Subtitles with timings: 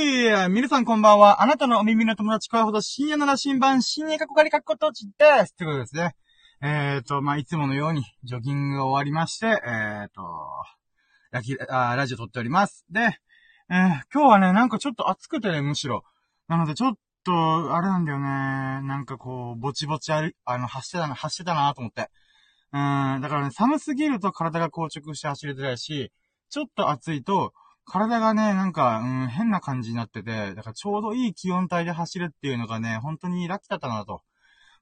[0.00, 1.42] い皆さんこんばんは。
[1.42, 5.52] あなたのお耳の友達声ほど深夜の羅針盤、深夜かこかりかっことちです。
[5.52, 6.14] ってことですね。
[6.62, 10.22] えっ、ー、と、まあ、いつものように、ジョギングが終わりまして、えっ、ー、と、
[11.32, 12.84] ラキあ、ラジオ撮っております。
[12.90, 16.04] で、えー、今日はね、なんかちょっと暑くてね、むしろ。
[16.46, 16.94] なので、ちょっ
[17.24, 18.24] と、あれなんだよね。
[18.24, 22.08] なんかこう、ぼちぼちあり、あの、走ってたな、走ってたなと思って。
[22.72, 26.12] うん、だからね、寒すぎると体が硬直して走れてないし、
[26.50, 27.52] ちょっと暑いと、
[27.90, 34.22] 体がね、なんか、うん、変な感じになってて、だからちょうどいい気温帯で走るっていうのがね、本当にラッキーだったなと。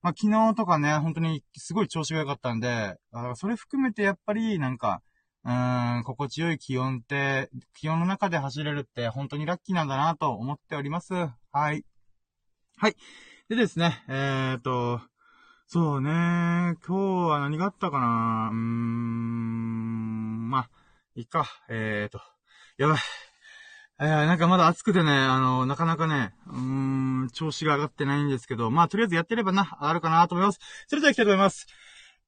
[0.02, 5.02] まあ、昨日とかね、本当にすごい調子が良かったんで、だからそれ含めてやっぱり、なんか、
[5.44, 11.14] うーん、心地よい気温って、気温の中で走れるって本当にラッキーなんだなと思っております。
[11.14, 11.84] はい。
[12.76, 12.96] はい。
[13.48, 15.00] でですね、えーと、
[15.68, 16.94] そうね、今日
[17.30, 18.50] は何があったかな？
[18.52, 20.70] うーん、まあ、
[21.14, 22.20] いいか、えーと、
[22.78, 22.98] やばい。
[23.98, 26.56] えー、なんかまだ暑くてね、あの、なかなかね、うー
[27.24, 30.60] ん、調子が上がってないんですけど、まあ、とりあえずやってればな、上がるかなと思います。
[30.86, 31.66] それでは行きたいと思います。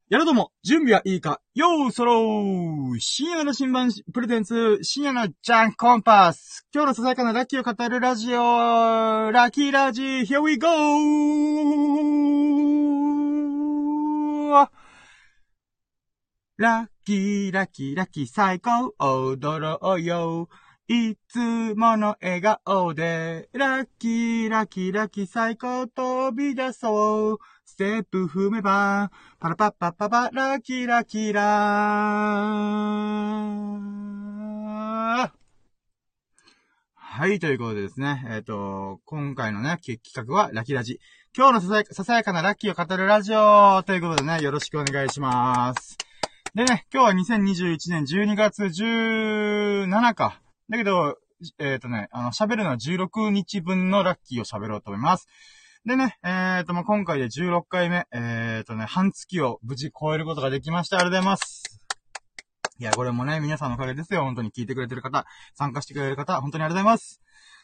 [0.09, 8.39] やるども、準備はいいかよーそろー深夜の新版プレゼンツ、深夜のジャンコンパス今日のささやかなラッキーを語るラジオ
[9.31, 10.69] ラッキーラジー Here we go!
[16.59, 20.49] ラッキーラッキーラッキー最高踊ろうよ
[20.89, 21.39] いつ
[21.77, 27.39] もの笑顔で、ラッキーラッキーラッキー最高飛び出そう。
[27.65, 35.31] ステップ踏めば、パラパッパッパパ、ラッキーラッキーラー。
[36.97, 38.25] はい、ということでですね。
[38.31, 40.99] えっ、ー、と、今回のね、企画はラッキーラジ。
[41.37, 46.08] 今日のささささやかなラッキーを語るラジオということでね、よろしくお願いします。
[46.59, 50.41] でね、今日は2021年12月17か。
[50.69, 51.17] だけど、
[51.61, 55.29] えっ、ー、とね、あの、喋るのは16日分のラッキーを喋ろうと思います。
[55.85, 60.97] でね、えっ、ー、と、ま、今回で16回目、えっ、ー、とね、半月を無事超えることができました。
[60.97, 61.63] ありがとうございます。
[62.81, 64.25] いや、これもね、皆さんのおかげですよ。
[64.25, 67.21] 本当に聞いてくれてる方、参加してくれる方、本当にありがとうございます。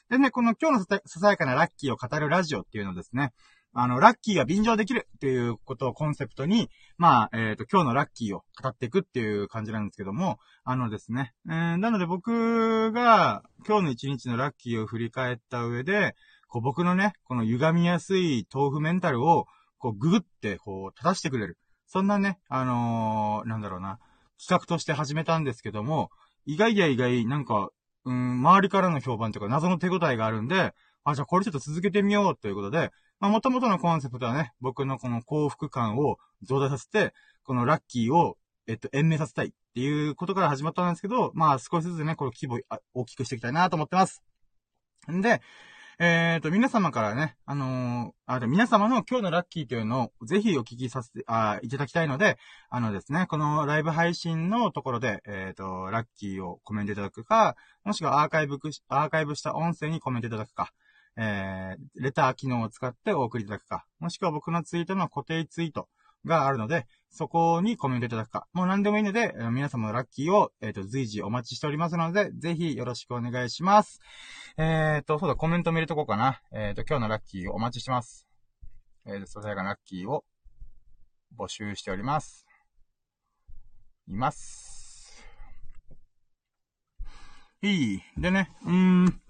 [0.09, 3.33] でね、この今日のささやかなラッキーを語るラジオっていうのですね、
[3.75, 16.15] あの、ラッキーが便乗できるっていうことをコンセプトに、まあ、えっ、ー、と、今日のラッキーを語っていくっていう感じなんですけども、あのですね、えー、なので僕が今日の一日のラッキーを振り返った上で、
[16.49, 19.47] こう僕のね、この歪みやすい豆腐メンタルを、
[19.79, 21.59] こうググって、こう、正してくれる。
[21.89, 23.99] そんなね、あのー、なんだろうな、
[24.41, 26.11] 企画として始めたんですけども、
[26.47, 27.71] 意外や意外、なんか、
[28.05, 30.75] うん、周りからの評判というか謎の手応えがあるんで、
[31.05, 32.91] あ、じゃあこれちょっと続けてみようということで、
[33.21, 38.37] まあ、元々のコンセプトはね、僕のこの幸福感を増大させて、このラッキーを、
[38.67, 42.61] えっと、延命させたいっていうことから始まったんですけど、まあ、少しずつね、この規模
[42.95, 44.23] 大きくしていきたいなと思ってます。
[45.11, 45.43] んで、
[46.01, 52.37] えっ、と、皆様からね、あのー、あ、で、皆様の今日のラッキーというのをぜひお聞きさせて、あ、いただきたいので、
[52.69, 57.55] あのですね、このライブ配信のところで、えっ、と、ラッキーをコメントいただくか、
[57.85, 58.59] もしくはアーカイブ、
[58.89, 60.73] アーカイブした音声にコメントいただくか、
[61.17, 65.89] えー、レター機能を使ってお送りいただくか、もしくは僕のツイートの固定ツイート
[66.25, 74.01] があるので、そこにコメントいただくか、もう何でもいいので、皆様のラッキーを、えっ、ー、と、随時お待ちしておりますので、ぜひよろしくお願いします。
[74.57, 76.41] えっ、と、そうだ、コメント見るとこうかな。
[76.53, 78.27] えっ、と、今日のラッキーをお待ちしてます。
[79.07, 80.25] えっ、ー、と、ささやかなラッキーを
[81.39, 82.47] 募集しております。
[84.09, 85.25] います。
[87.63, 88.03] いい。
[88.19, 89.21] でね、うーん。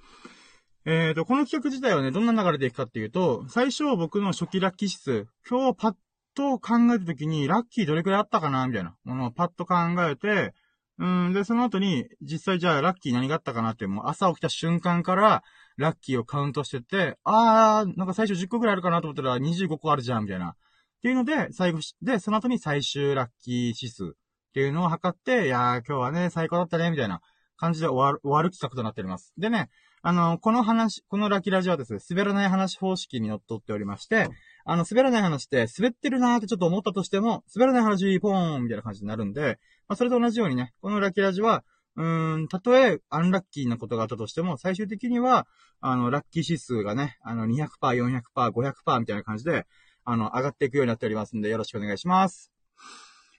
[0.86, 5.94] えっ、と、この企画自体はね、どんな流れでいくかっていうと、最初僕の初期ラッキー指数、今日パッ
[6.34, 10.52] と考えたときに、ラッキーどれくらいあったかなみたいなものをパッと考えて、
[10.98, 15.42] うん、で、その後に、実際じゃあラッキー何があったかなって、もう朝起きた瞬間から、
[15.78, 20.50] ラッキーをカウントしてて、あー、なんか最初10個くらいあるかなと思ったら25個あるじゃん、みたいな。
[20.50, 20.56] っ
[21.02, 24.08] ていうので、最後で、その後に最終ラッキー指数っ
[24.52, 27.22] ていうのを測って、いやー、今日はね、最高だったね、みたいな
[27.56, 29.32] 感じで終わる、終わる企画となっております。
[29.38, 29.70] でね、
[30.06, 34.28] あの、この話、このラキラジはですね、滑らない話方式にのっっておりまして、
[34.66, 39.58] あの、滑らない話って、滑ってるなーってちょっと思ったとしても、滑らない話、ポーンみたいな感じになるんで、
[39.88, 41.64] まあ、それと同じようにね、このラキラジは、
[41.96, 45.46] うーん、たとえ、アンラッキーなことがあったとしても、最終的には、
[45.80, 49.64] あの、ラッキー指数がね、あの、200%、400%、500%みたいな感じで、
[50.04, 52.52] あの、上がっていくようになっておりますんで、よろしくお願いします。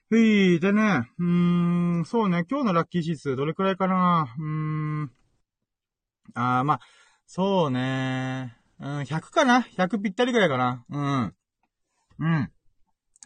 [0.09, 4.45] ふい、でね、うーん、そうね、今日のラッキー指数どれくらいかなうー
[5.03, 5.11] ん、
[6.33, 6.79] あー、まあ、
[7.27, 11.35] そうねうん、100かな ?100 ぴったりぐらいかなうん。
[12.19, 12.51] うん。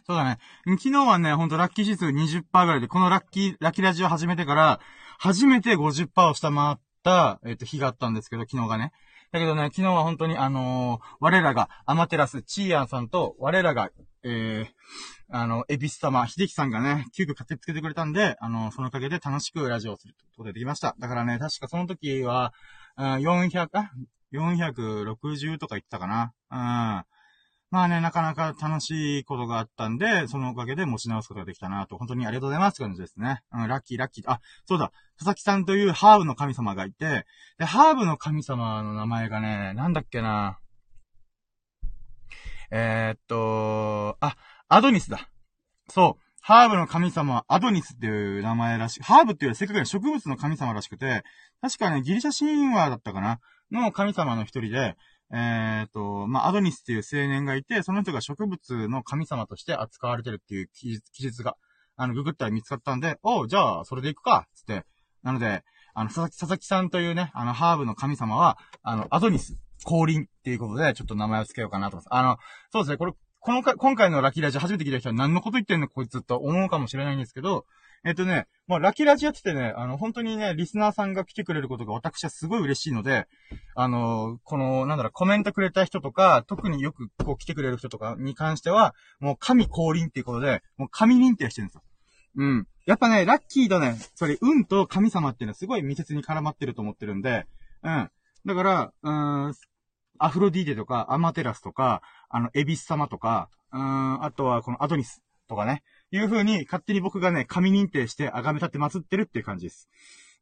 [0.06, 0.38] そうだね。
[0.78, 4.80] 昨日はね、ほんとラッキー指数20%ぐらいで、このラッキー、ラッキーラジオ始めてから、
[5.18, 8.92] 初めて50%を下回った、えっ、と、日があったんですけど、昨日がね。
[9.32, 13.90] だけどね、昨日は本当にあのー、我らが、アマテラス、チーアンさんと、我らが、
[14.24, 14.68] えー、
[15.30, 20.96] あの、エビス様、秀樹さんがね、急遽駆けつけてくれたんで、あの、そのおかげで楽しくラジオをすることができました。
[20.98, 22.52] だからね、確かその時は、
[23.18, 23.90] 400、あ、
[24.32, 26.32] 460とか言ったかな。
[26.50, 27.04] うん。
[27.70, 33.42] まあね、なかなか楽しいことがあったんで、そのおかげで持ち直すことができたなと、本当にありがとうございますって感じですね。
[33.52, 34.24] うん、ラッキーラッキー。
[34.28, 37.26] あ、そうだ、佐々木さんというハーブの神様がいて、
[37.58, 40.58] で、ハーブの神様の名前がね、なんだっけな。
[42.72, 44.36] えー、っと、あ、
[44.68, 45.28] アドニスだ。
[45.88, 46.29] そう。
[46.50, 49.02] ハーブの神様はアドニスっていう名前らしい。
[49.04, 51.22] ハーブっていうよりせっかく植物の神様らしくて、
[51.60, 53.38] 確かね、ギリシャ神話だったかな
[53.70, 54.96] の神様の一人で、
[55.32, 61.54] えっ、ー、と、まあ、アドニスっていう青年がいて、その人が植物の神様として扱われてるっていう記述が、
[61.94, 64.84] あの、ググったら見つかったんで、おう、じゃあ、それで行くか、つって。
[65.22, 65.62] なので、
[65.94, 72.12] あの、佐々木、佐々木さんというね、あの、ハーブの神様は、あの、アドニス、降臨っていうことで、ちょっと名前を付けようかなと思います。
[72.12, 72.38] あの、
[72.72, 77.64] そうですね、これ、このか、今回のラキラジ初めて聞いた人は何のこと言ってんのこいつと思うかもしれないんですけど、
[78.04, 83.26] えっとね、まあ、ラキラジオっててね、あの、本当にね、リスナーさんが来てくれることが私はすごい嬉しいので、
[83.74, 91.82] あの、この、なんだろう、コメントくれた人とか、特によくこう来てくれる人とかに関しては、もう神降臨っていうことで、もう神認定してるんですよ。
[92.36, 92.66] うん。
[92.84, 97.46] やっぱね、ラッキーとね、それ、運と神様っていうのはすごい密接に絡まってると思ってるんで、
[97.82, 98.10] うん。
[98.44, 99.54] だから、うーん、
[100.22, 109.88] アフロディーテとか、アマテラスとか、あの、エビス様とか、うーん、あとはこのアドニスとかね、いう風に勝手に僕がね、神認定して崇め立って祀ってるっていう感じです。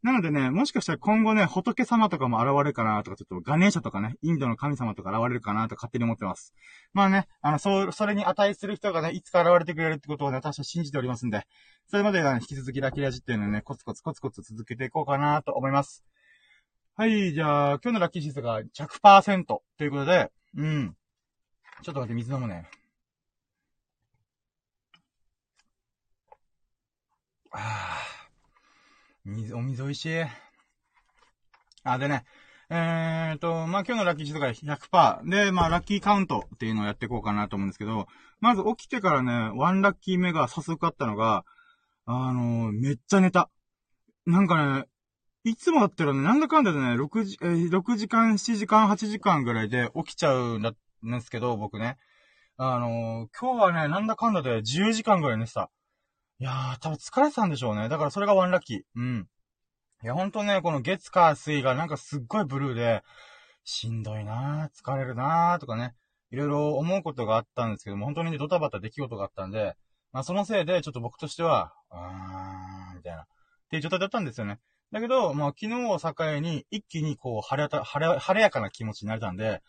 [0.03, 6.55] なのでね、もしかしたら今後ね、仏様とかも現れるかなとか、ちょっとガネーシャとかね、インドの神様とか現れるかなと勝手に思ってます。
[6.93, 11.47] まあね、あの、そう、それに値する人がね、いつか現れてくれるってことをね、私は信じておりますんで、
[11.89, 16.05] それまでがね、引き続きラキラジっていうのをね、コツコツコツコツ続けていこうかなと思います。
[16.95, 20.97] はい、じゃあ、今日のラッキーシスが100%ということで、うん。
[21.83, 22.69] ちょっと待って、水飲むね。
[27.53, 28.29] ああ。
[29.25, 30.25] 水、お水美味しい。
[31.85, 32.25] あ、でね。
[32.71, 35.29] えーと、まあ、今日のラッキー値とか100%。
[35.31, 38.09] で、まあ、ラッキーカウントっていうのをやっていこうかなと思うんですけど、
[38.41, 41.45] まず起きてからね、ワンラッキー目が早速あったのが、
[42.05, 43.51] あのー、めっちゃ寝た。
[44.27, 44.85] なんかね、
[45.45, 51.97] いつもだったらね、なんだかんだでね、6時、えー、6時間、7時間、8時間ぐらいで起きちゃうんだですけど、僕ね。
[52.57, 55.71] あのー、今日はね、なんだかんだで10時間ぐらい寝てた。
[56.41, 57.89] いやー、多分疲れてたんでしょうね。
[57.89, 58.81] だからそれがワンラッキー。
[58.97, 59.29] うん。
[60.03, 63.03] いや、ほんとね、この月火水がなんかすっごいブルーで、
[63.65, 65.95] しんどいなー、疲れるなーとかね、
[66.31, 69.77] いろいろ思うことがあったんですけども、本当にねドタバタ出来事があったんで、
[70.13, 73.27] まあそのせいで、ちょっと僕としては、あーん、みたいな、っ
[73.71, 74.59] ていう状態だったんですよね。
[74.93, 79.63] だけど、まあ昨日を境に、一気にこう、晴れた、晴れ、晴れやかな気持ちになれたんで、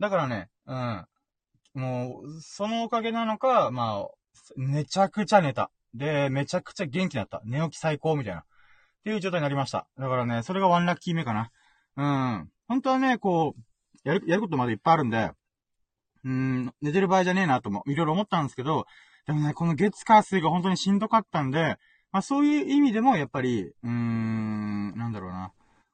[0.00, 1.06] だからね、うん。
[1.74, 4.08] もう、そのおかげなのか、まあ、
[4.56, 5.70] めちゃくちゃ寝た。
[5.94, 7.42] で、めちゃくちゃ元気だった。
[7.44, 8.40] 寝起き最高みたいな。
[8.40, 8.44] っ
[9.04, 9.86] ていう状態になりました。
[9.98, 11.50] だからね、それがワンラッキー目かな。
[11.96, 12.02] う
[12.42, 12.50] ん。
[12.68, 15.30] 本当はね、こう、やる、やることまでいっぱいあるんで、
[16.24, 18.86] うん、寝てる場合じゃねえなとも、いろいろ思ったんですけど、
[19.26, 21.76] でもね、この月火水が本当にしんどかったんで、
[22.12, 25.52] まあそういう意味でも、やっぱり、うーん、なんだろうな。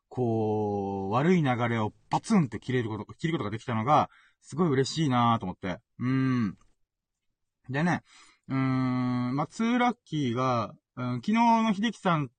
[0.08, 4.10] こう、悪い流れをバツンって切れること、切ることができたのが、
[4.42, 5.78] すごい嬉しいなと思って。
[5.98, 6.58] うーん。
[7.68, 8.02] でね、
[8.48, 12.30] うーん、まあ、ツーラッキーが、うん、昨日の秀樹さん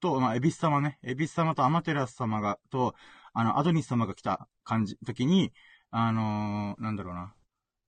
[0.00, 2.94] と、まあ、エビス様ね、エビス様とアマテラス様が、と、
[3.32, 5.52] あの、アドニス様が来た感じ、時に、
[5.90, 7.34] あのー、なんだろうな。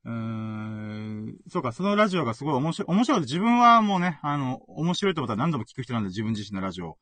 [0.04, 3.20] うーん、そうか、そのラジオがすごい面白い、面白い。
[3.20, 6.98] 自分はもうね、あの、面白いと思ったら何度も聞く人なんで、自分自身のラジオ。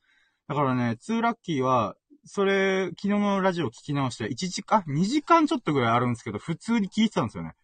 [0.48, 1.94] だからね、ツーラッキーは、
[2.32, 7.54] それ、昨日のラジオ聞き直して、1時間、2時間ちょっとぐらいあるんですけど、普通に聞いてたんですよね。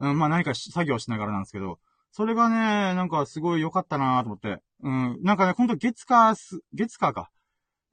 [0.00, 1.78] うん、まあ何か作業しながらなんですけど、
[2.10, 2.56] それがね、
[2.94, 4.58] なんかすごい良かったなと思って。
[4.82, 5.18] うん。
[5.22, 7.30] なんかね、ほんと月火す、月火か。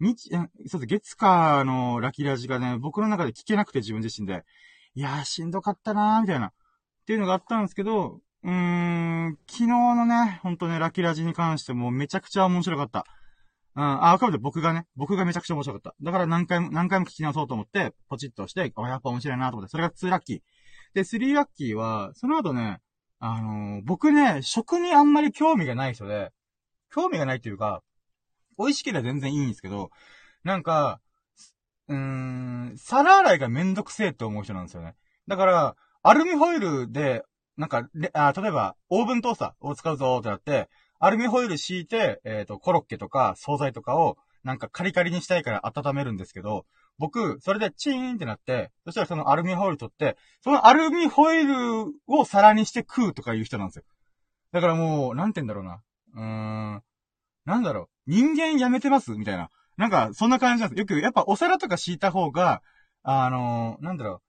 [0.01, 0.29] 日、
[0.67, 4.43] そうです、月火のラキラジがね、僕の中で聞けなくて自分自身で。
[4.95, 6.47] いやー、しんどかったなーみたいな。
[6.47, 6.51] っ
[7.07, 13.05] ていうのがあったんですけど、うーん、昨日のね、ほんとね、ラキラジに関してもめちゃくちゃ面白かった。
[13.79, 15.95] うん、あ、あくまで僕がね、僕がめちゃくちゃ面白かった。
[16.01, 20.39] だから何回も、何回も聞き直そうと思って、ポチッとして、あ、やっぱ面白いなと思って、それが2ラッキー。
[20.93, 22.81] で、3ラッキーは、その後ね、
[23.19, 26.31] あのー、僕ね、食にあんまり興味がない人で、
[26.93, 27.81] 興味がないっていうか、
[28.57, 29.91] 美味しければ全然いいんですけど、
[30.43, 30.99] なんか、
[31.87, 34.95] うーん、皿洗いがめんどくせえって思う人なんですよね。
[35.29, 37.23] だから、アルミホイルで、
[37.55, 40.69] なんか、あ例えば、オーブントースターを使うぞーってなって、
[40.99, 46.65] アルミホイル敷いて、えっ、ー、と、コロッケとか、惣菜とかを、なんかカリカリにしたいから温めるんですけど、
[46.97, 51.55] 僕、それでチーンってなって、そしたらそのアルミホイル取って、そのアルミホイル
[52.07, 53.83] を皿にして食うとかいう人なんですよ。
[54.51, 55.81] だからもう、なんて言うんだろうな。
[56.15, 56.83] うーん。
[57.45, 58.11] なんだろう。
[58.11, 59.11] 人間やめてます？
[59.11, 59.49] みたいな。
[59.77, 60.79] なんか、そんな感じなんです。
[60.79, 62.61] よく、やっぱお皿とか敷いた方が、
[63.03, 64.21] あのー、なんだろう。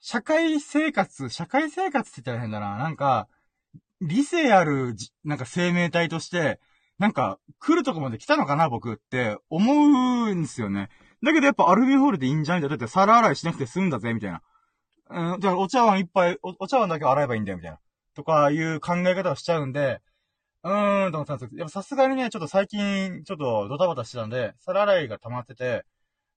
[0.00, 2.78] 社会生活、社会生活って言ったら変だな。
[2.78, 3.28] なんか、
[4.00, 6.60] 理性ある、なんか生命体として、
[6.98, 10.88] なんか、来るとこまで来たのかな、僕って思うんですよね。
[11.22, 12.60] だけどやっぱアルミホールでいいんじゃない？
[12.60, 12.68] んだ。
[12.68, 14.42] だって皿洗いしなくて済んだぜ、みたいな。
[15.10, 17.78] うん、じゃあお茶碗いっぱいお、お茶碗だけ洗えばいいんだよ、みたいな。
[18.14, 20.00] とかいう考え方をしちゃうんで、
[20.64, 25.84] うーん、と思ったんですけど、さすがにね、ちょっと最近、ちょっとドタバタしてたんで、皿洗いが溜まってて、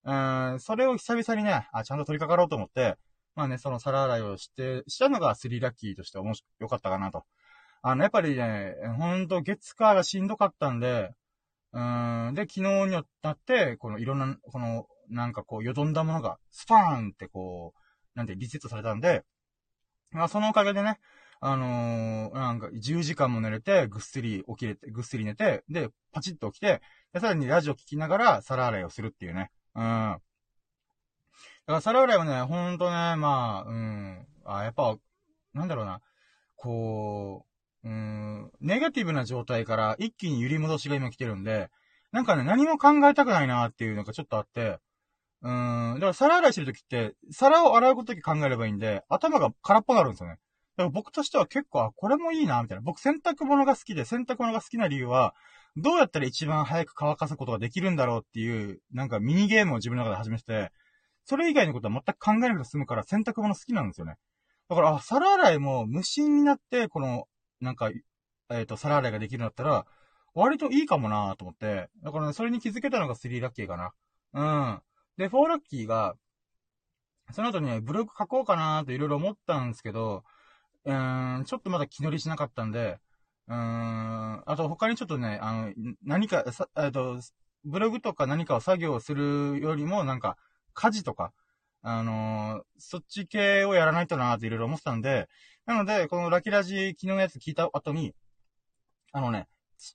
[0.04, 2.96] うーん、それを久々にね、あ、ちゃんと取り掛かろうと思って、
[3.34, 7.24] まあね、その皿洗いをして、したのがスリーラッキーとして面白、かったかなと。
[7.82, 11.10] あの、やっぱりね、ほんと月火がしんどかったんで、
[11.72, 17.78] うん、で、昨日になって、このいろんな、この、なんかこう、よどんだものが、スパーンってこう、
[18.14, 19.24] なんてリセットされたんで、
[20.12, 20.98] まあそのおかげでね、
[21.40, 26.80] あのー、なんか10時間も寝れて、ぐっすり起きれて、ぐっすり寝て、で、パチッと起きて、
[27.12, 29.50] で、さらにラジオ聞きながら皿洗いをするっていうね。
[29.74, 29.82] うん。
[29.82, 30.20] だ
[31.66, 34.26] から皿洗いはね、ほんとね、まあ、うん。
[34.44, 34.96] あ、やっぱ、
[35.52, 36.00] なんだろうな。
[36.54, 37.51] こう
[37.84, 41.70] う、うん、ネガティブな状態から一気に揺り戻しが今来てるんで、
[42.12, 44.78] なんかね、何も考えたくないなっていうのがちょっとあって、
[45.42, 50.36] うーん、だから皿洗いしてるときって、皿を洗うことだけ考えればいいんで、頭が空っぽになるんですよね。
[50.76, 52.82] だから僕としては結構、あ、これもいいな、みたいな。
[52.82, 55.34] 僕洗濯物が好きで、洗濯物が好きな理由は、
[55.76, 60.70] どうやったら一番早く乾かすことができるんだろうっていう、なんかミニゲームを自分の中で始めて、
[61.24, 64.16] それ以外のことは全く考えなくて済むから洗濯物好きなんですよね。
[64.68, 67.26] だから、あ、皿洗いも無心になって、この、
[67.62, 67.90] なんか、
[68.50, 69.86] えっ、ー、と、皿洗いができるんだったら、
[70.34, 71.88] 割といいかもなと思って。
[72.02, 73.92] だからね、それに気づけたのが3ラッキーかな。
[74.34, 74.42] う
[74.76, 74.82] ん。
[75.16, 76.16] で、4ラッキーが、
[77.32, 80.24] その後にね、ブログ書こうかなーっていろいろ思ったんですけど、
[80.84, 82.98] うーん、ちょっとまだ気乗りしなかったんで、
[83.48, 85.72] うーん、あと他にちょっとね、あの、
[86.04, 86.44] 何か、
[86.76, 87.20] えっと、
[87.64, 90.36] ブログとか何かを作業するよりも、なんか、
[90.74, 91.32] 家事とか、
[91.82, 95.28] あのー、そっち系をやらないとなーっていろいろ思ってたんで、
[95.66, 98.14] なので、このラキラジ、昨日のやつ聞いた後に、
[99.12, 99.46] あのね、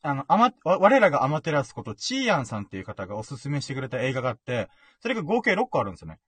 [0.02, 4.70] あの、あま、我らがアマテラスこと、チーヤンさんっていう方がおすすめしてくれた映画があって、
[5.02, 6.20] それが合計6個あるんですよね。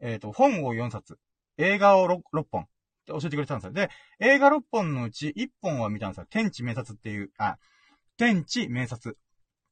[0.00, 1.18] えっ、ー、と、本を4冊、
[1.58, 2.64] 映画を 6, 6本、っ
[3.06, 3.72] て教えてくれたんですよ。
[3.72, 6.26] で、映画6本のうち1本は見たんですよ。
[6.30, 7.58] 天地名察っていう、あ、
[8.16, 9.16] 天地名察。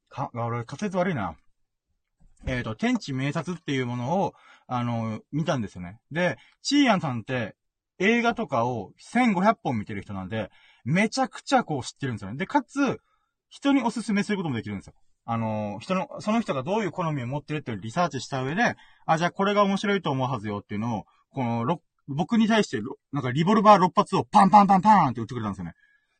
[0.08, 1.37] か、俺、滑舌悪いな。
[2.46, 4.34] えっ、ー、と、天地名察っていうものを、
[4.66, 6.00] あの、見たんですよね。
[6.10, 7.56] で、チーヤンさんって
[7.98, 10.50] 映画とかを1500本見てる人なんで、
[10.84, 12.36] めちゃくちゃこう知ってるんですよね。
[12.36, 13.00] で、かつ、
[13.48, 14.94] 人におすすめすることもできるんですよ。
[15.24, 22.80] あの、人の、その人がどういう好みを持ってるってリサーチした上で、あ、じゃあこれが面白いと思うはずよっていうのを、この僕に対して、
[23.12, 25.74] なんかリボルバー6発をパンパンパンパンって撃ってくれたんですよね。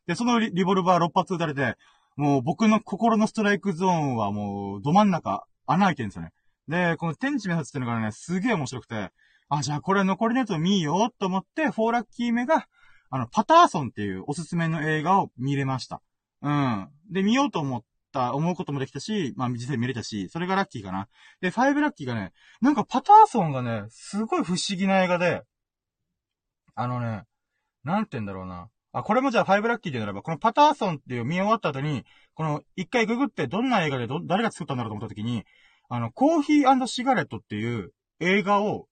[0.05, 1.75] で、そのリボルバー6発撃たれて、
[2.15, 6.31] もう僕の心のストライクゾーンはもう、ど真ん中、穴開いてるんですよね。
[6.67, 9.09] で、この天地目発っていうのがね、すげえ面白くて、
[9.49, 12.67] あ、じゃあこれ残りのやつを見ようと思って、フォーラッキー目が、
[13.09, 16.01] あの、パターソンっていうおすすめの映画を見れました。
[16.41, 16.89] うん。
[17.11, 21.07] で、見ようと思った、思うこともできたし、まあ、実際見れたし、それがラッキーかな。
[21.41, 25.43] で、ファイブラッキーがね、なんかパターソンがね、すごい不思議な映画で、
[26.75, 27.23] あのね、
[27.83, 28.69] なんて言うんだろうな。
[28.91, 35.43] あ、これもじゃあ5ラッキーでならば、このパターソンっていう見終わった後に、この一回ググってどんな映画でど、誰が作ったんだろうと思った時に、
[35.89, 38.87] あの、コーヒーシガレットっていう映画を、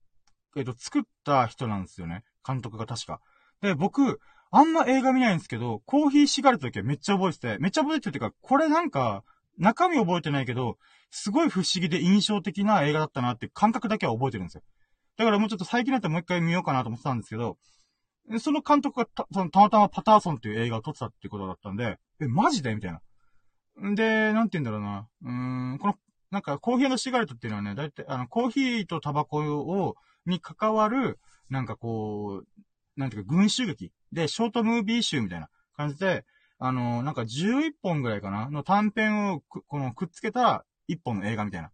[0.57, 2.23] えっ、と、作った人なんですよね。
[2.45, 3.19] 監督が確か。
[3.61, 4.19] で、僕、
[4.51, 9.23] あんま映画見ないんですけど、コーヒーシガレットだけめっちゃ覚えてて、めっちゃ覚えてるっていうか、これなんか、
[9.57, 10.77] 中身覚えてないけど、
[11.09, 14.63] すごい不思議で印象的な映画だったなって感覚だけは覚えてるんですよ。
[15.17, 17.57] だからもうちょっと最近だったらもう一回見ようかなと思ってたんですけど、
[18.39, 23.89] その監督がた、そのたまたまパターソンっていう映画を撮ってたってことだったんで、え、マジでみたいな。
[23.89, 25.07] んで、なんて言うんだろうな。
[25.23, 25.95] うーん、この、
[26.29, 29.95] なんかコーヒーのシガレットっていうのはね、だいたい、あの、コーヒーとタバコを、
[30.27, 31.19] に関わる、
[31.49, 36.25] なんかこう、なんていうか、群衆劇で、ショートムービー集みたいな感じで、
[36.59, 41.71] あの、なんか11本ぐらいかなの短編をこのくっつけた1本の映画みたいな。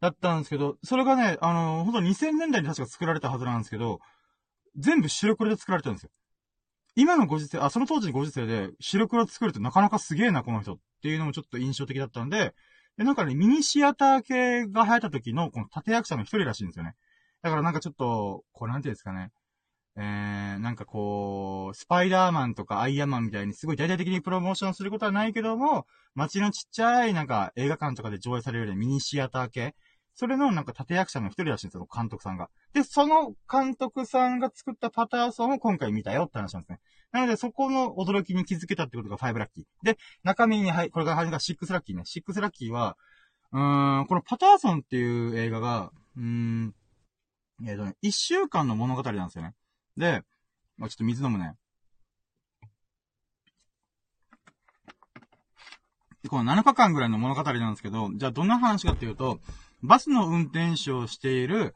[0.00, 4.00] だったんですけど、それがね、あの、ほんと2000年代に確か作られたはずなんですけど、
[4.76, 6.10] 全部白黒で作られてるんですよ。
[6.96, 12.54] 今のご時世、あ、その当時のご時世で白黒作るってなかなかすげえな、この人っていうのもちょっと印象的だったんで、
[13.00, 16.96] で、なんかね、ミニシアター系が流行った時のこの立役者の一人らしいんですよね。
[17.40, 19.30] だからなんかちょっと、こうなんていうんですかね。
[19.96, 29.74] えー、なんかこう、スパイダーマンとかアイアンマンみたいにすごい大々的にプロモーションすることはないけども、街のちっちゃいなんか映画館とかで上映されるようなミニシアター系、
[30.14, 32.50] それのなんか立役者の一人らしいんですよ、監督さんが。
[32.74, 36.80] で、その監督さんが作ったパターソンを今回見たよって話なんですね。
[37.12, 39.64] なので、そこの驚きに気づけたってことが5ラッキー。
[39.82, 42.02] で、中身に、はい、これが初めが6ラッキーね。
[42.02, 42.96] 6ラッキーは、
[43.52, 46.74] うーん、このパターソンっていう映画が、うーん、
[47.66, 49.54] えっ、ー、とね、一週間の物語なんですよね。
[49.96, 50.22] で、
[50.78, 51.54] まあちょっと水飲むね。
[56.28, 59.40] この7日間ぐらいの物語なんですけど、じゃあどんな話かっていうと、
[59.82, 61.74] バスの運転手をしている、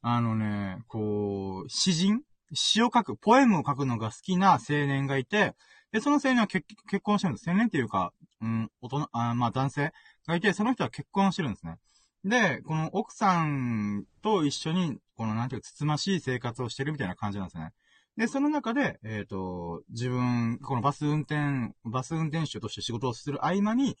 [0.00, 2.22] あのね、こう、詩人
[2.54, 5.54] 詩を書く、ポエムを書くのが好きな青年がいて、
[5.92, 7.50] で、その青年は結結婚してるんです。
[7.50, 9.92] 青年っていうか、うん、大人、あまあ男性
[10.26, 11.76] がいて、その人は結婚してるんですね。
[12.24, 17.72] で、この奥さんと一緒に、このなんていうか、つつましい生活をしてるみたいな感じなんですね。
[18.16, 23.96] で、その中で、えっ、ー、と、自分、このバス運転、バス運転手として仕事をする合間に、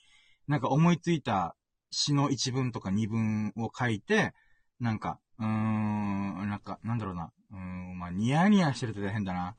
[0.46, 1.56] なんか思いついた
[1.90, 4.32] 詩の一文とか二文を書いて、
[4.80, 7.32] なんか、うーん、なんか、なんだろうな。
[7.50, 9.56] うーん、まあ、ニヤニヤしてると大変だな。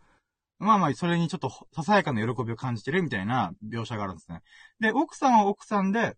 [0.60, 4.42] まあまあ、それにちょっと、ささやかな喜びを感じてるみたいな描写があるんですね。
[4.80, 6.16] で、奥さんは奥さんで、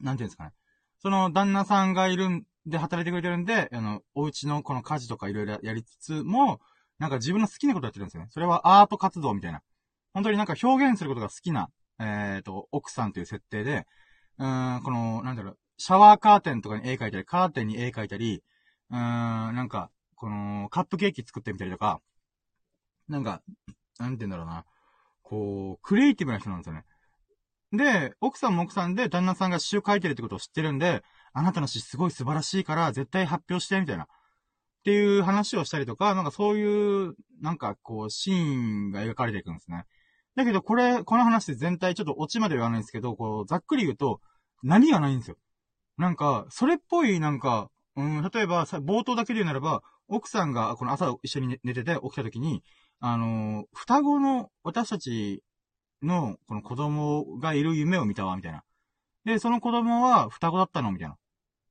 [0.00, 0.52] なんていうんですかね。
[1.00, 6.60] その、旦那さんがいるんで、働いてくれてるんで、あの、お家のこの家事とかいろいろやりつつも、
[6.98, 8.28] なんか自分の好きなことやってるんですよね。
[8.30, 9.60] それはアート活動みたいな。
[10.14, 11.68] 本当になんか表現することが好きな、
[12.00, 13.86] えっ、ー、と、奥さんという設定で、
[14.38, 18.42] うーん、この、なんだろう、シャワーカーテンとかに絵描いたり、カーテンに絵描いたり、
[18.90, 18.96] うー
[19.52, 22.00] ん、なんか、この、カップケーキ作ってみたりとか、
[23.08, 23.42] なんか、
[23.98, 24.64] なんて言うんだろうな。
[25.22, 26.84] こう、クリエイティブな人なんですよね。
[27.72, 31.02] で、奥さんも奥さんで旦那さんが詩を書いてるってことを知ってるんで、
[31.32, 34.04] あなたの詩すごい素晴らしいから絶対発表して、みたいな。
[34.04, 34.06] っ
[34.84, 39.84] ていう話をしたりとか、なんかそういう、なんかこう、シーンが描かれていくんですね。
[40.34, 44.20] だけどこれ、この話で全体ちょっとオチまで言わないんですけど、こう、ざっくり言うと、
[44.62, 45.36] 何がないんですよ。
[45.98, 52.62] なんか、それっぽい、なんか、うん、例えば、さ、冒頭だけで言うならば、奥さんが、この朝一緒に寝てて起きた時に、
[53.00, 55.42] あのー、双子の私たち
[56.00, 58.62] の、この子供がいる夢を見たわ、みたいな。
[59.24, 61.16] で、その子供は双子だったのみたいな。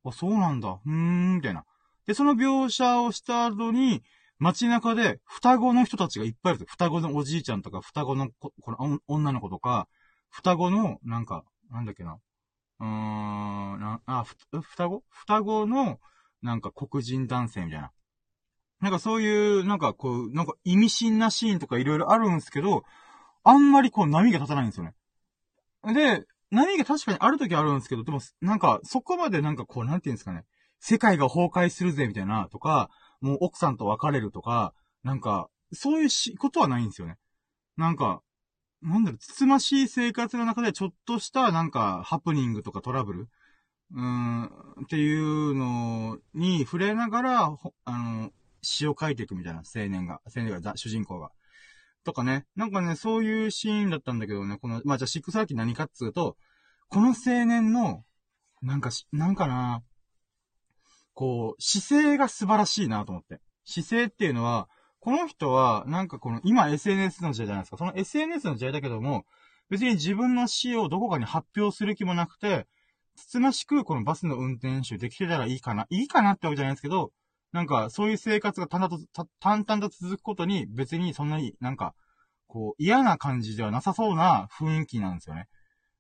[0.04, 0.68] あ、そうなんだ。
[0.68, 1.64] うーん、みたいな。
[2.06, 4.04] で、その描写をした後に、
[4.38, 6.66] 街中で双子の人たちがいっぱいいる。
[6.68, 9.88] 双子のおじいちゃんとか、双子のこの女の子とか、
[10.30, 12.20] 双子の、なんか、なんだっけな。
[12.80, 15.04] うーん、な、あ、ふ、双子？
[15.10, 16.00] 双子の、
[16.42, 17.92] なんか黒人男性みたいな。
[18.80, 22.84] なんかそういう、なんかこう、なんか意味深なシーンとかいろいろあるんですけど、
[23.44, 24.94] あんまりこう波が立たないんですよね。
[25.94, 30.46] で、波が確かにある時あるんですけど、でも、なんか、そこまでなんかこう、なんていうんですかね。
[30.80, 34.74] 世界が崩壊するぜ、みたいな、とか、もう奥さんと別れるとか、
[35.04, 37.18] なんか、そういうし、ことはないんですよね。
[37.76, 38.22] なんか、
[38.82, 43.30] なんだろう、つつましい生活の中でちょっとしたなんか、ハプニングとかトラブル
[43.94, 44.50] うん、っ
[44.90, 51.32] ていうのに触れながら、あの、詩を書いていくみたいな青年が、青年が、主人公が。
[52.04, 52.46] とかね。
[52.56, 56.38] なんかね、そういうシーンだったんだけどね、この、まあ、じゃあ、シックスラーキー何かっつうと、
[56.90, 58.04] この青年の、
[58.62, 59.84] なんかし、なんかな、
[61.14, 63.40] こう、姿勢が素晴らしいなと思って。
[63.66, 64.70] 姿勢っていうのは、
[65.00, 67.78] この人は、なんかこの、今 SNS の時代じゃないですか。
[67.78, 69.26] その SNS の時代だけども、
[69.70, 72.68] 別に自分の死をどこかに発表する気もなくて、
[73.18, 75.88] つつましくこのバスの運転手できてたらいいかな。
[75.90, 77.12] いいかなってわけじゃないんですけど、
[77.52, 81.96] なんか、そういう生活が淡々と、淡々と続くことに、別にそんなになんか、
[82.46, 85.48] こう、嫌な感じではなさそうな雰囲気なんですよね。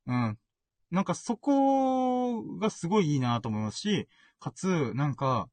[0.07, 0.37] うん。
[0.91, 4.07] なんかそこがすごいいいなと思いますし、
[4.39, 5.49] かつ、なんか、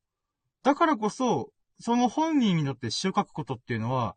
[0.63, 1.51] だからこそ、
[1.81, 4.17] その本人にとって詩を書くことっていうのは、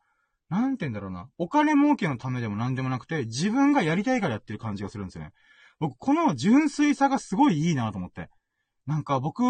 [0.49, 1.29] なんて言うんだろうな。
[1.37, 5.31] お金儲けのためでも何でもなくて、自分がやりたいからやってる感じがするんですよね。
[5.79, 8.29] 僕、この純粋さがすごいいいなと思って。
[8.85, 9.43] なんか僕、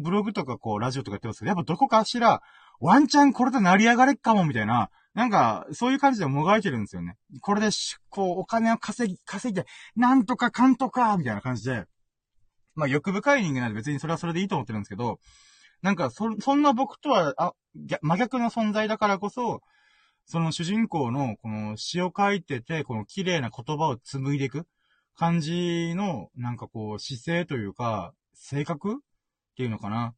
[0.00, 2.42] ブログとかこう、ラジオとかやってますけど、やっぱどこかしら、
[2.80, 7.16] ワンチャンこれで成り上がれっかも、みたいな、なんか、そういう感じでもがいてるんですよね。
[7.40, 7.68] これで、
[8.10, 9.66] こう、お金を稼ぎ、稼いで、
[9.96, 11.84] なんとかかんとか、みたいな感じで。
[12.74, 15.18] まあ、欲深い人間なんで別にそれはそれでいいと思ってるんですけど、
[15.82, 17.52] なんか、そ、そんな僕とは、あ、
[18.02, 19.60] 真逆の存在だからこそ、
[20.24, 24.66] その主人公の、この詩を書いてて、この綺麗な言葉を紡いでいく
[25.16, 28.96] 感じの、なんかこう、姿勢というか、性格っ
[29.56, 30.14] ていうのかな。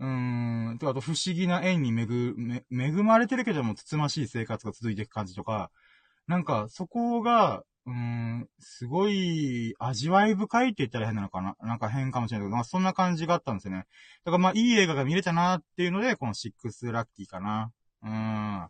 [0.00, 5.70] うーん、と、あと不思議な縁に恵、め、恵まれてるけども、つつましい生活が続いていく感じとか、
[6.26, 13.86] なんか、そこが、うーん、すごい、味わい深いって言ったら変なのかななんか変かもしれないけど、まあそんな感じがあったんですよね。
[14.24, 17.70] だからまあいい映画が見れたなっていうので、このシックスラッキーかな。
[18.02, 18.68] うーん。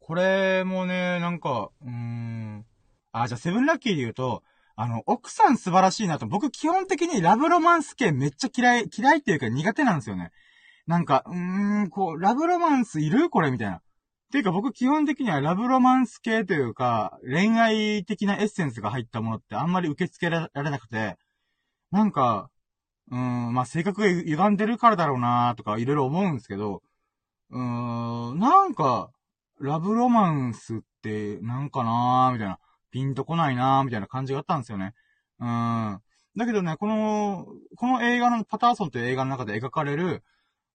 [0.00, 2.66] これもね、なんか、うーん。
[3.22, 4.42] あ、じゃあセブンラッキーで言うと、
[4.76, 6.26] あの、奥さん素晴らしいなと。
[6.26, 10.32] 僕基本的にラブロマンス系めっちゃ嫌い、嫌いっていうか苦手なんですよね。
[10.86, 13.80] なんか、うーん、こう、ラブロマンスいるこれみたいな。
[14.32, 21.16] ていうか僕基本的にはラブロマンス系というか、恋愛的なエッセンスが入ったものってあんまり受け付けられなくて、
[21.92, 22.50] なんか、
[23.10, 26.82] うーん、まあ、性格が歪んでるからだろうなとかいろいろ思うんですけど、
[27.50, 29.10] うーん、なんか、
[29.60, 32.58] ラブロマンスってなんかなーみたいな。
[32.96, 34.94] ピンとこないなーみたいな感じがあったんですよね。
[35.38, 36.00] うん。
[36.34, 40.22] だけどね、この、この映画のパターソンという映画の中で描かれる、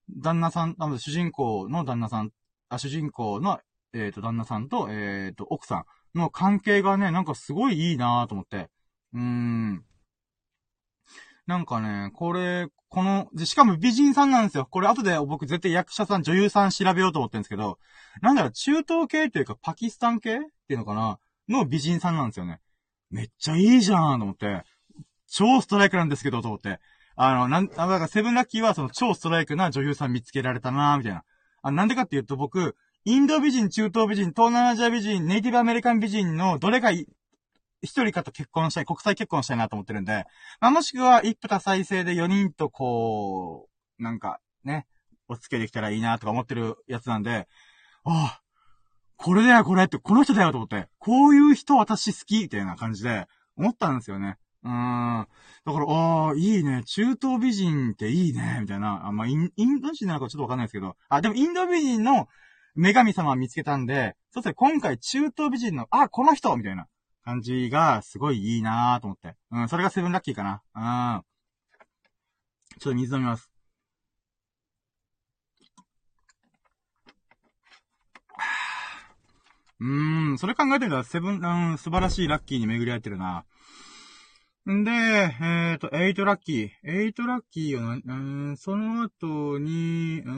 [0.08, 2.30] 旦那さん、あの主人公の旦那さん、
[2.68, 3.58] あ、主人公の、
[3.92, 8.70] えっ、ー、と、旦那さんと、えっ、ー、と、奥さんの関係がね、なんかすごいいいなーと思って。
[9.14, 9.84] うーん。
[11.48, 14.68] なんかね、これ、この、で、しかも美人さんなんですよ。
[14.70, 17.80] これ後で僕絶対役者さん、女優さん調べようと思ってるんですけど、
[18.20, 22.60] なんだろう、中東系というかパキスタン系っていうのかなの美人さんなんですよね。
[23.10, 24.64] めっちゃいいじゃんと思って。
[25.28, 26.78] 超ストライクなんですけど、と思って。
[27.16, 31.24] あの、なん、あ、だからセブンラッキーはその超ストライクな女優さん見つけられたなみたいな。
[31.62, 37.06] あ、なんでかっていうと僕、インド美人、中東美人、東南アジア美人、ネイティブアメリカン美人のどれが一
[37.82, 40.24] 人かと結婚したい、国際結婚したいなと思ってるんで、
[40.60, 44.86] まあ、もしくは一夫多妻制で4人とこう、なんか、ね、
[45.28, 47.48] お付き合いできたらいいなとか思ってるやつなんで、
[48.04, 48.41] ああ、
[49.22, 54.36] これだよこれって、この人だよと思って、こういう人私好きみたいな感じで思ったんですよね。
[54.64, 55.28] うーん。
[55.64, 56.82] だから、ああ、いいね。
[56.84, 58.58] 中東美人っていいね。
[58.60, 59.06] みたいな。
[59.06, 60.96] あ、まあ、イン、インド人なのかちょっとわかんないですけど。
[61.08, 62.26] あ、でもインド美人の
[62.74, 66.88] 女神様見つけたんで、そうですね、今回中東美人の、あ、この人みたいな
[67.24, 69.36] 感じがすごいいいなーと思って。
[69.52, 70.62] うん、それがセブンラッキーかな。
[70.74, 71.22] うん。
[72.80, 73.51] ちょっと水飲みます。
[79.82, 83.44] うーん、それ考えてみたら、セブン、うん、素晴らしいラッキーに巡り合えてるな。
[84.70, 87.12] んで、えっ、ー、と、8ラッキー。
[87.12, 88.12] 8ラッキーをな、う
[88.52, 90.32] ん、その後に、うー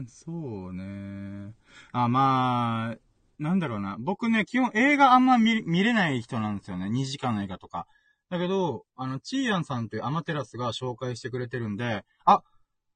[0.00, 0.32] ん、そ
[0.70, 1.54] うね。
[1.92, 2.96] あ、まあ、
[3.38, 3.96] なんだろうな。
[4.00, 6.86] 僕ね、基本映画あんま見、見れない人なんですよね。
[6.86, 7.86] 2時間の映画とか。
[8.30, 12.42] だけど、あの、チーヤンさんというアマテラスが紹介してくれてるんで、あ、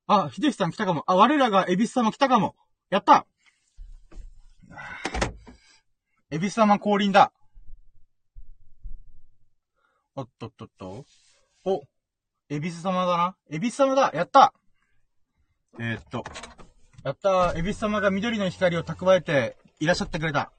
[0.09, 1.05] あ、秀樹さん来たかも。
[1.07, 2.57] あ、我らがエビス様来たかも。
[2.91, 3.25] やった
[6.31, 7.33] エビス様降臨だ。
[10.15, 11.05] おっとっとっと。
[11.65, 11.83] お、
[12.49, 13.37] エビス様だな。
[13.51, 14.55] エビス様だやった
[15.79, 16.25] えー、っと。
[17.05, 20.53] やったエビス様が緑の光を蓄えていらっしゃってくれた。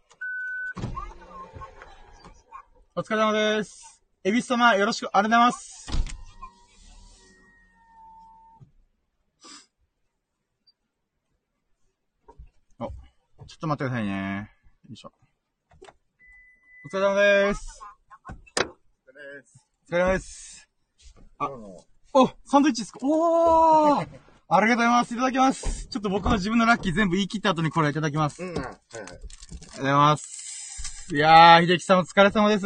[2.95, 4.01] お疲れ様です。
[4.23, 5.96] エビス様よろしく、ありがとうございます。
[13.53, 14.51] ょっと待ってくださいね。
[14.89, 15.11] よいしょ。
[16.85, 17.81] お疲れ様です。
[19.89, 20.69] お疲れ様です。
[21.39, 21.49] あ、
[22.13, 22.99] お、サンドイッチですか？
[23.03, 24.07] おー
[24.49, 25.13] ありがとうございます。
[25.13, 25.87] いただきます。
[25.87, 28.41] ちょっと僕の自分のラッキー全部言い切った後にこれいただきます。
[28.41, 28.71] うん、はいはい。
[28.71, 29.17] ありがと
[29.75, 31.13] うございます。
[31.13, 32.65] いやー、秀樹さんお疲れ様です。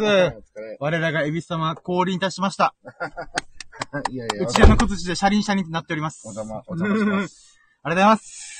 [0.80, 2.74] 我らがエビス様降臨いたしました。
[4.10, 4.44] いやいや。
[4.44, 6.26] うちらの小槌で車輪車輪となっております。
[6.28, 7.58] お邪魔、お邪魔します。
[7.82, 8.51] ありがとうございます。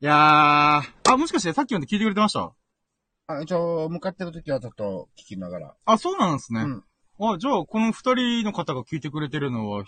[0.00, 2.52] いやー、あ、もしかしてさっきまで聞いてくれてました？
[3.26, 5.74] あ、一応、向かってる時はちょっと聞きながら。
[5.86, 6.62] あ、そうなんですね。
[6.62, 6.84] うん。
[7.34, 9.84] あ、じゃあ、この二人の方が聞いてくれてるのは、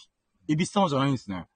[0.49, 1.47] エビス様じゃないんですね。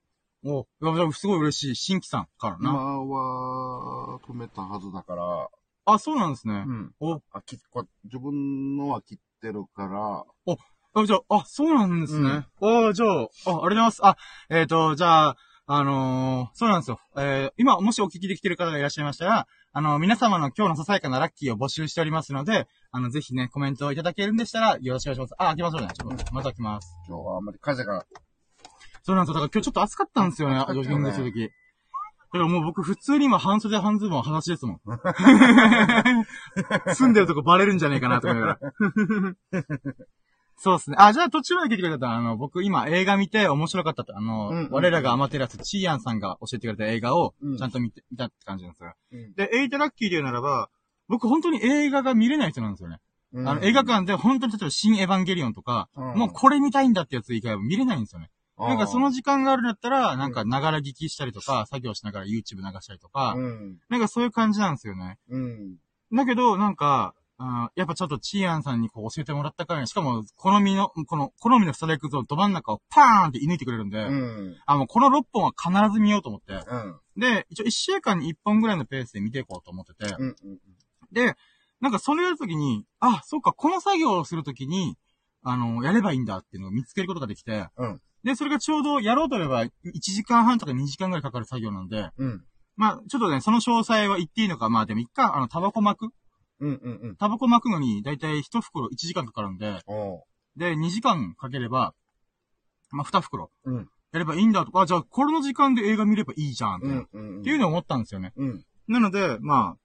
[0.45, 0.67] お、
[1.13, 1.77] すごい嬉しい。
[1.77, 2.71] 新規さんからな。
[2.71, 5.49] 今は、止めたはずだから。
[5.87, 6.65] あ、そうなんですね。
[6.67, 6.95] うん。
[7.01, 10.25] お、あ、き、こ自分のは切ってるから。
[10.47, 10.59] お、
[11.01, 12.47] あ、じゃあ、あ、そうなんですね。
[12.61, 14.01] うん、あ、じゃあ、あ、ありがとうございます。
[14.05, 14.17] あ、
[14.51, 15.37] えっ、ー、と、じゃあ、
[15.73, 16.99] あのー、そうなんですよ。
[17.17, 25.35] えー、今、もしお聞きできてる方がいらっしゃいましたら、あの、皆様の今日のささやかなラッキーを募集しておりますので、あの、ぜひね、コメントをいただけるんでしたら、よろしくお願いします。
[25.39, 25.89] あ、開けましょうね。
[25.97, 26.93] ちょっと、また開きます。
[27.07, 28.05] 今日はあんまり風が。
[29.05, 29.35] そうなんですよ。
[29.35, 31.43] だから今日ちょっと暑かったんですよね、ジョギングするとき。
[31.43, 31.49] だ
[32.33, 34.81] からもう僕普通に今半袖半ズボン裸足ですもん。
[36.95, 38.73] 住んでるとこバレるんじゃねえかなと思いながら。
[40.63, 40.97] そうですね。
[40.99, 44.15] あ、じゃあ途中まで聞いてくれたあの、僕今映画見て面白かったと。
[44.15, 48.93] あの、うんうん、我らがアマテラス、チーアンさんが教えてくれた映画を、ちゃんと見て、見たって感じなんですよ。
[49.11, 50.69] うん、で、エイトラッキーで言うならば、
[51.09, 52.99] 僕本当に映画が見れない人なんですよね。
[53.33, 58.29] うん、あの、映画館で本当に例えば新エヴァンゲリオンとか、うん、もうこれ見たいんだってやつ以外は見れないんですよね。
[58.59, 63.35] なんかその時間があるんだったら、なんかながら聞きしたりとか、作業しながら YouTube 流したりとか、
[63.89, 65.17] なんかそういう感じなんですよね。
[66.13, 67.15] だけど、なんか、
[67.75, 74.57] やっぱちょっとチアンさんにこう教えてもらったからに、しかも、好みの、この、好みのストライクゾーンど真ん中をパーンって射抜いてくれるんで、うん。
[74.67, 76.53] あ、もうこの6本は必ず見ようと思って。
[76.53, 77.01] うん。
[77.17, 80.15] で、一応1週間に1本ぐらいのペースで見ていこうと思ってて。
[80.19, 80.27] うん。
[80.29, 80.59] うん。
[81.13, 81.35] で、
[81.81, 84.99] なんかそれやるときに、あ、そうか、この作業をするときに、
[85.43, 87.69] あの、やればいいんだっていうのを見つけることができて。
[87.77, 92.45] うんで、それがちょうどやろうとれば1時間半とか2時間ぐらいかかる作業なんで、うん。
[92.77, 96.13] まあ、ちょっとね、その詳細は言っていいのか、まあでもいっか、あの、タバコ巻く
[96.61, 96.81] うん。
[96.83, 97.01] うん。
[97.03, 97.17] うん。
[97.17, 99.81] タバコ巻くのに、だいたい1袋1時間かかるんで。
[100.57, 101.95] で、2時間かければ、
[102.91, 103.51] まあ、2袋。
[103.65, 103.89] うん。
[104.13, 107.09] やればいいんだとか、あ、じゃあ、これの時間で映画見ればいいじゃんって、うん。
[107.13, 107.41] うん。
[107.41, 108.33] っていうのを思ったんですよね。
[108.37, 108.65] うん。
[108.89, 109.77] なので、ま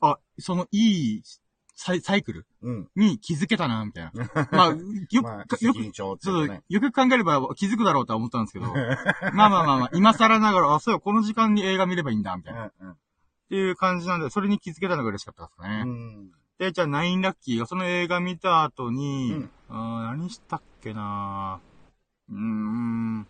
[0.00, 1.22] あ、あ、そのいい
[1.76, 2.88] サイサイクルうん。
[2.96, 4.12] に気づけたな、みたいな。
[4.50, 4.68] まあ、
[5.10, 6.62] よまあ、く、よく、緊張っていそううね。
[6.68, 8.66] よく考えれば気づくだろうとは思ったんですけど、
[9.34, 12.66] まあまあまあまあ、今更ながら、あ、そうよ、この時間に映画見ればいいんだ、みたいな。
[12.66, 12.96] っうん。
[13.48, 15.84] ていう感じなんで、それに気づけたのが嬉しかったですうね。
[15.84, 16.30] ん。
[16.58, 21.60] で、じゃあ、ナインラッキーがその映画見た後に、うんあー何したっけな
[22.30, 23.26] うーん。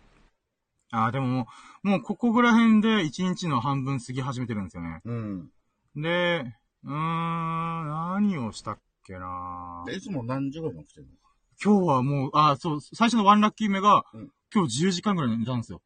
[0.91, 1.47] あーでもも
[1.83, 5.01] う、もうここぐら辺で一日の半分過ぎ始めてるんですよね。
[5.05, 5.49] うん。
[5.95, 11.13] で、うーん、何をしたっけなでいつも何時ぐらいに起きてるの？
[11.63, 15.81] 今日はもう、あ、そう、最初のワンラッキー目が、うん今日10時間ぐらい寝たんですよ。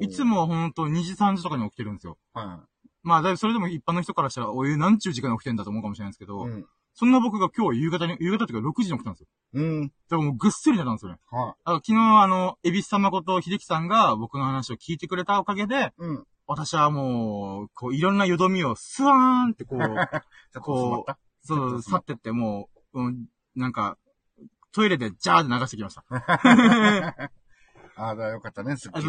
[0.00, 0.22] いつ。
[0.22, 2.16] もはほんと2時3時とかに起きてるんですよ。
[2.32, 2.60] は
[3.02, 6.26] まあ、だいぶそれでも一般の人からしたら、おい、何ちゅう時間に起きてんだと思うかもしれないんですけい。
[6.26, 6.66] ど、うん。
[6.94, 9.26] そんな僕が今日夕方に、夕方っていうか6時に起きたんですよ。
[9.54, 9.86] うん。
[9.86, 11.18] だからもうぐっすり寝たんですよね。
[11.30, 15.90] はあ昨日あの、エビス様こと秀樹さんが僕の話を聞いてくれたおかげで、い。
[15.98, 16.24] うん。
[16.48, 19.14] 私はもう、こう、いろんなよどみをスワー
[19.48, 19.78] ンってこう、
[20.60, 21.14] こうう。
[21.42, 23.96] そう、去ってってもう、うん、なんか、
[24.72, 26.04] トイレでジャーって流してきました。
[27.98, 29.04] ああ、だよかったね、すっきあり。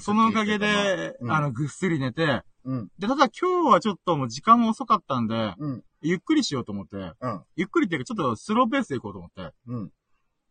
[0.00, 2.88] そのおかげで、うんあの、ぐっすり寝て、うん。
[2.98, 5.84] で、ただ今日はちょっともう時間も遅かったんで、うん。
[6.02, 7.44] ゆっくりしようと思って、うん。
[7.56, 9.54] ゆっくりっていうかちょっとスローペースで行こうと思って。
[9.66, 9.92] うん。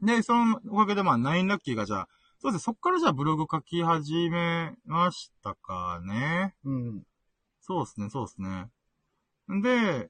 [0.02, 2.08] で、そのおかげでまあ、ナインラッキーがじゃあ、
[2.40, 6.56] そうですね、そっからじゃあブログ書き始めましたかね。
[6.64, 7.04] うん。
[7.62, 8.70] そうですね、そうですね。
[9.62, 10.10] で、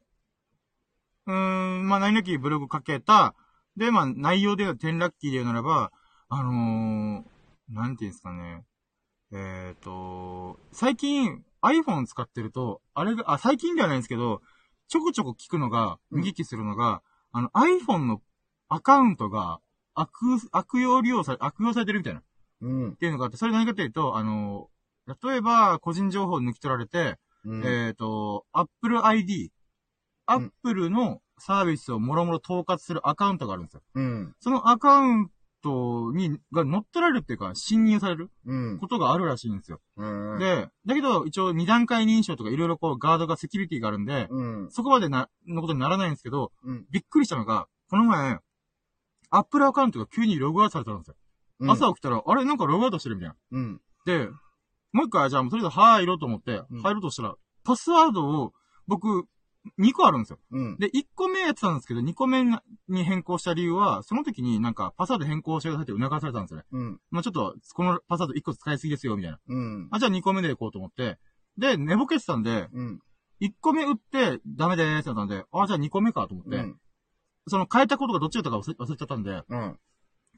[1.28, 3.36] うーん、まあ、ナインラッキーブログ書けた。
[3.78, 5.92] で、まあ、内容で言うとテンラッキーで言うならば、
[6.30, 7.35] あのー、
[7.70, 8.64] なんていうんですかね。
[9.32, 14.42] えっ、と、最近 iPhone 使ってると、あれが、あ、最近ではないんですけど、
[14.88, 17.02] ちょこちょこ聞くのが、うん見聞きするのが、
[17.32, 18.22] あの iPhone の
[18.70, 19.60] アカウントが
[19.94, 20.12] 悪、
[20.52, 22.22] 悪用利用され、悪用されてるみたいな。
[22.62, 22.92] うん。
[22.92, 24.70] っていうのがあって、それ何かというと、あの、
[25.24, 27.66] 例えば、個人情報を抜き取られて、うん。
[27.66, 29.52] えっ、と、Apple ID、
[30.26, 33.82] Apple のサービスをもろもろ統括するアカウントがあるんですよ。
[33.96, 34.36] うん。
[34.40, 35.32] そのアカウン
[35.66, 38.78] トに、が乗っ取られるっていうか、侵入されるうん。
[38.78, 39.82] ことがあるらしいんですよ。
[39.98, 44.72] うん。、で、だけど、一応二段階認証とかいろいろこう、ガードがセキュリティがあるんで、うん。
[44.72, 46.86] そこまでな、のことにならないんですけど、うん。
[46.92, 48.40] びっくりしたのが、この前、
[49.32, 51.16] Apple アカウントが急にログアウトされたんですよ。
[51.62, 51.72] うん。
[51.72, 53.36] 朝起きたら、あれなんかログアウトしてるみたいな。
[53.52, 53.82] うん。
[54.06, 54.30] で、
[54.92, 58.54] もう一回、じゃあもうとりあえず入ろうと思って、うん入ろうとしたら、パスワードを、
[58.88, 59.26] 僕、
[59.80, 60.40] 2個あるんですよ。
[60.52, 60.78] うん。
[60.78, 62.44] で、1個目やってたんですけど、2個目
[62.88, 66.66] に変更した理由は、その時になんか、パスワード変更してくださいって促されたんですよね。
[66.72, 67.00] うん。
[67.12, 69.40] まあちょっと、このパスワード1個使いすぎですよ、みたいな。
[69.48, 69.88] うん。
[69.92, 71.18] あ、じゃあ2個目で行こうと思って、
[71.58, 73.00] で、寝ぼけてたんで、うん。
[73.42, 76.80] 1個目打って、ダメでーすってなったんで、あ、じゃあ2個目かと思って、うん。
[77.48, 79.80] その変えたことがどっちだったか忘れ忘れちゃったんで、うん。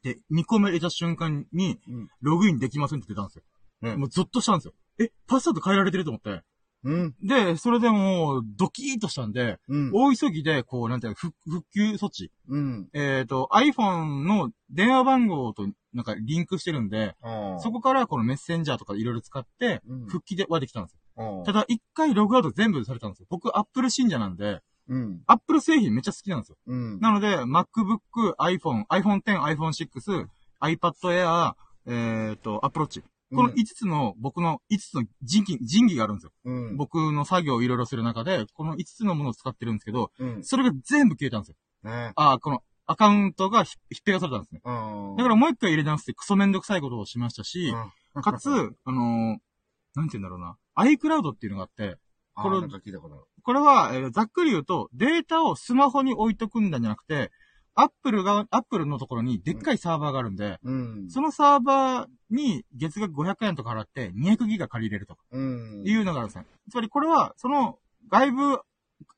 [0.04, 2.10] で、2個目入れた瞬間に、うん。
[2.22, 3.44] ログインできませんって出たんですよ。
[3.84, 4.74] うんもうゾッとしたんですよ。
[5.00, 6.44] え、パスワード変えられてると思って。
[6.84, 7.16] うん。
[7.22, 9.92] で、それでもう、ドキーとしたんで、うん。
[9.94, 12.32] 大急ぎで、こう、なんていうの、復復旧措置。
[12.48, 12.90] うん。
[12.94, 17.16] えっ、と、iPhone の電話番号と、なんか、リンクしてるんで。
[17.60, 21.44] そこからこのメッセンジャーとかいろいろ使って、うん復帰ではできたんですよ。
[21.46, 23.28] ただ、一回ログアウト全部されたんですよ。
[23.30, 25.22] 僕、Apple 信者なんで、うん。
[25.28, 26.58] Apple 製品めっちゃ好きなんですよ。
[26.68, 27.00] うん。
[27.00, 30.28] なので、MacBook、iPhone、iPhone X、iPhone 6、
[30.62, 31.54] iPad Air、
[31.88, 33.04] えっ、と、Apple Watch。
[33.34, 36.32] このうん5つの、僕の5つの人気、人気があるんですよ。
[36.46, 36.78] うん。
[36.78, 40.44] 僕の作業をいろいろする中で、この5つのものを使ってるんですけど、うん。
[40.44, 41.56] それが全部消えたんですよ。
[41.84, 42.14] ね。
[42.16, 44.62] ああ、このアカウントがひひっぺがされたんですね。
[44.64, 45.16] うん。
[45.18, 47.74] だからもう一回入れ直してクソめんどくさいことをしましたし、
[48.16, 48.50] うん、かつ、
[48.86, 49.38] あのー
[49.96, 51.98] なんて言うんだろうな、iCloud っていうのがあって、
[52.36, 52.62] これ。
[53.44, 57.32] これは、えーざっくり言うと、データをスマホに置いとくんだんじゃなくて、
[57.80, 61.10] アップルが、アップルのところにでっかいサーバーがあるんで、うん。
[61.10, 65.84] そのサーバーに月額500円とか払って200ギガ借りれるとかうん。
[65.86, 66.46] いうのがあるんですね。
[66.72, 67.78] つまりこれは、その
[68.10, 68.60] 外部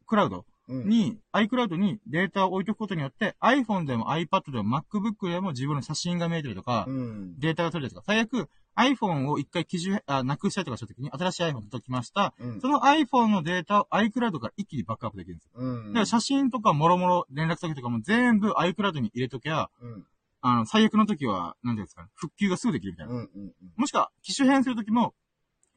[0.06, 7.40] クラウドうん、に、iCloud にデータを置いとくことによって、iPhone でも iPad でも MacBook でも自分の写真が見えたりとか、うん。
[7.40, 12.34] データが取れたりとか、最悪 iPhone を一回機種、あ、なくしたりとかした時に新しい iPhone 届きました。
[12.40, 12.68] うんそ。
[12.68, 15.52] の iPhone のデータを iCloud から一気にバックアップできるんですよ。
[15.56, 15.88] うん。
[15.88, 20.06] だから写真とかもろもろ連絡先とかも全部 iCloud に入れときゃ、うん。
[20.42, 23.14] あの、最悪の時は、なんていうんですかね、復旧がすぐできるみたいな。
[23.14, 23.20] うん。
[23.20, 23.52] うん。
[23.76, 25.14] もしくは、機種変する時も、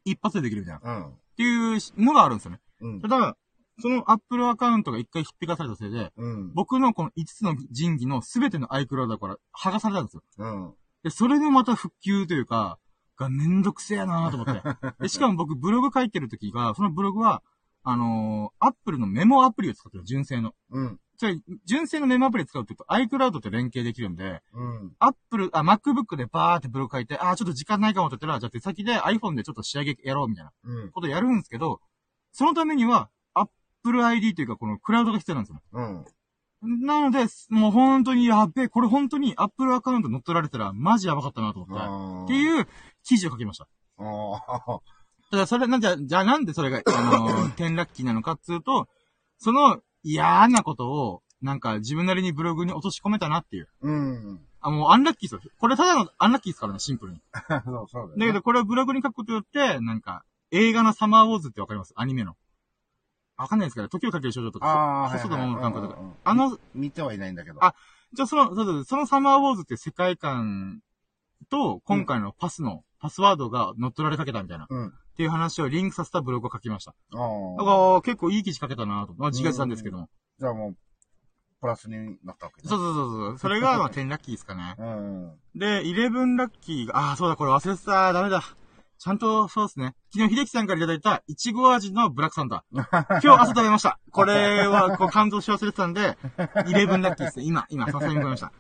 [0.04, 1.00] 一発でできるみたいな。
[1.00, 1.12] っうん。
[1.36, 2.60] ていうのがあるんですよね。
[2.80, 3.08] うんた。
[3.08, 3.36] だ、
[3.80, 6.52] その Apple アカウントが一回引っ引かされたせいで、うん。
[6.54, 10.22] 僕のこの5つの神器の全ての iCloud から剥がされたんですよ。
[10.38, 10.74] うん。
[11.02, 12.78] で、それでまた復旧というか、
[13.22, 14.62] がめんどくせえなと思って。
[15.00, 17.42] で、しかも僕ブログ書いてる時が、そのブログは、
[17.84, 20.54] あのー、Apple のメモアプリを使ってる、純正の。
[20.70, 21.00] うん。
[21.16, 24.96] それ、純正のメモアプリ使うって言うと iCloud と連携できるんで、うん。
[24.98, 30.90] Apple、あ、MacBook でバーってブログ書いて、あ、ちょっと時間ないかもって言ったら、じゃあ手先で iPhone でちょっと仕上げやろうみたいなうん。
[30.92, 31.80] ことやるんですけど、
[32.30, 35.60] そのためには、Apple ID というかこのクラウドが必要なんですよ。
[35.72, 36.04] うん。
[36.62, 41.84] なので、もう本当にやっべえ、これ本当に Apple アカウント乗っ取られたらマジやばかったなと思って。
[41.84, 42.68] あっていう
[43.04, 43.68] 記事を書きました。
[43.98, 44.80] ああ。
[45.30, 48.88] ただそれ、なんじゃ、じゃあなんでそれが、あのー、 転落期なのかっつうと、
[49.38, 53.68] その嫌なことを、なんか自分なりにブログに落とし込めたなっていう。
[53.80, 54.40] うん。
[54.60, 55.52] あ、もうアンラッキーですよ。
[55.58, 57.20] これただのアンラッキーですからね、シンプルに。
[57.48, 58.26] そう、そうだよだね。
[58.26, 61.94] けどこれをブログに書くことによって、なんか、映画のサマーウォーズってわかります？
[61.96, 62.36] アニメの。
[63.36, 64.66] わかんないですけど、時をかける少女とか。
[64.66, 67.64] ああ、細田守監督とかあの、見てはいないんだけど。
[67.64, 67.74] あ
[68.12, 70.80] じゃあその、そうそうそのサマーウォーズって世界観
[71.48, 74.64] と、今回のパスの、パスワードが乗っ取られかけたみたいな。
[74.64, 74.92] っうん。
[75.16, 76.94] ていう話をリンクさせたブログを書きました。
[77.12, 77.64] あだあ。
[77.64, 79.14] から、結構いい記事書けたなと。
[79.18, 80.08] まあ、自画自賛ですけども。
[80.38, 80.76] じゃあもう、
[81.60, 83.38] プラスになったわけねそうそうそうそう。
[83.38, 84.76] それが、まあ、10ラッキーですかね。
[84.78, 85.32] うん。
[85.56, 88.12] で、11ラッキーが、ああ、そうだ、これ忘れてた。
[88.12, 88.42] ダメだ。
[88.98, 89.96] ちゃんと、そうですね。
[90.14, 92.84] 昨日、秀樹さんからいただいた、いちご味のブラックサンダー。
[93.20, 93.98] 今日朝食べました。
[94.12, 97.44] これは、こう、感動し忘れてたんで、11ラッキーですね。
[97.46, 98.52] 今、今、さすがに食べました。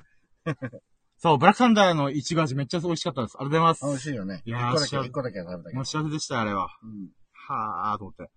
[1.22, 3.36] そう、ブラックサンダーのいちご味めっちゃ美味しかったです。
[3.38, 4.08] ありがとうござい美ます。
[4.08, 4.42] 味しいよね。
[4.44, 5.84] いやー一個だけ、幸せ一個だけは食べたけどもう。
[5.84, 6.68] 幸せでした、あれは。
[6.82, 7.10] うん。
[7.32, 8.28] はぁー、と思って。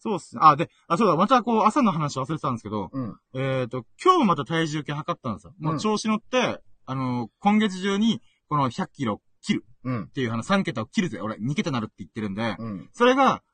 [0.00, 0.40] そうっすね。
[0.42, 3.16] あ、で、あ、そうだ、またこう、朝の話忘れてたんですけど、うん。
[3.34, 5.54] えっ、と、今日また体重計測ったんですよ。
[5.60, 10.08] もう調子乗って、あの、今月中に、この100キロ切るうんっ。
[10.08, 11.20] ていう、あの、3桁を切るぜ。
[11.20, 12.90] 俺、2桁なるって言ってるんで、うん。
[12.92, 13.44] それが、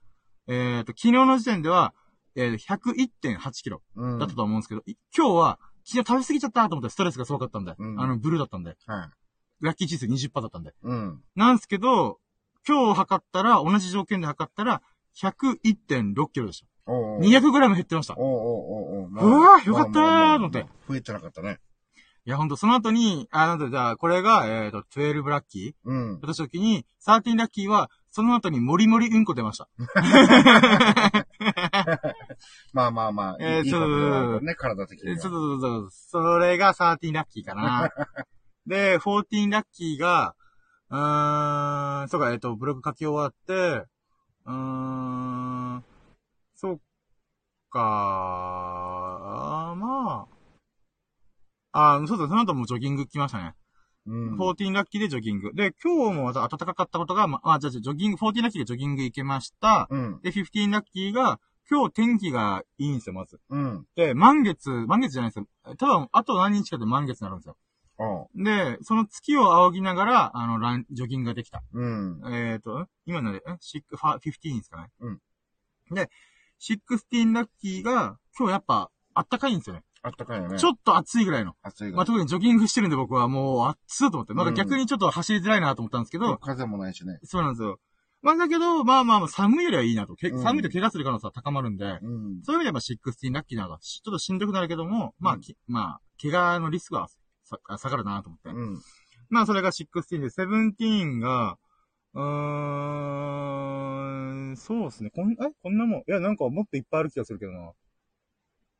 [0.46, 1.92] えっ、と、昨日の時点では、
[2.36, 4.18] えー、101.8キロうん。
[4.18, 9.64] だったと思うんですけど、い今日は、昨日食べ過ぎちゃったと思ってストレスがすごかったんで、うんあの、ブルーだったんで、はい。
[9.64, 10.74] ラッキー指数20%だったんで。
[10.82, 11.22] うん。
[11.34, 12.18] なんすけど、
[12.66, 14.82] 今日測ったら、同じ条件で測ったら、
[15.16, 16.66] 101.6キロでした。
[16.92, 18.14] おうおう200グラム減ってました。
[18.18, 21.58] おうおうおうおううわーよかったーと思って増えてなかったね。
[22.28, 26.20] いや、ほんと、その後に、あ、なんだ、じゃあ、これが、えっ、と、12ラッキーうん。
[26.20, 29.66] 私時に、13ラッキーは、その後にもりもりうんこ出ました。
[32.74, 35.16] まあまあまあ、 えーいいことね、体的には。
[35.16, 37.88] えちょっと、そうそうそれが13ラッキーかな。
[38.68, 40.34] で、14ラッキーが、
[40.90, 43.86] うーん、そうか、えっ、と、ブログ書き終わって、
[44.44, 45.82] うーん、
[46.54, 46.78] そっ
[47.70, 47.78] か、
[49.78, 50.37] まあ、
[51.72, 53.54] あーそうだ、その後もジョギング来ましたね。
[54.06, 54.38] うん。
[54.38, 55.52] 14ラッキーでジョギング。
[55.54, 59.86] で、今日もまた暖かかったことが、まあ、じゃあ、じゃあジョギング、14ラッキーでジョギング行けました。
[59.90, 60.20] うん。
[60.22, 63.38] で、15ラッキーが、今日天気がいいんですよ、まず。
[63.50, 63.86] うん。
[63.94, 65.46] で、満月、満月じゃないですよ。
[65.76, 67.56] 多分、あと何日かで満月になるんですよ。
[68.34, 71.62] で、その月を仰ぎながら、あの、ラン、ジョギングができた。
[71.72, 72.22] うん。
[72.32, 73.56] えっ、と、今ので、え？
[73.60, 74.88] シック、ファ、15ですかね。
[75.00, 75.20] うん。
[75.90, 76.08] で、
[76.60, 79.82] 16ラッキーが、今日やっぱ、あったかいんですよね。
[80.02, 80.58] あったかいよね。
[80.58, 81.50] ちょっと暑いぐらいの。
[81.50, 82.04] まあ、暑いが。
[82.04, 84.34] 特にジョギングしてるんで僕はもう、暑いと思って。
[84.34, 87.18] なんか逆にちょっと走りづらいなと思ったんですけど、風もないしね。
[87.24, 87.78] そうなんですよ。
[88.20, 90.14] まあだけど、まあまあまあ、寒いよりはいいなと。
[90.16, 92.42] けうん寒いと怪我する可能性は高まるんで、うん。
[92.42, 97.08] そういう意味ではやっぱ16ラッキーなのが、しちょっとしんどくなるけども、まあ、まあ、怪我のリスクは
[97.44, 98.50] さ下がるなと思って。
[98.50, 98.80] うん。
[99.30, 101.58] まあ、それが16で、17が、
[102.14, 102.24] うー
[104.52, 105.10] ん、そうですね。
[105.10, 106.00] こん、えこんなもん。
[106.00, 107.72] いや、なんかもっといっぱいある気がするけどな。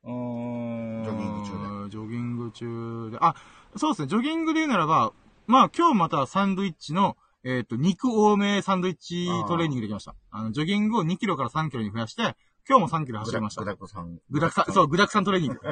[0.05, 1.05] うーん。
[1.05, 1.53] ジョギング中
[1.85, 1.91] で。
[1.91, 3.19] ジョギング中で。
[3.21, 3.35] あ、
[3.77, 4.09] そうですね。
[4.09, 5.13] ジョギングで言うならば、
[5.47, 10.15] まあ、今日またサンドイッチの、えっ、と、肉多めサンドイッチトレーニングできました。
[10.31, 12.37] あの、ジョギングを2キロから3キロに増やして、
[12.69, 13.67] 今日も3キロ走りましたぐ。
[13.67, 14.19] だくさん。
[14.29, 15.59] ぐだくさん、そう、ぐだくさんトレーニング。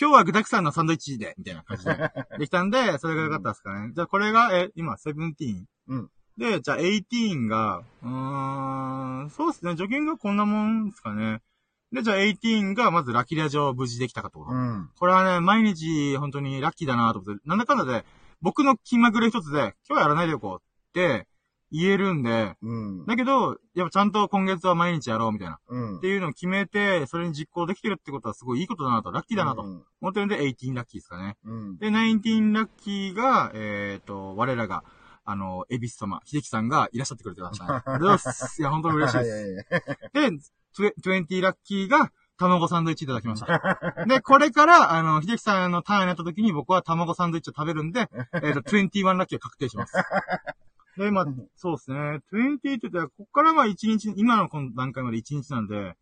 [0.00, 2.10] 今日はぐだくさんのサンドイッチで、みたいな感じで。
[2.38, 3.92] できたんで、それが良かったですかね。
[3.92, 5.64] じゃあこれが、え、今、17。
[5.88, 6.10] うん。
[6.38, 11.42] で、じゃあ18が、うーん、そうですね、ジョギングはこんなもんですかね。
[11.92, 14.46] で、じゃあ18がまずラッキーラジオ無事できたかとこ。
[14.48, 18.04] うん、これはね、毎日本当にラッキーだなと思って、なんだかんだで、
[18.40, 21.26] 僕の気まぐれ一つで、今日はやらないでおこうって
[21.72, 31.36] 言えるんで、うん、だけど、やっぱちゃんと今月は毎日やろうみたいな、うん、っていうのを決めて、それに実行できてるってことはすごいいいことだなと、ラッキーだなと思ってるんで、18ラッキーですかね。
[31.44, 34.84] うん、で、19ラッキーが、えっ、ー、と、我らが、
[35.24, 37.70] あの、エビス様、秀樹さんがいらっしゃってくれてました、ね。
[37.70, 38.56] ありがとうございます。
[38.62, 39.66] いや、本当に嬉しいです。
[40.12, 40.30] で、
[40.76, 42.10] 20ラッキーが、
[42.40, 44.06] 卵サンドイッチいただきました。
[44.06, 49.92] で、これから、あの、秀樹さんのターンになった時に僕は卵サンドイッチを食べるんで、 えっ、ー、と、21ラッキーを確定します。
[50.96, 52.20] で、まあ、そうですね。
[52.32, 55.96] 20って言ったら、ここからまあ1日、今のこの段階まで1日なんで、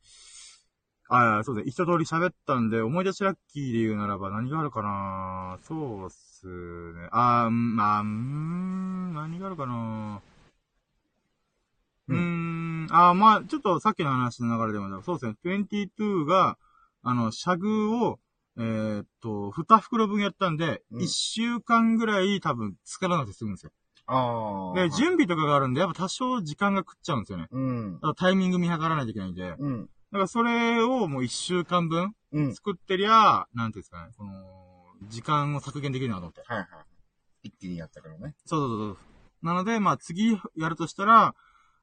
[1.11, 1.71] ああ、そうですね。
[1.71, 7.09] 一通り喋ったんで、思い出しラッキーで言うならば何があるかなそうっすね。
[7.11, 10.21] ああ、まあ、うーん、何があるかな
[12.09, 15.37] うーん、あー、まあ、ちょっとさっきの話の流れでも、そうですね。
[15.45, 16.59] 22が、
[17.03, 18.19] あの、シャグを、
[18.57, 23.73] えーっと、2袋分やったんで、うん1週間ぐらい多分作らなくて済むんですよ。
[24.07, 24.75] ああ。
[24.75, 27.47] で、準備とかがあるんで、やっぱ多少時間が食っちゃうんですよね。
[27.51, 28.01] うん。
[28.17, 29.43] タイミング見計らないといけないんで。
[29.51, 29.87] だうん。
[30.11, 32.55] からそれをもう1週間分うん。
[32.55, 34.33] 作ってりゃ、なんていうんですかね、この、
[35.09, 36.43] 時間を削減できるなと思って。
[36.47, 36.69] はいはい。
[37.45, 38.35] 一気にやったからね。
[38.47, 38.93] そうそうそうそ
[39.43, 39.47] う。
[39.47, 41.35] なので、まあ次やるとしたら、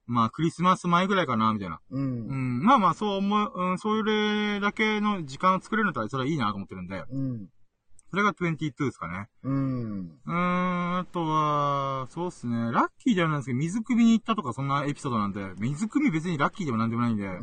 [0.07, 1.79] まあクリスマス前ぐらいかな、みたいな。
[1.89, 1.97] う。
[1.97, 7.47] うんん、まあまあそう思う、うん、それだけの時間を作れるんだったら、それはいいなと思ってるんで、うん。
[8.11, 9.27] それが22ですかね。
[9.43, 10.11] うん。
[10.25, 12.71] うーん、あとは、そうっすね。
[12.71, 17.25] ラッキーではないんですけど、水汲みに行ったとかそんなエピソードなんで、水汲み別にラッキーでもなんでもないんで。
[17.27, 17.41] う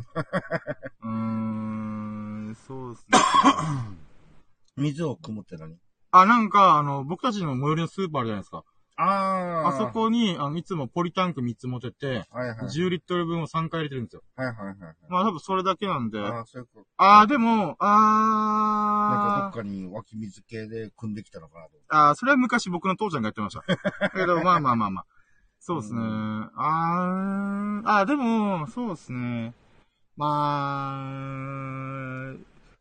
[1.03, 3.19] ーん、そうっすね。
[4.77, 5.77] 水を汲むって何？
[6.11, 8.63] あ、なんか、あの、僕たちの最寄りのスーパーあるじゃないですか。
[8.95, 9.67] ああ。
[9.69, 9.87] あそ。
[9.87, 12.69] こに、あの、いつもポリタンク3つ持ってて、はいはい。
[12.69, 14.23] 10リットル分を3回入れてるんですよ。
[14.35, 14.75] はいはいはい。
[15.09, 16.19] まあ多分それだけなんで。
[16.19, 16.87] ああ、そういうこと。
[16.97, 21.71] あー、でも、なんかどっかに湧き水系で汲んできたのかなと。
[21.89, 23.63] あー、それは昔僕の父ちゃんがやってました。
[23.99, 25.05] だけど、まあまあまあまあ。
[25.59, 25.99] そうですね。
[26.01, 29.53] うあー、あー、でも、そうですね。
[30.15, 30.99] ま
[32.29, 32.33] あ、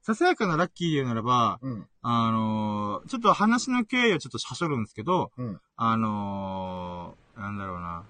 [0.02, 1.86] ささやかなラッキーで言うならば、うん。
[2.02, 5.60] あのー、ちょっと話の経緯はちょっとはしょるんですけど、うん。
[5.76, 8.04] あのー、なんだろうな。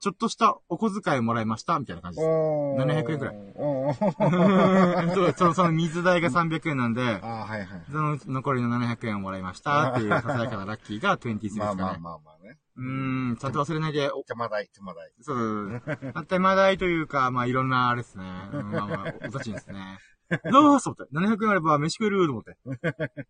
[0.00, 2.28] ちょっとしたお小遣いもらいました、みたいな感じです。
[2.28, 2.84] おー。
[2.84, 3.36] 700円くらい。
[5.14, 7.84] そうその、その水代が300円なんで、ああ、はいはい。
[7.88, 11.76] その残りの700円をもらいましたっていうささやかなラッキーが23ですかね。
[11.76, 12.58] まあまあまあまあね。
[12.76, 15.12] うーん、ちゃんと忘れないで、お手間代、手間代。
[15.20, 15.82] そう、
[16.28, 18.24] 手間代というか、まあいろんなあれですね。
[18.52, 19.98] うんまあまあ、お立ちですね。
[20.50, 21.36] どうすと思って。
[21.36, 22.56] 700円あれば飯食えると思って。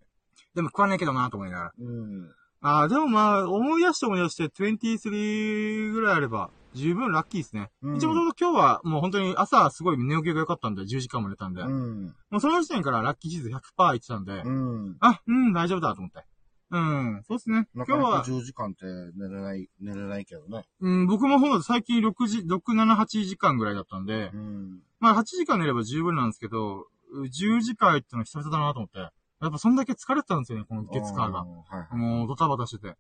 [0.55, 1.73] でも食わないけどなと思いながら。
[1.79, 2.31] うん。
[2.61, 7.71] ああ、でもまあ、思い出して思い出して23ぐらいあれば、十分ラッキーですね。
[7.83, 11.63] うん一応今日はもう本当に朝すごい寝起きが良かったんで、10時間も寝たんで。
[11.63, 12.07] うん。
[12.31, 14.97] もうその時点からラッキーシーズン100%いってたんで、うん。
[15.01, 16.25] あ、うん、大丈夫だと思って。
[16.71, 17.67] うん、そうですね。
[17.75, 18.85] 今日は、10時間って
[19.17, 20.67] 寝れない、寝れないけどね。
[20.81, 24.83] うん、僕もほんと最近6時、6、7、8時間ぐらいだったんで、うん。
[25.01, 28.99] まあ8時間寝れば十分なんですけど、10時間ってのは久々だなと思って。
[28.99, 31.45] やっぱそんだけ疲れてたんですよね、この月間が。
[31.45, 31.97] はいはい。
[31.97, 32.97] もうドタバタしてて。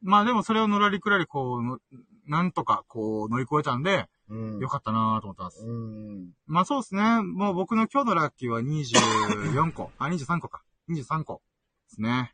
[0.00, 1.78] まあでもそれをのらりくらりこうの、
[2.26, 4.58] なんとかこう乗り越えたんで、うん。
[4.58, 5.64] よかったなと思ってます。
[5.64, 6.30] うん。
[6.46, 7.20] まあそうですね。
[7.22, 9.90] もう僕の今日のラッキーは24個。
[9.98, 10.62] あ、23個か。
[10.88, 11.42] 23個。
[11.88, 12.32] ですね。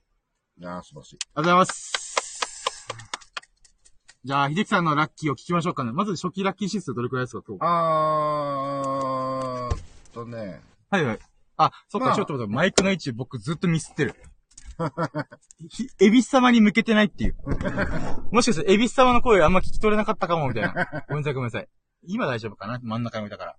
[0.58, 1.18] いやー、素晴らしい。
[1.34, 1.92] ありがとうございます。
[4.24, 5.90] じゃあ、秀樹さんのラッキーを聞きましょうかね。
[5.92, 9.78] まず初期ラッキー指数どれくらいですか今日あーっ
[10.12, 10.60] とね。
[10.90, 11.18] はいはい。
[11.56, 14.14] あ、そっか、まあちょっと待って、マイクの位置僕ずっとミスってる。
[15.68, 17.36] ひエビス様に向けてないっていう。
[18.30, 20.72] もしかしてエビス様の声あんま聞き取れなかったかも、みたいな。
[21.08, 21.68] ごめんなさい、ごめんなさい。
[22.06, 22.80] 今大丈夫かな？
[22.82, 23.56] 真ん中に置いたから。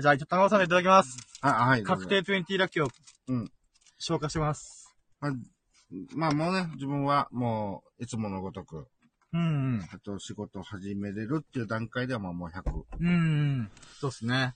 [0.00, 1.18] じゃあ、ちょっと高尾さんでいただきます。
[1.40, 1.82] あ、はい。
[1.82, 2.88] 確定20ラッキーを、
[3.28, 3.50] うん。
[3.98, 4.94] 消化してます。
[5.20, 5.32] まあ、
[6.14, 8.86] まあもうね、自分はもう、いつものごとく、
[9.32, 9.82] うんうん。
[9.92, 12.70] あと仕事を始めれるっていう段階ではまあもう100。
[13.00, 13.10] うんう
[13.62, 13.70] ん。
[14.00, 14.54] そうっすね。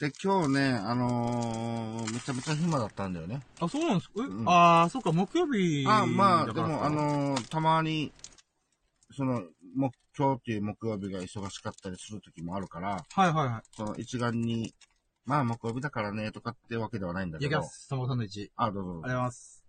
[0.00, 3.42] で、今日ね、あのー、めちゃめちゃ暇だったんだよね。
[3.60, 4.14] あ、そうなんですか？
[4.18, 8.12] え、うんあー、そっか、木曜日あ、まあ、でも、あのー、たまに、
[9.12, 9.42] その、
[9.76, 13.62] も、今日っていう木曜日が忙しかったりする時もあるから、はいはいはい。
[13.76, 14.74] その一眼に、
[15.26, 17.88] まあ木曜日だからね、とかってわけではないんだけどいただきま、す。
[17.88, 18.50] 卵サンドイッチ。
[18.56, 19.63] あ、どうぞどうぞありがとうございます。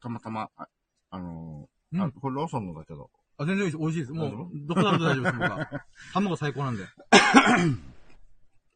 [0.00, 0.68] たまたま、あ、
[1.10, 4.12] あのー、うんあ、これローソンのだけど、あ、全然美味しいです。
[4.12, 5.86] もう、どこだと大丈夫です、僕は。
[6.14, 6.84] 卵最高なんで。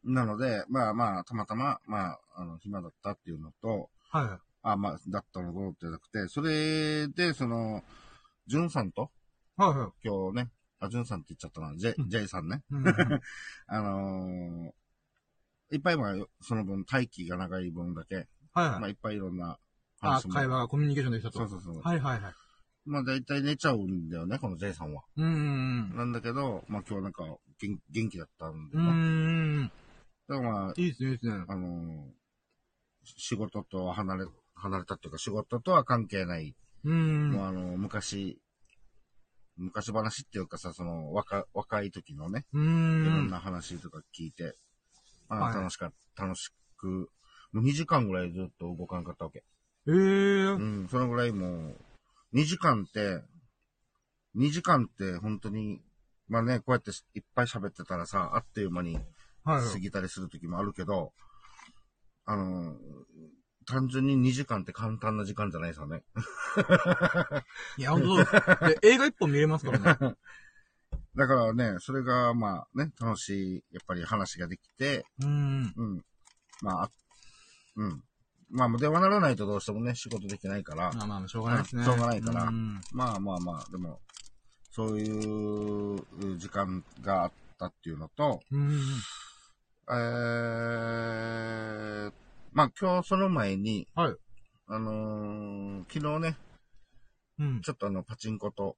[0.03, 4.39] なので、まあまあ、たまたま、まあ、あの、暇だったっていうのと、はいはい。
[4.63, 7.83] あ、まあ、だったのどうってなくて、それで、その、
[8.47, 9.11] ジュンさんと、
[9.57, 10.07] はいはい。
[10.07, 12.63] 今日ね、あ、ジュンさんって言っちゃったな、ジェ、うんジェイさんね。
[12.71, 12.87] うん
[13.67, 18.91] あのー、いっぱいまあ、その分、待機が長い分だけ、はいまあ、はい。
[18.91, 19.57] いっぱいいろんな
[20.01, 20.21] あ。
[20.21, 21.39] 会話がコミュニケーションできたと。
[21.39, 21.81] そうそうそう。
[21.81, 22.33] はいはいはい。
[22.85, 25.03] まあ、だいたい寝ちゃうんだよね、このジェイさんは。
[25.15, 25.27] うんう
[25.93, 29.71] んなんだけど、まあ今日なんか元元気だったんでうん。
[30.27, 31.45] だからまあ、いいですね、いいですね。
[31.47, 32.21] あのー
[33.03, 37.31] 仕事とは離れ、離れたっていうか仕事とは関係ない、うん。
[37.31, 38.39] もうあの、昔、
[39.57, 42.65] 昔話っていうかさ、その、若、若い時のね、うーい
[43.09, 43.29] ろんん。
[43.29, 44.55] な話とか聞いて、
[45.29, 47.09] まあ、はい楽しかった、楽しく、
[47.51, 49.43] もう2時間ぐらいずっと動かんかったわけ。
[49.87, 50.59] えーう。
[50.85, 51.77] ん、そのぐらいもう、
[52.33, 53.21] 2時間って、
[54.35, 55.81] 2時間って本当に、
[56.27, 58.99] まあね、こうやっていっぱい喋ってたらさ、あっという間に
[59.43, 59.73] はい。
[59.73, 61.11] 過ぎたりする時もあるけど、
[62.25, 62.75] あの、
[63.65, 66.03] 単純に2時間って簡単な時間じゃないですよね。
[67.77, 70.15] いや、本当で映画一本見れますからね。
[71.15, 75.73] だからね、それがまあね、楽しい、やっぱり話ができて、うーん。
[75.75, 76.05] うん。
[76.61, 76.91] まあ、あ
[77.75, 78.03] うん。
[78.51, 81.83] まあ、電話ならないとどうしてもね、仕事できないから、まあまあ、しょうがないですね。
[81.83, 83.99] しょうがないからうんまあまあまあ、でも、
[84.71, 85.07] そういう
[86.37, 88.79] 時間があったっていうのと、うん。
[89.89, 92.11] えー、
[92.53, 94.15] まあ今日その前に、はい。
[94.67, 96.37] あのー昨日ね、
[97.39, 97.61] うん。
[97.61, 98.77] ちょっとあの、パチンコと、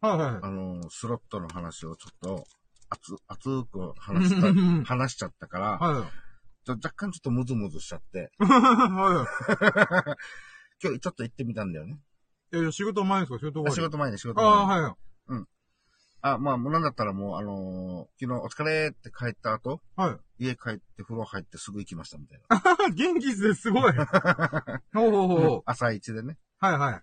[0.00, 0.28] はいはい。
[0.42, 2.44] あのースロットの話をちょっと、
[2.90, 6.06] 熱、熱く話した、うん話しちゃったから、はい。
[6.66, 10.16] ちょ若干ちょっとムズムズしちゃって、は
[10.80, 10.82] い。
[10.82, 11.98] 今日ちょっと行ってみたんだよね。
[12.52, 13.38] いやいや、仕事前ですか？
[13.38, 14.82] 仕事終わりあ仕事前に仕事あ前に。
[14.82, 14.94] あ、はい。
[16.22, 20.44] あ、まあ、もうなんだったらもう、あのー昨日お疲れって帰った後、はい。
[20.44, 22.40] 家帰って風呂入ってすぐ行きましたみたい
[22.94, 23.92] 元気っすね、すごい。
[24.92, 25.62] ほうほうほう。
[25.66, 26.36] 朝一でね。
[26.58, 27.02] はいはい。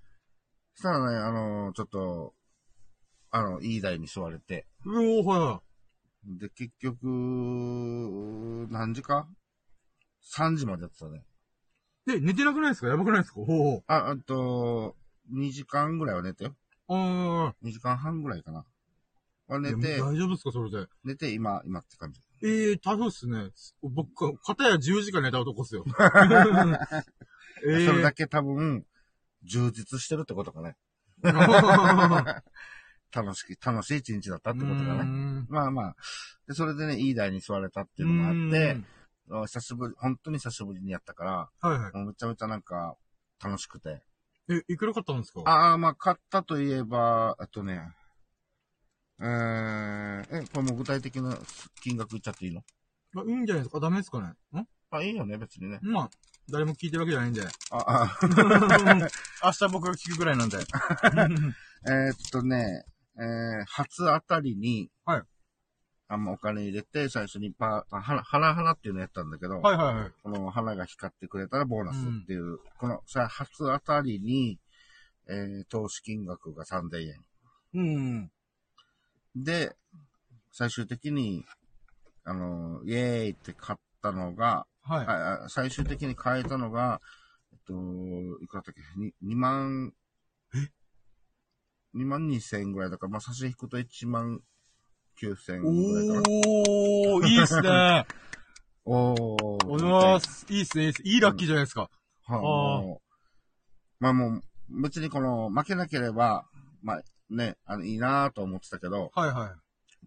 [0.76, 2.34] そしたらね、あのーちょっと、
[3.32, 5.62] あの、いい台に座れて、うおー、は
[6.26, 7.08] で、結局、
[8.70, 9.28] 何時か？
[10.36, 11.24] ?3 時までやってたね。
[12.08, 12.12] い。
[12.12, 12.88] で、寝てなくないですか？
[12.88, 13.42] やばくないですか？
[13.42, 13.84] ほう。
[13.88, 14.96] あ、あと、
[15.34, 16.56] 2時間ぐらいは寝てよ。
[16.90, 18.60] あ2時間半ぐらいかな。
[18.60, 18.66] は
[19.58, 19.60] あ。
[19.60, 20.88] 寝て、大丈夫ですかそれで？
[21.04, 22.20] 寝て、今、今って感じ。
[22.44, 23.50] ええー、タフっすね。
[23.82, 25.86] 僕、片や10時間寝た男っすよ。
[27.66, 28.86] ええそれだけ多分、
[29.44, 30.76] 充実してるってことかね。
[33.14, 35.04] 楽しき、楽しい一日だったってことかね。
[35.06, 35.46] ね。
[35.50, 35.96] まあまあ。
[36.48, 38.76] で、それでね、いい台に座れたっていうのもあって、あ
[39.30, 41.94] 久しぶり、本当に久しぶりにやったから、はいはい。
[41.94, 42.96] もうめちゃめちゃなんか、
[43.44, 44.02] 楽しくて。
[44.50, 45.42] え、いくら買ったんですか？
[45.46, 47.82] ああ、まあ、買ったといえば、あとね、
[49.20, 51.38] えー、え、これもう具体的な
[51.82, 52.62] 金額言っちゃっていいの？
[53.16, 53.80] あいいんじゃないですか？
[53.80, 54.60] ダメですかね？
[54.60, 54.68] ん？
[54.92, 55.80] あ、いいよね、別にね。
[55.82, 56.10] まあ、
[56.52, 57.42] 誰も聞いてるわけじゃないんで。
[57.42, 57.48] あ、
[57.88, 58.20] あ、
[59.44, 60.58] 明日僕が聞くぐらいなんで。
[61.88, 62.86] えーっとね、
[63.18, 65.24] えー、初当たりに、はい。
[66.08, 70.12] あんまお金入れて、最初にパー、あ花、花花っていうのやったんだけど、はいはいはい。
[70.22, 74.60] この花が光ってくれたらボーナスっていう、このさ、初当たりに、
[75.28, 77.26] えー、投資金額が3000円。
[77.76, 78.32] うん。
[79.36, 79.76] で、
[80.52, 81.46] 最終的に、
[82.26, 85.08] あの、イエーイって買ったのが、はい。
[85.08, 87.02] ああ最終的に買えたのが、
[87.54, 87.74] えっと、
[88.44, 89.00] いくらだっけ？
[89.00, 89.94] に ?2 万、
[91.96, 94.42] 2万2千円ぐらいだから、まあ、差し引くと1万
[95.22, 96.20] 9千円ぐらいかな。
[96.22, 98.06] おー、いいっすね。
[98.86, 99.18] おー。
[99.68, 100.46] おはよいます。
[100.50, 100.84] いいっすね。
[100.86, 101.90] いいっすいいラッキーじゃないですか。
[102.26, 104.42] はあ、もうまあもう、
[104.82, 106.46] 別にこの、負けなければ、
[106.82, 109.52] まあね、あの、いいなと思ってたけど、はいはい。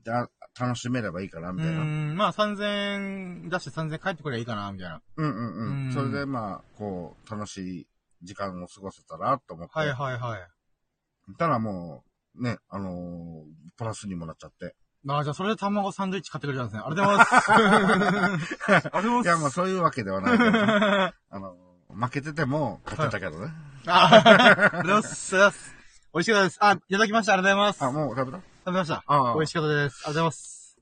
[0.04, 1.80] じゃあ楽しめればいいかな、うみたいな。
[1.80, 5.00] ーん、まあ3000円出して3000円帰ってくればいいかな、みたいな。
[5.16, 5.86] うんうんうん。
[5.86, 7.86] うんそれでまあ、こう、楽しい
[8.22, 9.78] 時間を過ごせたらと思って。
[9.78, 11.34] はいはいはい。
[11.38, 12.04] たらも
[12.34, 13.44] う、ね、あのー
[13.76, 14.74] プラスにもなっちゃって。
[15.08, 16.82] ああ、じゃあそれで卵サンドイッチ買ってくれたんですね。
[16.84, 17.52] ありがとうございます。
[17.52, 19.26] ありがとうございます。
[19.26, 20.58] いや、まあそういうわけではないけど、ね、
[21.30, 21.56] あの
[21.90, 23.52] 負けてても勝ってたけどね。
[23.86, 25.36] あありがとうございます。
[25.36, 25.74] ありがとうございます。
[26.12, 26.58] 美味しかったです。
[26.60, 27.32] あ、いただきました。
[27.34, 27.82] ありがとうございます。
[27.84, 29.04] あ、もう食べた食べました。
[29.06, 30.02] ああ美味しかったです。
[30.06, 30.76] ありがとうございます。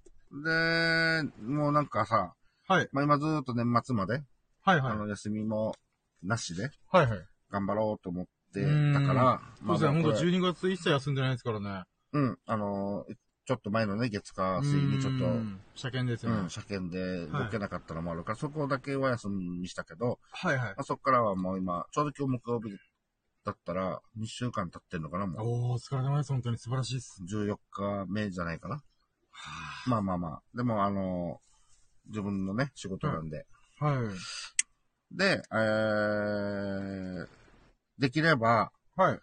[0.45, 2.33] で、もうなんかさ、
[2.67, 2.89] はい。
[2.93, 4.23] まあ今ずーっと年末まで、
[4.65, 4.93] はいはい。
[4.93, 5.75] あの、休みも
[6.23, 7.27] なしではいはい。
[7.51, 9.91] 頑張ろうと思ってうんたから、そうですね。
[9.91, 11.85] ほんとこれ12月一切休んでないですからね。
[12.13, 13.15] うん、あのー
[13.47, 16.43] ちょっと前のね、月火水にちょっと、うん車検ですよね。
[16.43, 20.75] うん、車検で動けなかったのもあるから、そこだけは休みにしたけど、はいはいま。
[20.79, 22.71] あ、そこからはもう今、ちょうど今日木曜日
[23.45, 25.49] だったら、2週間経ってんのかな、もう。
[25.49, 26.33] おー、お疲れ様です。
[26.33, 27.23] 本当に素晴らしいです。
[27.29, 28.83] 14日目じゃないかな。
[29.87, 30.43] まあまあまあ。
[30.55, 31.45] でも、あのー
[32.09, 33.47] 自分のね、仕事なんで。
[33.79, 35.17] はい。
[35.17, 37.27] で、えー、
[37.99, 39.21] できれば、はい。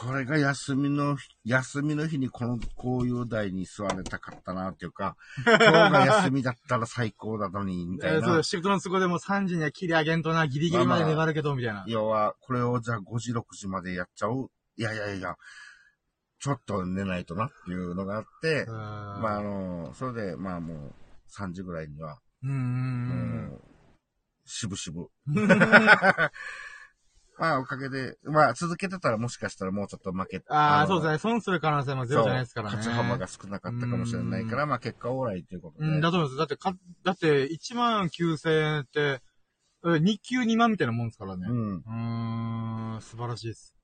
[0.00, 8.42] これが休みの日、休みの日にこの、こういう台に座れたかったなっていうか、今日が休みだったら最高だのに、みたいなえーそうで。
[8.44, 8.50] す。
[8.50, 11.84] シフトの都合でも3時には切り上げんとな、ギリギリまで粘るけど、みたいな。
[11.88, 15.34] 要は、これをじゃあ5時、6時までやっちゃういやいやいや、
[16.38, 20.94] ちょっと寝ないとなっていうのがあって、まああまの、それで、まあもう、
[21.28, 23.60] 3時ぐらいには、うーん。
[24.44, 25.08] しぶしぶ、
[27.38, 31.18] まあ、おかげで、まあ、続けてたらもしかしたらもうちょっと負け、ああ、のそうですね。
[31.18, 32.76] 損する可能性もゼロじゃないですからね。
[32.76, 35.88] 勝ち幅が少なかったかもしれないから、まあ、結果オーライということで。
[35.88, 36.38] うん、だと思います。
[36.38, 36.74] だってか、
[37.04, 39.22] だって、1万9000円って、
[39.86, 41.46] え日給2万みたいなもんですからね。
[41.48, 41.76] うん。
[41.76, 43.74] うーん、素晴らしいです。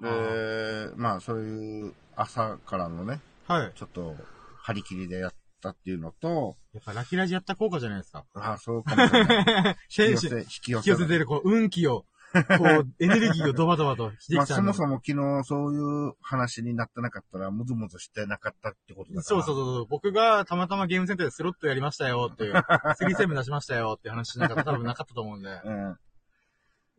[0.00, 3.72] で、まあ、そういう朝からのね、はい。
[3.74, 4.16] ちょっと、
[4.62, 8.24] 張り切りでやったっていうのと、やっぱラキラジやった効果じゃないですか。
[8.34, 9.76] ああ、そうかもしれない。
[9.96, 10.90] 引き寄せ、引き寄せ。
[10.90, 12.04] 引き寄せてる、こう、運気を、
[12.58, 19.22] こう、エネルギーをドバドバと引きてまあ、きたんでそもそも昨日そういう話になってなかったら、ムズムズしてなかったってことだから。
[19.22, 19.86] そうそうそう。
[19.86, 25.48] 僕がたまたまゲームセンターでスロットやりましたよっていう、 3セブン出しましたよっていう話しなかったら多分なかったと思うんで。
[25.64, 25.96] うん。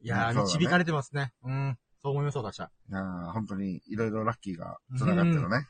[0.01, 1.33] いやー、ね導かれてますね。
[1.43, 1.77] うん。
[2.01, 2.69] そう思います、私は。
[2.89, 5.67] いやー本当にいろいろラッキーが繋がってるね。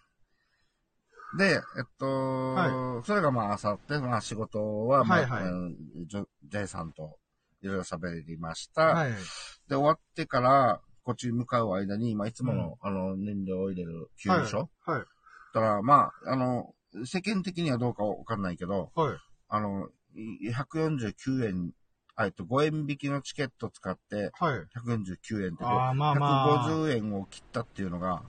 [1.38, 7.18] で、えっと、はそれがまあ朝って、まあ仕事は、まあ、はいはいジェイさんと
[7.64, 8.82] いろいろ喋りました。
[8.82, 9.12] はい。
[9.12, 14.70] で、終わってから、こっちに向かう間に、まあいつもの、あの、燃料を入れる給油所。
[14.86, 15.00] はい。
[15.00, 15.06] だ
[15.54, 16.74] から、まあ、あの、
[17.06, 19.18] 世間的にはどうかわかんないけど、はい。
[19.48, 21.72] あの、い149円、
[22.16, 24.60] あえっと、5円引きのチケット使って、はい。
[24.78, 28.24] 149円って、まあまあ150円を切ったっていうのが、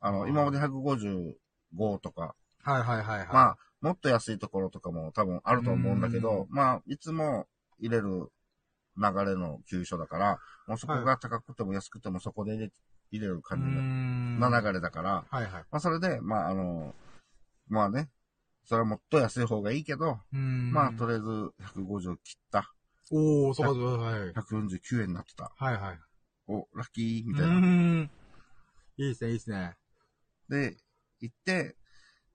[0.00, 3.28] あの、今まで155とか、はいはいはいはい。
[3.28, 7.46] まあ、もっと安いところとかも多分あると思うんだけうど、まあ、いつも
[7.80, 8.30] 入れる
[8.96, 12.72] 流れの給所だから、もうそこが高くても安くてもそこで入れ
[13.10, 14.40] 入れる感じん。
[14.40, 15.52] の流れだから、はいはい。
[15.52, 16.94] まあ、それで、まあ、あの、
[17.68, 18.08] まあね、
[18.64, 20.18] それはもっと安い方がいいけど。
[20.30, 21.26] まあ、とりあえず
[21.74, 22.72] 150切った。
[23.10, 24.32] おー、そうかそうか、はい。
[24.32, 25.52] 149円になってた。
[25.54, 25.98] はいはい。
[26.48, 27.52] お、ラッキーみうたいな。
[27.54, 28.10] ーん。
[28.96, 29.76] いいですね、いいですね。
[30.48, 30.76] で、
[31.20, 31.76] 行って、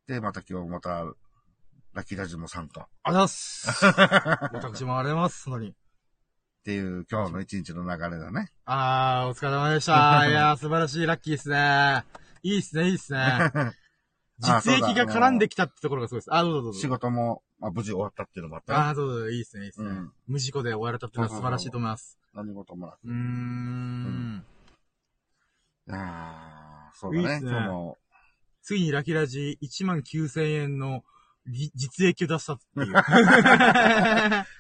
[0.06, 1.06] で、また今日また、
[1.94, 2.82] ラッキーラジオも参加。
[2.82, 4.78] っありがとうございます。
[4.78, 5.76] 私もありがとうございます、本当に。
[6.64, 8.52] ていう今日の一日の流れだね。
[8.66, 10.28] あー、お疲れ様でした。
[10.28, 12.04] いやー、素晴らしい、ラッキーですね。
[12.44, 13.20] いいっすね、いいっすね。
[14.44, 16.34] あ実益が絡んできたってところがすごいです。
[16.34, 16.80] あ、どうぞどうぞ。
[16.80, 19.90] 仕事も、まあ、無事終わったっていうのもあったねあー、どうぞ、いいっすね、いいっすね。
[19.90, 22.20] うん無事故で終われたっていうのは素晴らしいと思います。
[22.34, 23.00] 何事もなく。
[23.04, 24.46] うーん。
[25.90, 27.28] ああ、そうだね。
[27.30, 27.52] いいっすね
[28.62, 31.04] ついにラキラジ1万9000円の
[31.48, 32.86] り実益を出したっていう。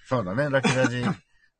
[0.07, 0.49] そうだね。
[0.49, 1.03] ラッキーラジ、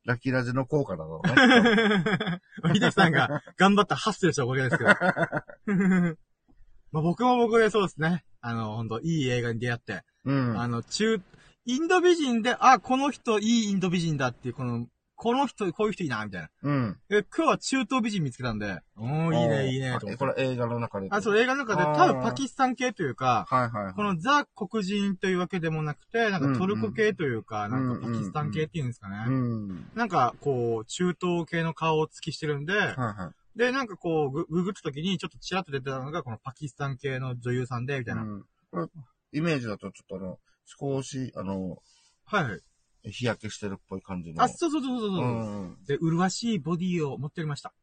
[0.04, 2.40] ラッキーラジの効果だろうね。
[2.74, 4.90] 秀樹さんが頑張ったハッスルしたおかげですけど。
[6.90, 8.24] まあ僕も僕でそうですね。
[8.40, 10.58] あの、本当いい映画に出会って、うん。
[10.58, 11.20] あの、中、
[11.64, 14.86] インド美人で、あ、この人いいインド美人だっていう、この、
[15.18, 16.48] この人、こういう人いいな、みたいな。
[16.62, 16.96] うん。
[17.08, 20.24] で、今日は中東美人見つけたんで、おー、いいね、いいね、と思って。
[20.24, 21.08] あこれ映画の中で。
[21.10, 23.94] あ、そう、映画の中で、多分パキスタン系というか、はいはいはい。
[23.94, 29.24] このザ黒人というわけでもなくて、なんかトルコ系というか、んなんかパキスタン系っていうんですかね。
[29.26, 29.90] うん。
[29.96, 33.58] なんか、こう、中東系の顔を付きしてるんで、はいはい。
[33.58, 38.22] で、なんかこう、グググった時にちょっとチラッと出てたのが、このパキスタン系の女優さんで、みたいな。
[38.22, 38.44] うん。
[38.70, 38.86] これ、
[39.32, 41.82] イメージだとちょっとあの、少し、あの、
[42.24, 42.60] はい。
[43.10, 44.42] 日焼けしてるっぽい感じの。
[44.42, 45.24] あ、そうそうそうそうそう。
[45.24, 45.28] う
[45.66, 45.76] ん。
[45.86, 47.72] で、麗しいボディを持っておりました。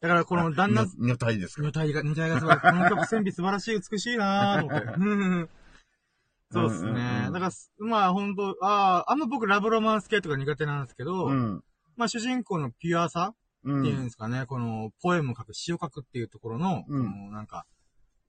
[0.00, 1.62] だからこの旦那、に女体ですか？
[1.62, 2.56] 女体が、女体がすごい。
[2.60, 4.86] この曲線美素晴らしい、美しいなぁと思って。
[4.88, 5.00] う
[5.44, 5.48] ん
[6.52, 7.30] そうですうんうんねう。
[7.30, 7.52] んだから、
[7.86, 11.64] まあ本当ああ、あんま僕ラブロマンス系とか苦手なんですけど、うん。
[11.96, 13.34] まあ主人公のピュアさ
[13.64, 14.04] うっていうんん。
[14.04, 17.66] ですかね、このポエムを書く、詩を書くっていうところの、うんこのなんか、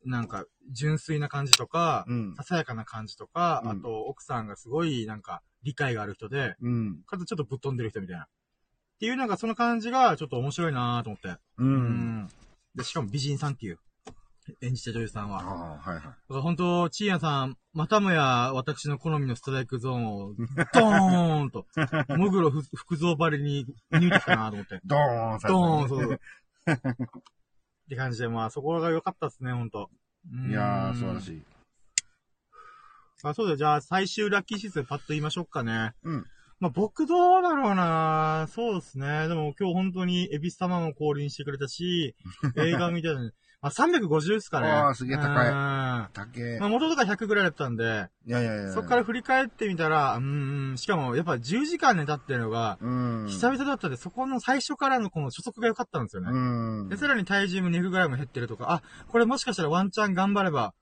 [0.05, 2.35] なんか、純粋な感じとか、うん。
[2.35, 7.03] ささやかな感じとか、うんあと、奥さんがすごい、なんか、理解がある人で、うん。
[7.05, 8.23] かつちょっとぶっ飛んでる人みたいな。
[8.23, 8.27] っ
[8.99, 11.29] ていう、なんかその感じが、ちょっと面白いなと思って。
[11.29, 11.39] う。
[11.57, 12.27] うん
[12.75, 13.79] で、しかも美人さんっていう、
[14.61, 15.41] 演じた女優さんは。
[15.41, 16.03] ああ、はいはい。
[16.03, 20.33] だから本当、チーヤさん、またもや私の好みのストライクゾーンを、
[20.73, 21.65] ドーンと、
[22.09, 24.79] モグロふ福蔵張りに抜いてきたなと思って。
[24.85, 26.19] ドーンドーン、そう。
[27.87, 29.89] って感じで、まあ、そこが良かったっすね、ほんと。
[30.49, 31.21] いやー、素晴らい。
[31.21, 31.41] しい。
[33.23, 35.93] あ、そうだ、じゃあ、最終ラッキー指数パッと言いましょうかね。
[36.03, 36.25] うん。
[36.59, 39.27] まあ、僕どうだろうなそうですね。
[39.27, 42.15] でも今日本当にエビス様も降臨してくれたし、
[42.57, 44.69] 映画見てたのに、まあ、350ですかね。
[44.69, 46.59] あーすげえ高いうんま竹。
[46.61, 48.73] あ、元とか100ぐらいだったんで、いやいやいや。
[48.73, 53.25] そっから振り返ってみたら、うんうん、しかもやっぱ10時間寝たっていうのが、うん。
[53.27, 56.29] 久々だったんで、そこの最初からのこの初速が良かったんですよね。
[56.31, 56.89] うん。
[56.89, 60.73] で、さらに体重も 200g 減ってるとか、あ、これもしかしたらワンチャン頑張れば、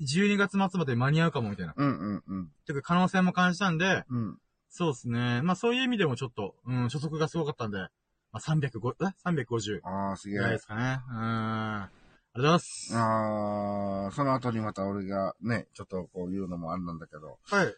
[0.00, 1.74] 12月末まで間に合うかもみたいな。
[1.76, 2.48] うんうんうん。
[2.66, 4.38] ていうか可能性も感じたんで、うん。
[4.70, 5.40] そうですね。
[5.42, 7.88] まあそういう意味でもちょっと、うん、初速がすごかったんで、ま
[8.34, 10.58] あ305、え ?350 ああ、すげえぐらいで。
[10.58, 11.00] すかね。
[11.10, 11.88] うん。
[12.34, 12.96] ありがとうございます。
[12.96, 17.74] ああ、その後にまた俺がね、ちょっとこう言うのもあんなんだけど、はい。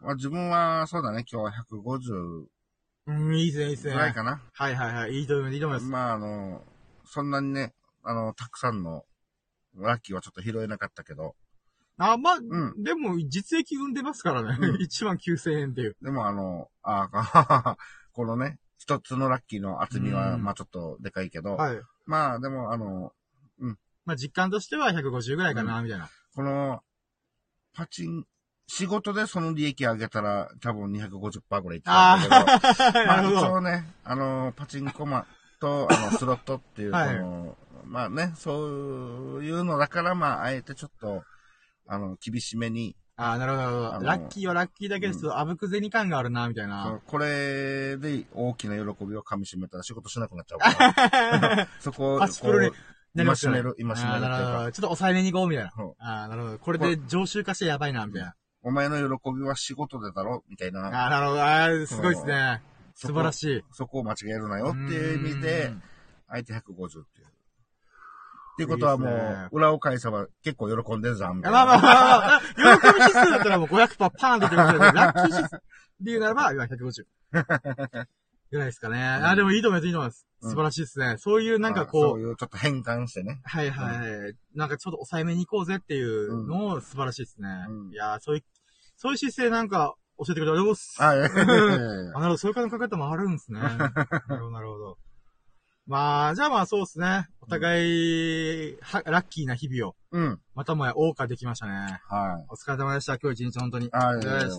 [0.00, 2.44] まあ自分はそうだね、今日は150
[3.06, 3.92] うん、いいっすね、いいっすね。
[3.92, 4.40] ぐらいかな。
[4.52, 5.12] はいはいはい。
[5.12, 5.90] いいと思います、いいと思います。
[5.90, 6.62] まあ、あの、
[7.04, 9.04] そんなにね、あの、たくさんの
[9.76, 11.34] ラッキーはちょっと拾えなかったけど、
[11.96, 14.56] あ、まあ、んでも、実益生んでますからね。
[14.58, 15.96] うん 1万9000円っていう。
[16.02, 17.76] でもあの、あ
[18.12, 21.80] このね、一つのラッキーの厚みは、うんまあちょっとでかいけど、はい。
[22.06, 23.12] まあでもあの、
[24.04, 26.10] まあ、実感としては150ぐらいかな、みたいな。
[26.34, 26.80] この、
[27.74, 28.24] パチン、
[28.66, 32.46] 仕事でその利益上げたら多分250%ぐらいいってたんだ
[32.82, 33.34] けど、 まあ 一。
[33.34, 35.26] 応ね、あの、パチンコマ
[35.60, 41.22] と、あの、スロットっていう、こはまあね、そういうのだから、まあ、あえてちょっと、
[41.86, 44.06] あの、厳しめに、ああ、なるほど、なるほど。
[44.06, 47.02] ラッキーはラッキーだけですけど、あぶく銭感があるな、みたいそなう。
[47.06, 52.76] これで大きな喜びを噛み締めたら仕事しなくなっちゃうから、 そこを、パチプロにこ
[53.14, 54.72] なりますよね戒める戒めるっていうかほど。
[54.72, 55.72] ちょっと抑えめに行こう、みたいな。
[55.78, 56.58] うんああ、なるほど。
[56.58, 58.28] これで常習化してやばいな、みたいな。
[58.30, 58.34] う、
[58.68, 60.88] お前の喜びは仕事でだろみたいな。
[60.88, 61.42] ああ、なるほど。
[61.42, 62.62] ああ、すごいですね。
[62.94, 63.62] 素晴らしい。
[63.72, 65.82] そこを間違えるなよっていう意味でうん、
[66.28, 67.26] 相手150っていう。
[67.26, 71.64] っていうことはもう、裏を返せば結構喜んでるじゃん、みたいな。
[71.66, 75.60] まあまあまあまあ、喜び指数だったらもう500%パーンって言ってますけど、ラッキー指数で
[76.00, 77.04] 言うならば、今150。
[78.54, 79.02] ぐらいですかね。
[79.02, 80.26] あ、でもいいと思います、いいと思います。
[80.28, 81.16] うん素晴らしいですね。
[81.16, 83.40] そういうなんかまあこう、そういうちょっと変換してね。
[83.44, 84.34] はいはいはい。
[84.54, 87.48] なんかちょっと抑えめに行こうぜっていうのも素晴らしいですね。
[87.66, 88.44] うんいやーそういう、
[88.96, 90.96] そういう姿勢なんか教えてくれてありがとうございます。
[91.02, 93.60] あ、なるほど、そういう考え方もあるんですね。
[93.64, 93.92] なる
[94.28, 94.98] ほど、なるほど。
[95.86, 97.28] まあ、じゃあまあそうですね。
[97.40, 97.82] お互
[98.70, 100.40] い、は、ラッキーな日々を、うん。
[100.54, 102.00] またもや謳歌できましたね。
[102.08, 102.46] はい。
[102.50, 103.18] お疲れ様でした。
[103.18, 103.88] 今日一日本当に。
[103.92, 104.50] あ、いやい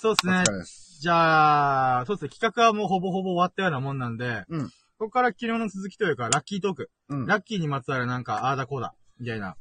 [0.00, 0.85] そうですね。
[1.00, 2.28] じゃあ、そうですね。
[2.30, 6.90] 企画はもうほぼほぼ終わったようなもんなんで、うんここから昨日の続きというか、ラッキートーク。
[7.10, 7.26] うん。
[7.26, 9.56] ラッキーにまつわるなんか、ああだこうだ、みたいな、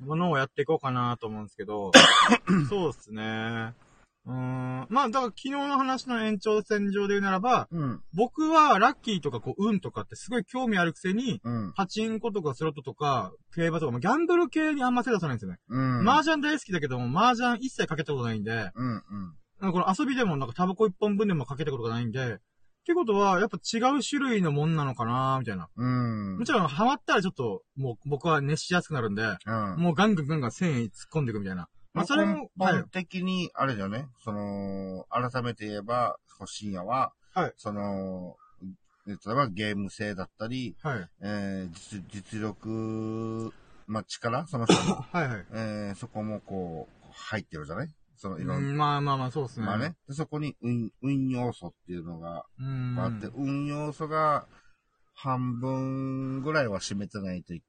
[0.00, 1.92] ものをやっていこうかなと思うんですけど、
[2.68, 3.72] そうですね。
[4.24, 4.86] うーん。
[4.88, 8.02] まあ、だから昨日の話の延長線上で言うならば、うん。
[8.14, 11.72] 僕はラッキーとかこう、運とかってすごい興味あるくせに、うん。
[11.74, 15.58] パチンコとかスロットとか、競馬とか、まあギャンブル系にあんま手出さないんですよね。
[15.68, 16.08] うん。
[16.08, 18.94] 麻雀大好きだけども、麻雀一切かけたことないんで、うん。
[18.94, 19.02] うん。
[19.62, 22.38] なんかこの遊びでもなんかタバコ一本分でもかけたことがないんで、っ
[22.84, 25.68] てことは、やっぱ違う種類のもんなのかなみたいな。
[25.76, 26.38] うん。
[26.38, 29.76] もちろん、ハマったらちょっと、もう僕は熱しやすくなるんで、うん。
[29.78, 31.68] もうガンガンガンガン1000円突っ込んでいくみたいな。
[31.94, 32.88] まあ、それも、はい根本。
[32.88, 34.08] 的に、あれだよね。
[34.24, 38.36] その、改めて言えば、深夜は、はいその、
[39.06, 41.08] 例えばゲーム性だったり、はい。
[41.22, 43.52] えー、実、実力、
[43.86, 45.46] まあ、力その人の、 はいはい。
[45.52, 47.88] えー、そこもこう、入ってるじゃない？
[48.22, 49.66] その、いろんな、うんまあまあまあ、そうですね。
[49.66, 49.96] まあね。
[50.06, 52.96] でそこに運、運要素っていうのがうん。
[52.96, 54.46] あって、運要素が
[55.12, 57.62] 半分ぐらいは占めてないとい、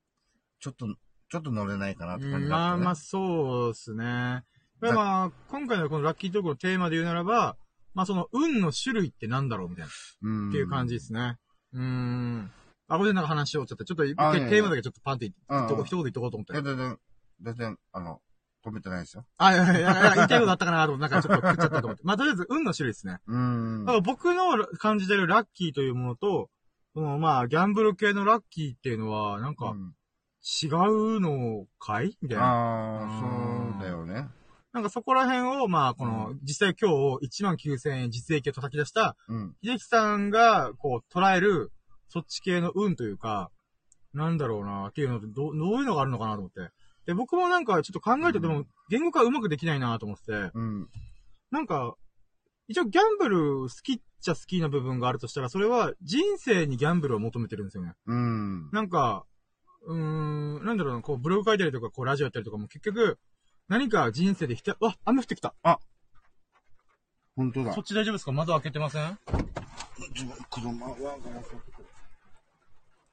[0.60, 0.86] ちょっと、
[1.32, 2.70] ちょっと乗れないかなって感うんじだった、ね。
[2.70, 4.44] まあまあ、そうですね。
[4.80, 7.58] でまあ、今回のこのラッキートークのテーマで言うならば、
[7.96, 9.92] まあその運の種類ってなんだろうみたいな、
[10.24, 11.38] うんっていう感じですね。
[11.74, 12.52] うーん。
[12.90, 16.54] あ、これでなんか話しようちゃって、ちょっと一回テーマだけちょっとパンって一言言っとこうと思って。
[16.54, 17.00] 全然、
[17.42, 18.22] 全然、あの、
[18.64, 19.26] 止めてないですよ。
[19.38, 22.04] あ、いやいや言いたいことあったかなと思って、なんかちょっと食っちゃったと思って。
[22.04, 23.20] まあとりあえず運の種類ですね。
[23.28, 23.86] うん。
[23.86, 26.50] だから僕の感じてるラッキーというものと、
[26.94, 29.94] そのまあ、ギャンブル系のラッキーっていうのは、なんか、うん
[30.46, 32.18] 違うのかい？
[32.22, 32.44] みたいな。
[32.44, 34.28] ああ、そうだよね。
[34.74, 39.56] なんかそこら辺を、まあ、この、実際今日1万9000円実益を叩き出した、うん。
[39.64, 41.72] 秀樹さんが、こう、捉える、
[42.10, 43.52] そっち系の運というか、
[44.14, 46.60] なんだろうな、っていうのどう、どういうのがあるのかなと思って。
[47.06, 50.90] で、僕もなんかちょっと考えてても、言語化うまくできないなと思ってて、うん。
[51.52, 51.96] なんか、
[52.68, 57.94] 一応ギャンブル好きっちゃ好きな部分があるとしたら、それは人生にギャンブルを求めてるんですよね。
[58.06, 58.70] うん。
[58.72, 59.26] なんか、
[59.86, 63.20] うーん、なんだろうな、こう、ブログ書いたりとか、こう、ラジオやったりとかも結局、
[63.68, 65.54] 何か人生でひた、わ、雨降ってきた。
[67.36, 67.84] 本当だそっ。
[67.84, 68.32] ち大丈夫ですか？
[68.32, 69.18] 窓開けてません？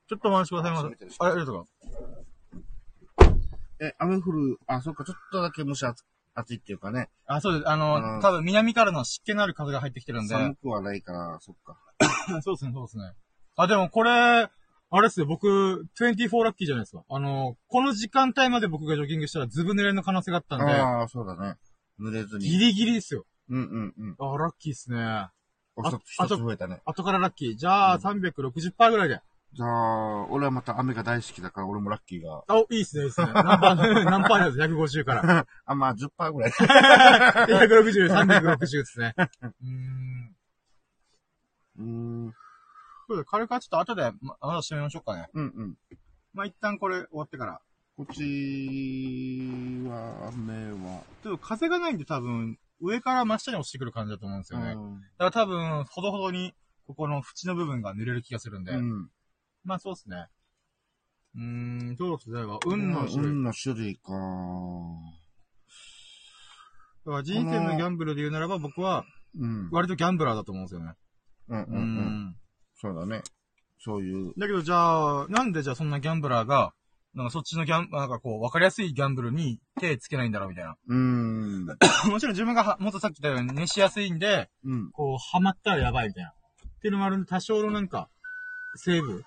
[0.08, 0.86] ちょっとお待ちくださいませ。
[1.20, 2.29] あれ、ありがとうございます。
[3.80, 6.04] え、雨降る、あ、そっか、ちょっとだけ蒸し暑
[6.34, 7.08] 暑いっていうかね。
[7.26, 7.68] あ、そうです。
[7.68, 10.34] あの、うん多分南からの湿気のある風が入ってきてるんで。
[10.34, 11.76] 寒くはないから、そっか。
[12.42, 13.12] そうですね、そうですね。
[13.56, 14.10] あ、でもこれ、
[14.92, 17.04] あれっすよ、僕、24ラッキーじゃないですか。
[17.08, 21.56] あの、この時間帯まで僕がジョギングしたらずぶ濡れの可能性があったんで、ああ、そうだね。
[22.00, 22.48] 濡れずに。
[22.48, 23.24] ギリギリですよ。
[23.48, 24.16] うんうんうん。
[24.18, 25.00] あ、ラッキーっすね。
[25.00, 25.32] あ
[25.76, 26.80] 一つ増えたね。
[26.84, 27.56] 後からラッキー。
[27.56, 29.20] じゃあ、うん360%ぐらいで。
[29.52, 32.44] じゃあ、俺はまた雨が大好きだから、俺もラッキーが。
[32.46, 33.32] あ、いいっすね、いいっすね。
[33.32, 33.74] 何パー、
[34.06, 35.46] 何パーなんです ?150 から。
[35.66, 36.50] あ、まあ、10%ぐらい。
[36.52, 39.14] 160、360ですね。
[39.18, 40.36] うーん。
[41.78, 41.84] うー
[42.28, 42.34] ん。
[43.08, 45.28] そうだ、軽くはちょっと後で、ま、まだ締めましょうかね。
[45.34, 45.76] うんうん。
[46.32, 47.60] まあ、一旦これ終わってから。
[47.96, 48.22] こっち
[49.88, 54.74] は、雨は、ちょっと風がないんで多分、上から真下に落ちてくる感じだと思うんですよね。
[54.74, 54.84] だか
[55.18, 56.54] ら多分、ほどほどに、
[56.86, 58.72] ここの縁の部分が濡れる気がするんで。
[58.72, 59.10] うん。
[59.64, 60.26] まあそうですね。
[61.36, 61.42] うー
[61.92, 63.32] ん、どうです例えば、運の種類。
[63.32, 64.12] 運の種類か。
[67.06, 69.04] だから人生のギャンブルで言うならば僕は、
[69.38, 69.70] うん。
[69.70, 70.94] 割とギャンブラーだと思うんですよね。
[71.48, 71.80] ううんうんうん。
[72.30, 72.36] ん。
[72.74, 73.22] そうだね。
[73.78, 74.32] そういう。
[74.36, 76.72] だけどじゃあ、なんでじゃあそんなギャンブラーが、
[77.14, 80.76] なんかそっちのギャン、なんかこう、わかりやすいギャンブルに手つけないんだろうみたいな。
[80.86, 81.66] うーん。
[82.10, 84.90] もちろん自分がは、もっとさっき言ったように熱しやすいんで、うん。
[84.92, 86.30] こう、ハマったらやばいみたいな。
[86.30, 88.08] っていうのもあるんで、多少のなんか、
[88.76, 89.24] セーブ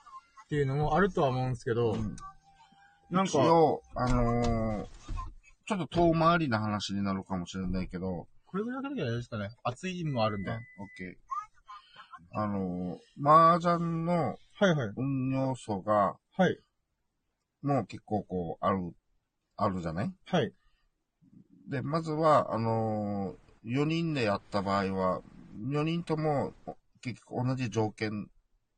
[0.53, 1.97] っていうのもあるとは思うんですけど、
[3.09, 4.87] なんか、一応、あのー
[5.65, 9.49] ちょっと遠回りな話になるかもしれないけど、これぐらいだけであれですかね。
[9.63, 10.51] 熱いのもあるんで。
[10.51, 10.57] オッ
[10.95, 12.39] ケー。
[12.39, 14.93] あのー、麻雀のはいはい。
[14.95, 16.59] 運要素が、はい。
[17.63, 18.93] もう結構こう、ある、
[19.55, 20.13] あるじゃない？
[20.25, 20.53] はい。
[21.69, 25.21] で、まずは、あのー、4人でやった場合は、
[25.69, 26.53] 4人とも
[27.01, 28.29] 結局同じ条件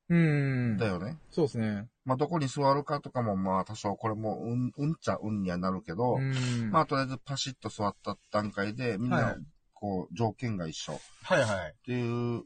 [0.09, 0.77] うーん。
[0.77, 1.17] だよね。
[1.31, 1.87] そうですね。
[2.05, 6.71] まあ、どこに座るかとかも、まあ、多少これも、うん、うんっちゃうんにはなるけど、うーん。
[6.71, 9.35] まあ、とりあえずパシッと座った段階で、みんは、ない
[9.73, 11.75] こう、条件が一緒っはいはい。
[11.85, 12.43] ていう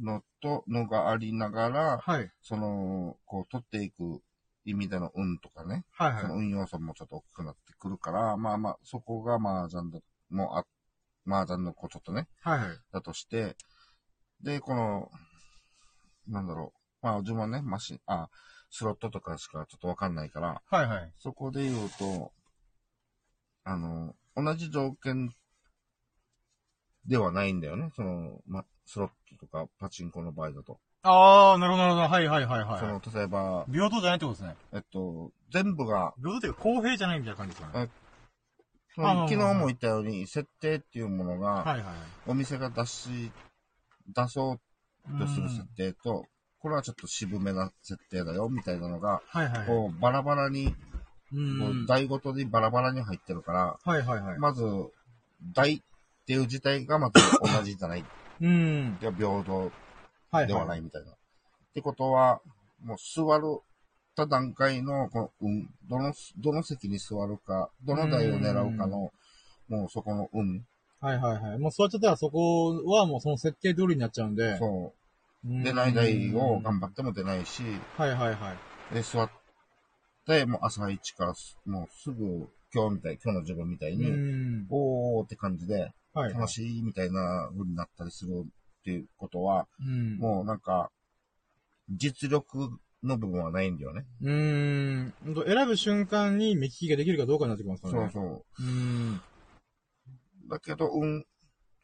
[0.00, 2.30] のと、のがありながら、はい。
[2.42, 4.22] その、こう、取っていく
[4.64, 6.22] 意味での運とかね、はいはい。
[6.22, 10.64] その運要素もちょっと大きくなってくるから、まあまあ、そこが麻雀だ、もうあ、
[11.26, 12.68] 麻雀のこう、ちょっとね、はいはい。
[12.92, 13.56] だとして、
[14.42, 15.10] で、この、
[16.28, 17.06] なんだろう。
[17.06, 18.28] まあ、自分はね、マシン、あ、
[18.70, 21.12] スロットとかしかちょっとわかんないから、はいはい。
[21.18, 22.32] そこで言うと、
[23.64, 25.30] あの、同じ条件
[27.06, 27.90] ではないんだよね。
[27.94, 29.08] その、ま、スロッ
[29.38, 30.78] トとかパチンコの場合だと。
[31.02, 32.08] あー、なるほどなるほど。
[32.08, 33.72] はいはいはいそのは、例えば、い。
[33.72, 34.56] 平等じゃないってことですね。
[34.72, 37.88] えっと、全部が、平等っていうか公平じゃないみたいな感じですかね。
[38.96, 41.94] そ昨日も言ったように、設定っていうものが、はいはい。
[42.26, 43.32] お店が出し、
[44.14, 44.60] 出そう
[45.18, 46.26] とする設定と、
[46.60, 49.66] これはちょっと渋めな設定だよ、みたいなのが、はいはいはい。
[49.66, 50.74] こう、バラバラに、
[51.32, 51.86] う。
[51.86, 54.38] 台ごとにバラバラに入ってるから、はいはいはい。
[54.38, 54.62] まず、
[55.54, 55.80] 台っ
[56.26, 58.04] ていう自体がまず同じじゃない。
[58.40, 58.98] うん。
[59.00, 59.72] いや、平等
[60.30, 61.12] はいではないみたいな。
[61.12, 61.14] っ
[61.74, 62.40] てことは、
[62.82, 63.60] もう座る
[64.14, 69.12] た段階の、この運、どの、どの席に座るか、どの台を狙うかの、
[69.68, 70.64] もうそこの運、
[71.00, 71.58] はいはいはい。
[71.58, 74.58] もう座っちゃったらそこはもうその設定通りになっちゃうんで。
[74.58, 74.92] そ
[75.44, 77.62] うう、ん出ない台を頑張っても出ないし、
[77.96, 78.54] はいはいは
[78.90, 78.94] い。
[78.94, 79.30] で、座っ
[80.26, 84.66] て、もう朝一からす、もうすぐ、今日みたい、今日の自分みたいうに、ん。
[84.68, 86.34] おーって感じで、はい。
[86.34, 90.18] 楽しいみたいな風になったりするっていうことは、うん。
[90.18, 90.90] もうなんか、
[91.88, 92.70] 実力
[93.02, 94.04] の部分はないんだよね。
[94.22, 95.14] うーん。
[95.24, 98.10] 選ぶ瞬間に目利きができるかどうかになってきますからね。。
[98.12, 99.20] そうそううん。
[100.50, 100.52] う。
[100.52, 101.24] だけど、運、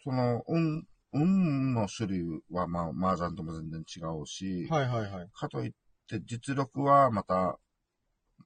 [0.03, 5.29] その、運、運の種類は、まあ、麻雀とも全然違うし、はいはいはい。
[5.33, 5.73] かといっ
[6.09, 7.59] て実力はまた、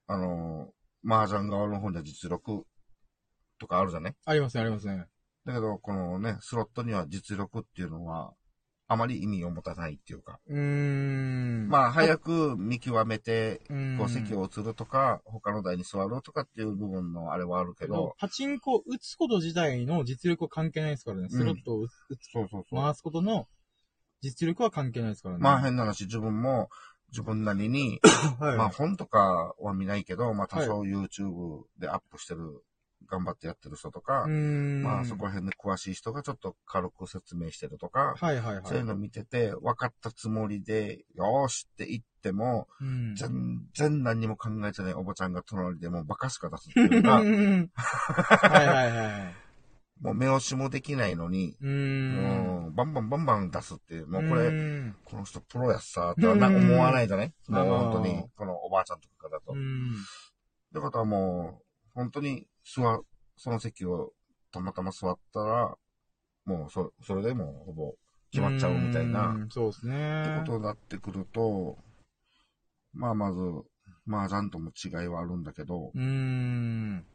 [0.06, 0.72] あの、
[1.04, 2.64] 麻雀側の方には実力
[3.58, 4.14] とかあるじゃね？
[4.24, 5.04] ありますね、ありますね。
[5.44, 8.32] だけど、このね、スロットには実力っていうのは、
[8.92, 10.40] あまり意味を持たないっていうか。
[10.48, 11.68] うーん。
[11.68, 21.28] まあ、早く見極めて、うん、こう席を移るとか、他の台に座るとかっていう部分のあれはあるけど、パチンコを打つこと自体の実力は関係ないですからね。
[21.28, 22.82] スロットを打つ、打つそうそうそう。
[22.82, 23.46] 回すことの
[24.22, 25.40] 実力は関係ないですからね。
[25.40, 26.68] まあ変な話、自分も
[27.12, 28.00] 自分なりに、
[28.40, 28.56] はい。
[28.56, 32.64] まあ本とかは見ないけど、まあ多少 YouTube でアップしてる、
[33.08, 34.26] 頑張ってやってる人とか。
[34.26, 38.62] まあそこら辺で詳しい人がちょっと軽く説明してるとか、はいはいはい。
[38.64, 43.14] そういうの見てて、分かったつもりで、よーしって言っても、うん。
[43.16, 49.34] 全然何にも考えてないおばちゃんが隣でもうバカしか出すっていうか、はいはいはい。
[50.00, 51.68] もう目押しもできないのに、うー
[52.70, 52.74] ん。
[52.74, 57.34] バンバンバンバン出すっていう、もうこうれ、この人プロやっさーってはな思わないじゃない？
[57.48, 59.52] もう本当に、このおばあちゃんとかだと。
[59.52, 59.96] っうん。
[60.72, 63.00] てことはもう、本当に座、
[63.36, 64.12] その席を
[64.52, 65.76] たまたま座ったら、
[66.44, 67.94] もうそ、それでもうほぼ
[68.30, 70.22] 決まっちゃうみたいな、うんそうですね。
[70.22, 71.78] ってことになってくると、
[72.92, 73.40] まあまず、
[74.08, 77.06] 麻雀とも違いはあるんだけど、うーん。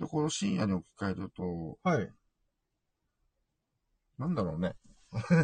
[0.00, 2.12] で、これを深夜に置き換えると、はい。
[4.18, 4.74] なんだろうね。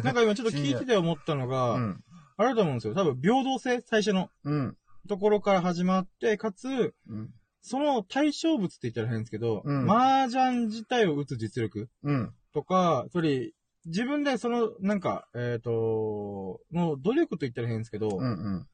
[0.03, 2.03] なんか今ちょっと聞いてて思ったのが、 うん。
[2.37, 2.95] あれだと思うんですよ。
[2.95, 4.77] 多分平等性、最初のうん。
[5.07, 7.33] ところから始まって、かつ、うん。
[7.63, 12.33] その対象物って言ったら変ですけど、うん麻雀自体を打つ実力うん。
[12.53, 13.51] とか、それ、
[13.85, 18.23] 自分でその、なんか、えっ、と、もう努力と言ったら変ですけど、うん。
[18.23, 18.67] うん。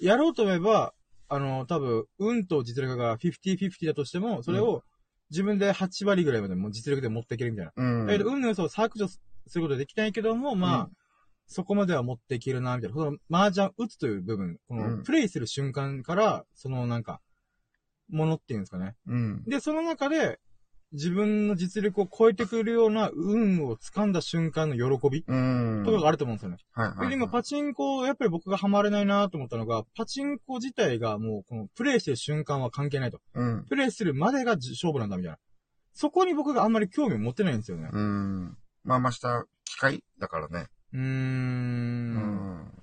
[0.00, 0.92] やろうと思えば、
[1.28, 4.82] あの、多分、運と実力が50-50だとしても、それを
[5.30, 7.72] 自分で8割ぐらいまでもう実力で持っていけるみたいな。
[7.76, 8.06] うん。
[8.08, 9.20] だけど、運の要素を削除す
[9.54, 10.90] ることはできないけども、まあ、うん
[11.48, 12.96] そこまでは持っていけるな、みたいな。
[12.96, 17.20] その、麻雀打つという部分、この、うんプレイする瞬間から、そのなんか、
[18.10, 18.96] ものっていうんですかね。
[19.06, 19.44] うん。
[19.44, 20.38] で、その中で、
[20.92, 25.82] 自分の実力を超えてくるような運を掴んだ瞬間の喜びうん。
[25.86, 26.58] とかがあると思うんですよね。
[26.72, 27.08] はいはいはい。
[27.08, 33.20] で、今、パチンコ、やっぱり僕がハマれないなと思ったのが、パチンコ自体がもう、この、プレイしてる瞬間は関係ないと。
[33.34, 33.64] うん。
[33.64, 35.38] プレイするまでがじ勝負なんだ、みたいな。
[35.94, 37.88] そこに僕があんまり興味を持ってないんですよね。
[37.90, 38.58] うん。
[38.84, 40.66] まあ、ました、機械だからね。
[40.92, 40.98] うー。
[40.98, 42.81] うんん。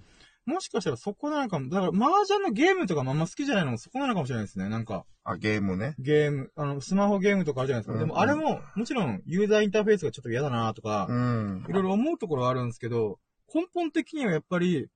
[0.50, 1.70] もしかしたらそこなのかも。
[1.70, 4.68] だから、麻雀のゲームとかまあんま好きじゃないのもそこなのかもしれないですね。
[4.68, 5.96] なんか、あ、ゲームね。
[6.00, 7.94] ゲーム、あの、スマホゲームとかあるじゃないですか。
[7.94, 11.66] うんでも、あれも、もちろん、ユーザーインターフェースがちょっと嫌だなとか、うん。
[11.70, 13.20] いろいろ思うところはあるんですけど、
[13.54, 14.88] 根本的にはやっぱり、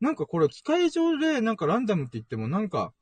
[0.00, 2.92] なんかこれ機械上でなんかランダムって言ってもなんか、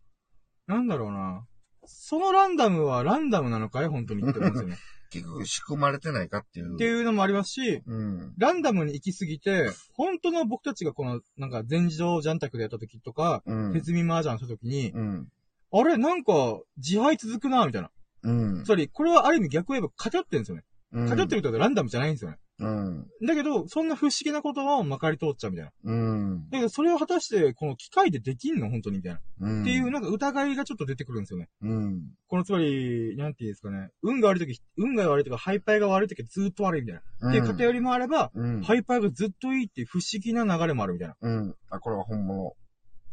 [0.67, 1.47] なんだろうな。
[1.85, 3.87] そのランダムはランダムなのかい？
[3.87, 4.79] 本当にって思うんですよね。
[5.11, 6.75] 結局仕組まれてないかっていう。
[6.75, 8.35] っていうのもありますし、うん。
[8.39, 13.73] ランダムに行き過ぎて、本当の僕たちがこの、なんか全自動ジャンタクでやった時とか、うん。
[13.73, 15.29] 手積み麻雀した時に、うん。
[15.73, 17.91] あれなんか、自敗続くな、みたいな。
[18.23, 18.65] うん。
[18.65, 20.65] つまり、これはある意味逆を言えば偏ってるんですよね。
[20.93, 21.09] うん。
[21.09, 22.39] 偏ってるってことはランダムじゃないんですよね。
[22.59, 23.07] うん。
[23.27, 25.73] だけど、そんな不思議なことはまかり通っちゃうみたいな。
[25.85, 26.49] うん。
[26.49, 28.71] だけど、それを果たして、この機械でできんの？
[28.71, 29.21] 本当にみたいな。
[29.41, 29.63] うん。
[29.63, 31.49] っていう、なんか疑いがちょっと出てくるんですよね。
[31.61, 32.03] うん。
[32.29, 33.91] このつまり、なんていうんですかね。
[34.03, 37.03] 運が悪い時、運が悪いとか、ハイパイが悪い時はずっと悪いみたいな。
[37.21, 37.29] うん。
[37.31, 38.63] っていう偏りもあれば、うん。
[38.63, 41.17] ハイパイがずっといいっていう不思議な流れもあるみたいな。
[41.21, 41.55] うん。
[41.69, 42.55] あ、これは本物。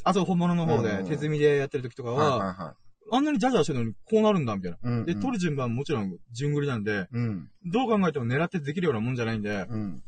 [0.06, 2.76] あと、本物の方でうん、手積みでやってる時とかはいは、はいは
[3.16, 4.78] あんなにジャジャしてるのにこうなるんだ、みたいな。
[4.78, 4.80] い。
[4.84, 5.06] うん。
[5.06, 7.50] で、取る順番ももちろん順繰りなんで、うん。
[7.66, 10.04] どう考えても狙ってできるようなもんじゃないんで、うん。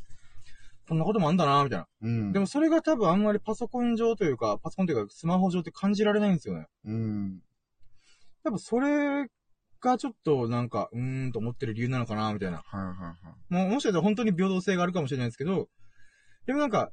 [0.88, 1.86] こんなこともあんだな、みたいな。
[2.02, 2.32] うん。
[2.32, 6.66] でもそれが多分あんまりパソコン上というか、パソコンというかスマホ上って感じられないんですよね。
[6.84, 7.40] うん。
[8.42, 9.28] 多分それ
[9.80, 12.58] がちょっとなんか、うーんと思ってる理由なのかな、みたいな。
[12.58, 13.14] はいはいは
[13.50, 13.54] い。
[13.54, 15.68] もうもしかしたら本当に平等性があるかもしれないですけど、
[16.46, 16.90] でもなんか、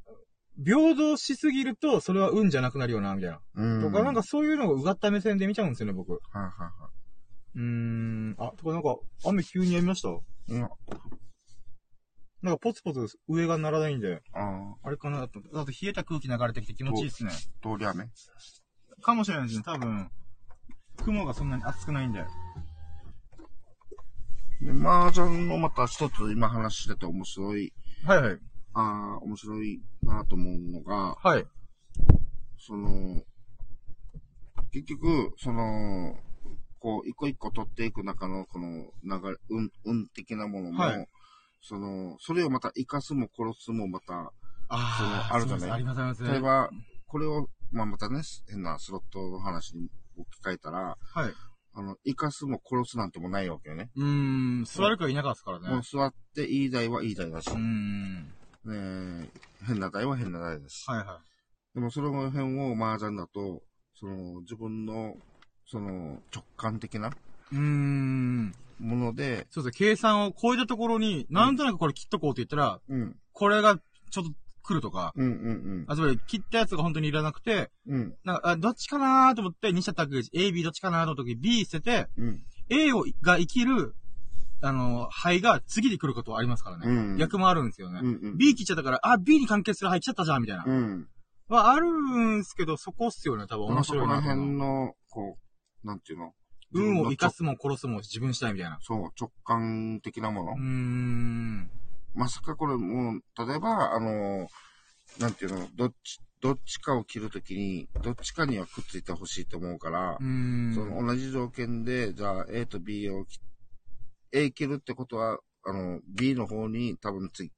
[0.63, 3.39] 平等しすぎると、それは運じゃなくなるよな、みたいな。
[3.55, 3.81] うん。
[3.81, 6.13] とか、なんかそういうのをうがった目線で見ちゃうんですよね、僕。
[6.13, 8.35] うはいはいはーん。
[8.37, 8.95] あ、とかなんか、
[9.25, 10.09] 雨急にやみました？
[10.09, 10.21] い。
[10.49, 10.69] うん。
[12.41, 15.39] なんかポツポツ上が鳴らないんで、ああれかなと。
[15.53, 17.31] あと冷えた空気流れてきて気持ちいいっすね。
[17.31, 18.09] あ、通り雨。
[19.01, 20.09] かもしれないですね、多分。
[20.97, 22.25] 雲がそんなに暑くないんで。
[24.61, 27.73] で、麻雀のまた一つ今話してて面白い、
[28.05, 28.39] はいはい。
[28.73, 31.45] ああ、面白いなと思うのが、はい。
[32.57, 33.23] その、
[34.71, 36.15] 結局、その、
[36.79, 41.07] こう、一個一個取っていく中の、この流れ、運、運的なものも、はい
[41.65, 44.33] その、それをまた生かすも殺すもまた、
[44.67, 45.71] あそのあるじゃない？
[45.71, 46.23] ありますあります。
[46.23, 46.69] 例えば、
[47.07, 51.33] これを、まあ、またね、変なスロットの話に置き換えたら、はい。
[51.73, 53.91] あの、生かすも殺すなんてもないわけよね。
[53.95, 55.69] うーん、座るか否かですからね。
[55.69, 57.57] もう座っていい台はいい台だし、うー
[58.71, 59.21] ん。
[59.21, 59.29] ね
[59.65, 60.83] 変な台は変な台だし。
[60.87, 61.19] はいは
[61.73, 63.63] でもその辺を麻雀だと、
[63.95, 65.15] その自分の、
[65.65, 67.07] その直感的な
[67.51, 68.53] うーん。
[68.79, 73.77] もので、そうですね、計算を超えたところに、なんとなくこれ切っとこうって言ったら、うん、これが
[74.11, 74.31] ちょっと
[74.63, 83.95] 来るとか、うん、うん、あ、つまり切ったやつが本当にいらなくて、うん、うん、なんか、あどっちかなーと思って、二者択一、A、B どっちかなーの時 B 捨てて、うん、A を、が生きる、
[84.65, 86.87] あの、灰が次に来ることはありますからね。
[86.87, 87.99] うん逆もあるんですよね。
[88.01, 90.63] うん、うん、B 切っちゃったから、あ、B に関係する灰来ちゃったじゃん、みたいな。
[90.65, 91.07] うん。
[91.49, 91.87] はある
[92.37, 94.47] んすけど、そこっすよね、多分面白いなそこらと思う。
[94.47, 95.37] 辺の、こ
[95.83, 96.31] う、なんていうの？
[96.71, 97.37] 運を生かす。
[97.37, 98.79] すも殺すも自分したいみたいな。
[98.81, 100.51] そう、直感的なもの。
[100.53, 101.69] うーん。
[102.15, 104.47] まさかこれもう、例えば、あの、
[105.19, 110.73] なんていうの、どっち、どっちかを切るときに、どっちかにはくっついてほしいと思うからう、ーん。
[110.73, 113.39] その同じ条件で、じゃあ A と B を切
[114.33, 117.51] A 切るってことは、あの、B の方に多分つい、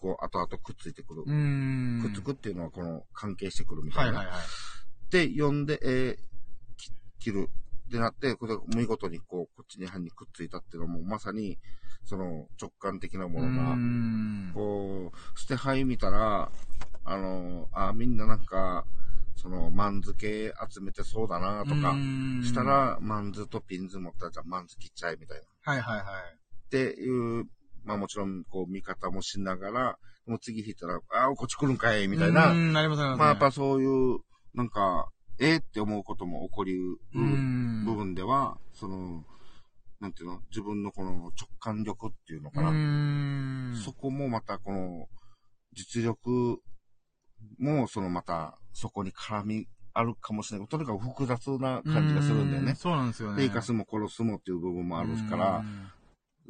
[0.00, 1.24] こう、後々くっついてくる。
[1.24, 4.18] くっつくっていうのは、この、関係してくるみたな。
[4.18, 4.46] はいいはいはい。
[5.10, 6.18] で、読んで A
[6.76, 7.50] き切る。
[7.88, 11.58] ってなって、これ見事にこう、こっちに犯にくっついたっていうのも、まさに、
[12.04, 14.50] その、直感的なものが、ん。
[14.52, 16.52] こう、捨て牌見たら、
[17.04, 18.84] あの、あ、みんななんか、
[19.38, 21.94] その、マンズ系集めてそうだなとか、
[22.42, 25.42] した、ら、マンズとピンズ持ったら、じゃあマンズ切っちゃえみたいな。
[25.42, 26.70] っはいはいはい。
[26.70, 27.44] ていう、
[27.84, 32.52] まあもちろん、こう、見方もしながら、もう次引いたら、ああ、こっち来るんかい、みたいうな。
[32.52, 34.18] なりますなりまあやっぱそういう、
[34.54, 35.08] なんか、
[35.38, 36.96] ええって思うことも起こりう。
[37.14, 39.24] 部分では、その、
[40.00, 43.76] なんていうの、自分のこの直感力っていうのかな。
[43.76, 45.06] そこもまたこの、
[45.74, 46.60] 実力
[47.58, 50.68] もそのまた、そこに絡みあるかもしれない。
[50.68, 52.72] とにかく複雑な感じがするんだよね。
[52.72, 53.42] うそうなんですよね。
[53.42, 55.90] で、生かすも殺すもっていう部分もあるからう、ん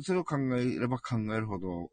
[0.01, 1.91] それを考えれば考えるほど、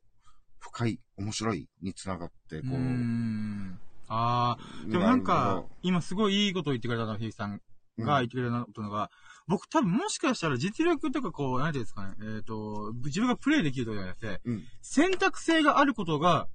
[0.60, 7.62] 深い、面白いにつながって、こう、うんああ、でもなんか、今すごいいいことを言ってくれたの、ひいさん
[7.98, 9.10] が言ってくれたのが、
[9.48, 14.64] 僕多分もしかしたら実力とかこう、なんていうんですかね、えっ、と、自分がプレイできるとかじゃなくて、うん。
[14.82, 16.48] 選択性があることが、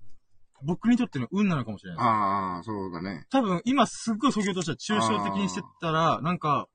[0.65, 2.07] 僕にとっての運なのかもしれない。
[2.07, 3.27] ああ、そうだね。
[3.31, 6.69] 多分、今すっごい創業としては抽象的にしてったら、なんか、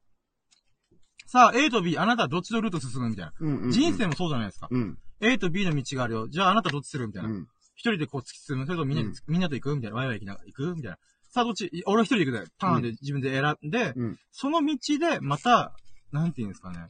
[1.28, 3.34] さあ、A と B、あなたはどっちのルート進むみたいな。
[3.40, 4.68] うんうんうん人生もそうじゃないですか。
[4.70, 4.98] うん。
[5.22, 6.28] A と B の道があるよ。
[6.28, 7.34] じゃああなたどっちするみたいうな。
[7.34, 7.48] ん。
[7.76, 8.66] 一人でこう突き進む。
[8.66, 9.98] それともみんなで、うんみんなと行くみたいな。
[9.98, 10.98] ワイワイ行きな行くみたいな。
[11.32, 11.66] さあ、どっち？
[11.66, 12.48] い俺は一人で行くだよ。
[12.60, 14.18] ターンで自分で選んで、うん。
[14.32, 15.76] その道でまた、
[16.12, 16.90] なんて言うんですかね。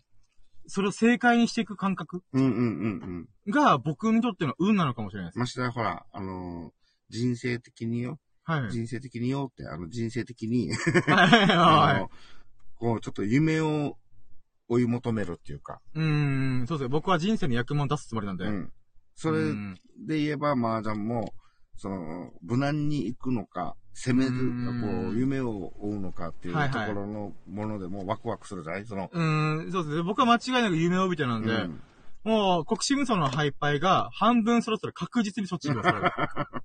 [0.68, 3.52] それを正解にしていく感覚うんうんうんうん。
[3.52, 5.40] が僕にとっての運なのかもしれないです。
[5.40, 6.72] ましてや、ほら、あのー
[7.10, 8.72] 人生的によ、はい。
[8.72, 10.72] 人生的によって、あの、人生的に、
[11.08, 11.52] はい。
[11.52, 12.10] あはの、
[12.76, 13.98] こう、ちょっと夢を
[14.68, 16.00] 追い求めるっていうか、い。
[16.00, 16.90] うーん、そうですね。
[16.90, 18.46] 僕は人生の役満を出すつもりなんで。
[18.46, 18.72] うん。
[19.16, 19.76] それうん
[20.06, 21.34] で言えば、麻雀も、
[21.78, 28.86] その、無難に行くのか、攻める、うんこう、夢を追うのかっていうところのものでもワクワクするじゃない？
[28.86, 30.04] その、うーん、そうですね。
[30.04, 31.82] 僕は間違いなく夢を帯びてなんで、うん
[32.26, 36.62] もう、国士無双のハイパイが半分揃ったら確実にそっちに行きますからね。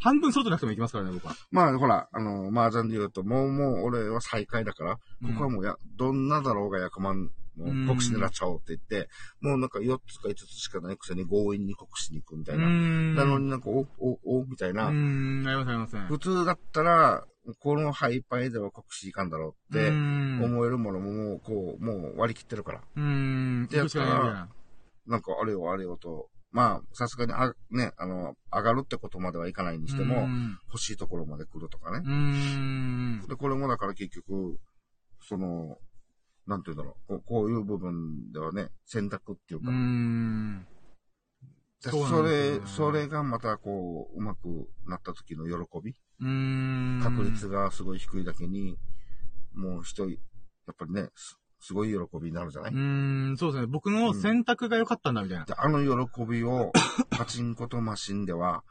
[0.00, 1.34] 半分揃ってなくても行きますからね、僕は。
[1.50, 12.68] まあ、ほら、あの、麻雀で言うと、もう、もう、俺は最下位だから、うんここはもうや、どんなだろうが100万、もう国士狙っちゃおうって言って、もうなんか4つか5つしかないくせに強引に国士に行くみたういな。
[12.68, 14.86] なのになんか、お、お、お、みたいうな。
[14.88, 16.06] ありません、ありません。
[16.06, 17.24] 普通だったら、
[17.58, 22.80] このハイパイでは国士いかんだろうって思えるものももう、こう、もう割り切ってるから。
[22.96, 24.48] うーん、でやったら。
[25.06, 30.58] なんかあれよあれよと、まあ、さすがにあ、ね、あの、上がるってことまではいかないにしても、ん。
[30.66, 32.04] 欲しいところまで来るとかね。
[33.28, 34.58] で、これもだから結局、
[35.20, 35.78] その、
[36.46, 39.78] なんて言うんだろう、こうこういう部分ではね、選択っていうか、うな
[41.80, 42.30] そんですよね。
[42.58, 45.94] れ、それがまたこう、うまくなった時の喜び。
[47.02, 48.76] 確率がすごい低いだけに、
[49.54, 50.16] もう人、や
[50.72, 51.10] っぱりね、
[51.60, 52.72] すすごい喜びになるじゃない？
[52.72, 53.66] うーん、そうですね。
[53.66, 55.44] 僕の選択が良かったんだ、みたいな。
[55.44, 56.72] で、あの喜びを、
[57.10, 58.64] パチンコとマシンでは、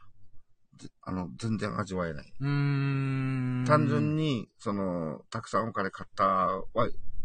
[0.76, 2.32] ぜあの、全然味わえない。
[2.40, 3.64] うーん。
[3.66, 6.64] 単純に、その、たくさんお金買ったは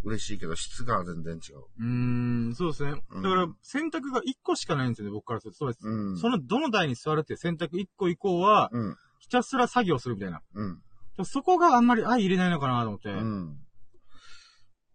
[0.03, 1.57] 嬉しいけど、質が全然違う。
[1.79, 3.01] うーん、そうですね。
[3.11, 5.57] うんだから、選択が1個しかないんですよね、僕からすると。
[5.57, 5.87] そうです。
[5.87, 6.17] うん。
[6.17, 8.97] その、どの台に座るっていう選択1個以降は、うん。
[9.19, 10.41] ひたすら作業するみたいな。
[10.53, 10.81] うん。
[11.23, 13.09] そこがあんまり相入れないのかなと思って。
[13.09, 13.57] うん。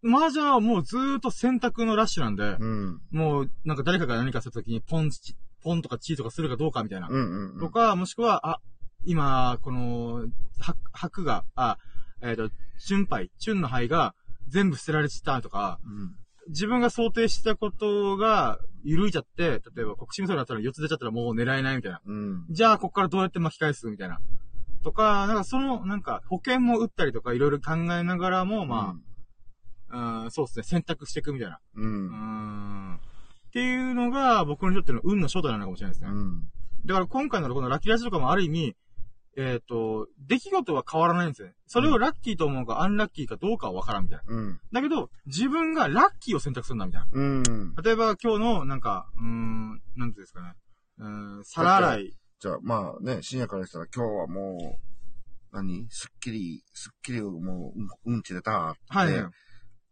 [0.03, 3.01] 麻雀はもうずーっと選択のラッシュなんで、うん。
[3.11, 7.09] もう、なんか誰かが何かするときに、ポンチ、ポンとかチーとかするかどうかみたいな。
[7.09, 7.53] うん。
[7.55, 7.61] うん。
[7.61, 8.61] とか、もしくは、あ、
[9.05, 10.27] 今、この、
[10.59, 11.79] 白、白が、あ、
[12.23, 12.51] えっ、と、
[12.87, 14.15] 春杯、春の杯が
[14.49, 16.17] 全部捨てられてたとか、うん。
[16.49, 22.01] 自分が想定したことが緩いちゃって、例えば国士無双だったら4つ出ちゃったらもう狙えないみたいな。
[22.05, 22.47] うん。
[22.51, 24.19] じゃあ、ここからどうやって巻き返すみたいな。
[24.83, 29.03] とか、なんかその、なんか保険も打ったりとかいろいろ考えながらも、まあ、うん、
[30.31, 31.59] そうですね、選択していくみたいな。
[31.75, 31.83] う。
[31.83, 32.97] うんん。
[32.97, 32.99] っ
[33.53, 36.11] ていうのが僕にとっての運の正体なのかもしれないですね。
[36.11, 36.43] うん。
[36.87, 38.77] だから今回のこのラッキーラジとかもある意味、
[39.37, 41.55] えっ、と、出来事は変わらないんですよね。
[41.67, 44.25] それをラッキーと思うかアンラッキーかどうかはわからんみたいな。
[44.35, 44.61] うん。
[44.73, 47.09] だけど、自分がラッキーを選択するんだみたいな。
[47.13, 47.75] うん。
[47.83, 50.55] 例えば今日の、なんか、うーん、なんていうんですかね。
[50.99, 52.17] うーん、皿洗い。
[52.41, 54.91] じゃあ、まあね、深夜からしたら今日はもう、
[55.53, 55.87] 何？
[55.91, 58.79] すっきり、すっきりもう、うんうんち出たって。
[58.89, 59.13] はい。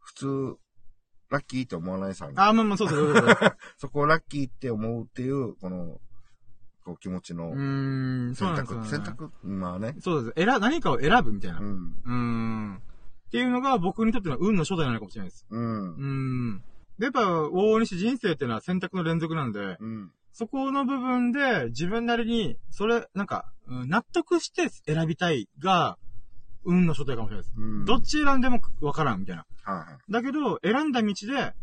[0.08, 0.56] 普通、
[1.30, 2.30] ラッキーって思わないさ。
[2.34, 3.36] あ、まあまあ、そうそうそうそう。
[3.76, 6.00] そこをラッキーって思うっていう、この、
[6.82, 9.04] こう気持ちのうーん、そう選択、なんですよ、ね。
[9.04, 9.94] 選択まあね。
[10.00, 10.34] そうです。
[10.38, 11.58] 選、何かを選ぶみたいな。
[11.58, 11.62] う。
[11.62, 12.76] うんーん。
[12.76, 15.46] っていうのが僕にとっての運の正体なのかもしれないです。
[15.50, 15.98] うんう。
[15.98, 16.04] ー
[16.54, 16.64] ん。
[16.98, 20.10] で、やっぱ、往々にして人生っていうのは選択の連続なんで、うん。
[20.32, 25.98] そこの部分で自分なりに、それ、なんか、うん納得して選びたいが、
[26.68, 27.54] 運の正体かもしれないです。
[27.56, 27.84] うん。
[27.84, 29.44] どっち選んでもわからんみたいな。
[29.64, 30.12] はいはい。
[30.12, 31.54] だけど、選んだ道で、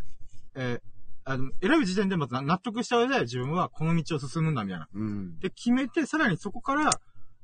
[0.55, 0.81] えー
[1.27, 4.87] あの、選ぶ時点でまず納得した上で自分はこの道を進むんだみたいな。
[4.93, 5.39] うん。
[5.39, 6.91] で、決めて、さらにそこから、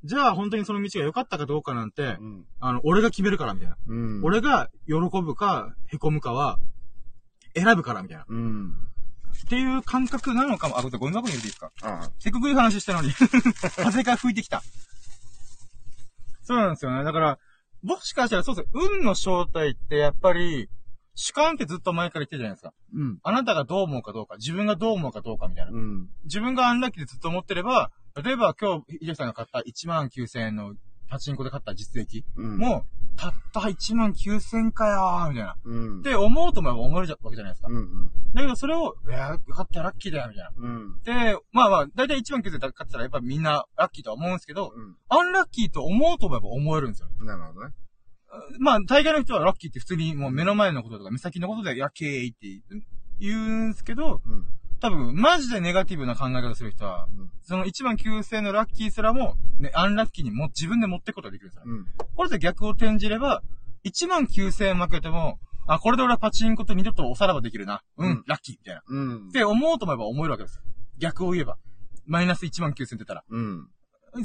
[0.04, 2.46] じゃあ本当にその道が良かったかどうかなんて、うん。
[2.60, 3.78] あの、俺が決めるからみたいな。
[3.88, 4.22] うん。
[4.24, 4.94] 俺が喜
[5.24, 6.60] ぶか、凹むかは、
[7.56, 8.26] 選ぶからみたいな。
[8.30, 8.72] うん。
[9.46, 10.78] っていう感覚なのかも。
[10.78, 11.72] あ、これゴミ箱に入れていいですか？
[11.82, 13.12] あせっかくいい話したのに。
[13.82, 14.62] 風が吹いてきた。
[16.44, 17.04] そうなんですよね。
[17.04, 17.40] だから、
[17.84, 20.70] もしかしたらそうです運の正体ってやっぱり、
[21.16, 22.74] 主観ってずっと前から言ってるじゃないですか。
[22.94, 23.20] うん。
[23.24, 25.72] あなたがどう思うかどうか、自分がどう思うかどうかみたいな。
[25.72, 26.10] うん。
[26.24, 27.92] 自分がアンラッキーでずっと思ってれば、
[28.24, 30.76] 例えば今日、ひでさんが買った1万9000円の
[31.10, 32.58] パチンコで勝った実績うん。
[32.58, 32.86] も、
[33.22, 35.56] たった1万9000かよー、みたいな。
[35.64, 36.00] うん。
[36.00, 37.68] って思うと思えば思えるわけじゃないですか。
[37.68, 38.12] うんうん。
[38.34, 40.52] だけどそれを、いやー、よかった、ラッキーだよ、みたいな。
[40.58, 41.04] うん。
[41.04, 44.80] で、まあまあ、だいたい1万9000勝ってたらやっぱみんなラッキーとは思うんですけど、う
[45.10, 47.10] アンラッキーと思うと思えば思えるんですよ。
[47.22, 47.26] ん。
[47.28, 47.74] なるほどね。
[48.60, 52.48] まあ、大概の人はラッキーって普通にもう目の前のこととか目先のことで、いや、経営って
[53.20, 54.46] 言うんですけど、うん。
[54.82, 57.32] 多分、マジでネガティブな考え方する人は、うん。
[57.44, 61.64] その1万9000のラッキーすらも、ね、アンラッキーにも自分で持っていくことができるんですよ。
[61.66, 61.86] うん。
[62.16, 63.44] これで逆を転じれば、
[63.86, 67.84] 1万9000負けても、あ、これで俺はパチンコと二度とおさらばできるな。
[67.98, 68.82] うん、うんラッキーみたいな。
[68.88, 69.32] うんっ。
[69.32, 70.64] て思おうと思えば思えるわけですよ。
[70.98, 71.58] 逆を言えば。
[72.08, 73.24] マイナス1万9000って言ったら。
[73.30, 73.68] うん。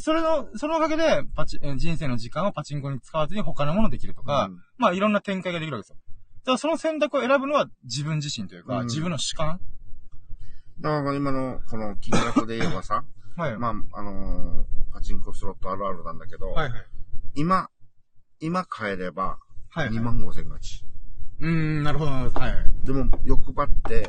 [0.00, 5.96] それの、そのおかげで、パチ、えー人生の時間をパチンコに使わずに他のものできるとか、うんまあいろんな展開ができるわけですよ。
[6.40, 9.60] だからその選択を選ぶのは自分自身というか、うん自分の主観
[10.80, 13.04] だから今の、この金額で言えばさ、
[13.36, 13.58] はい。
[13.58, 16.86] まあ、あのーパチンコスロットあるあるなんだけど、はいはい。
[17.34, 17.68] 今、
[18.40, 19.38] 今買えれば、
[19.68, 19.96] はい、はい。
[19.96, 20.86] 2万5千勝ち。
[21.40, 22.46] うーん、なるほど、なるほど。
[22.46, 22.54] はい。
[22.82, 24.08] でも、欲張って、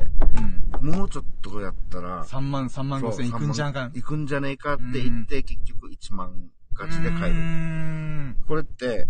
[0.80, 0.86] うん。
[0.86, 7.38] もうちょっとやったら、3万、3万5千いくんじゃんかくんじゃねえかって言って、結局1万勝ちで買える。
[7.38, 8.36] ん。
[8.46, 9.08] これって、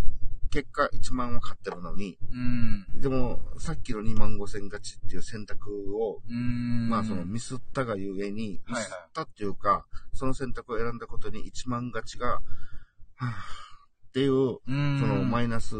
[0.49, 3.01] 結果1万は買ってるのに、うん。
[3.01, 6.89] でも、さっきの2万5千勝ちっていう選択を、うーん。
[6.89, 13.29] まあそのミスったがゆえに、ミはいはいスったっていうか、その選択を選んだことに1万勝ちが、はぁ
[14.09, 14.59] っていう、う。
[14.65, 15.75] そのマイナス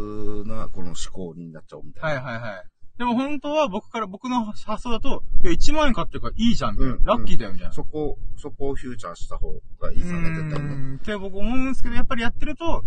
[0.46, 2.22] なこの思考になっちゃうみたいな。
[2.22, 2.66] はいはいはい。
[3.00, 6.94] でも本当は僕から、僕の発想だと、いや、1万円買ってるからいいじゃん、みたいな。
[6.96, 7.74] うんラッキーだよ、みたいな。
[7.74, 10.96] そこ、そこをフューチャーした方がいいかね、絶対ね。
[10.96, 12.84] って僕思うんですけど、やっぱりやってると、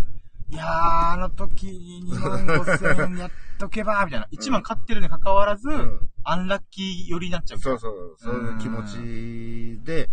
[0.52, 0.68] いやー、
[1.12, 1.66] あの時
[2.04, 4.28] 2万5千円やっとけば、みたいな。
[4.32, 7.58] 1万買ってるに関わらず、うんアンラッキー寄りになっちゃう。
[7.58, 10.08] そうそう、そういう気持ちで、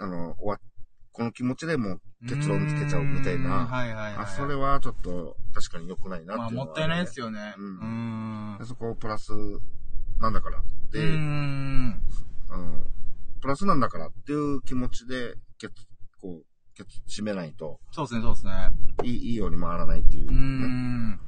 [0.00, 0.58] あの、終わ
[1.12, 3.48] この気持ちでもう結論つけちゃうみたいな。
[3.66, 4.24] はいはいはい。
[4.24, 7.54] あ、それはちょっと確かに良くないなまあ、っていうのはもったいないですよね。
[7.58, 8.58] ううんーん。
[8.58, 9.30] でそこをプラス
[10.18, 12.02] なんだからって、うーん。
[12.50, 12.84] うん
[13.40, 15.72] プラスなんだからっていう気持ちで、けつ
[16.20, 16.44] こう、
[16.84, 18.52] けつ締めないと、そうですね、そうですね。
[19.04, 20.32] いい、いいように回らないっていう、ね。
[20.36, 21.18] ん。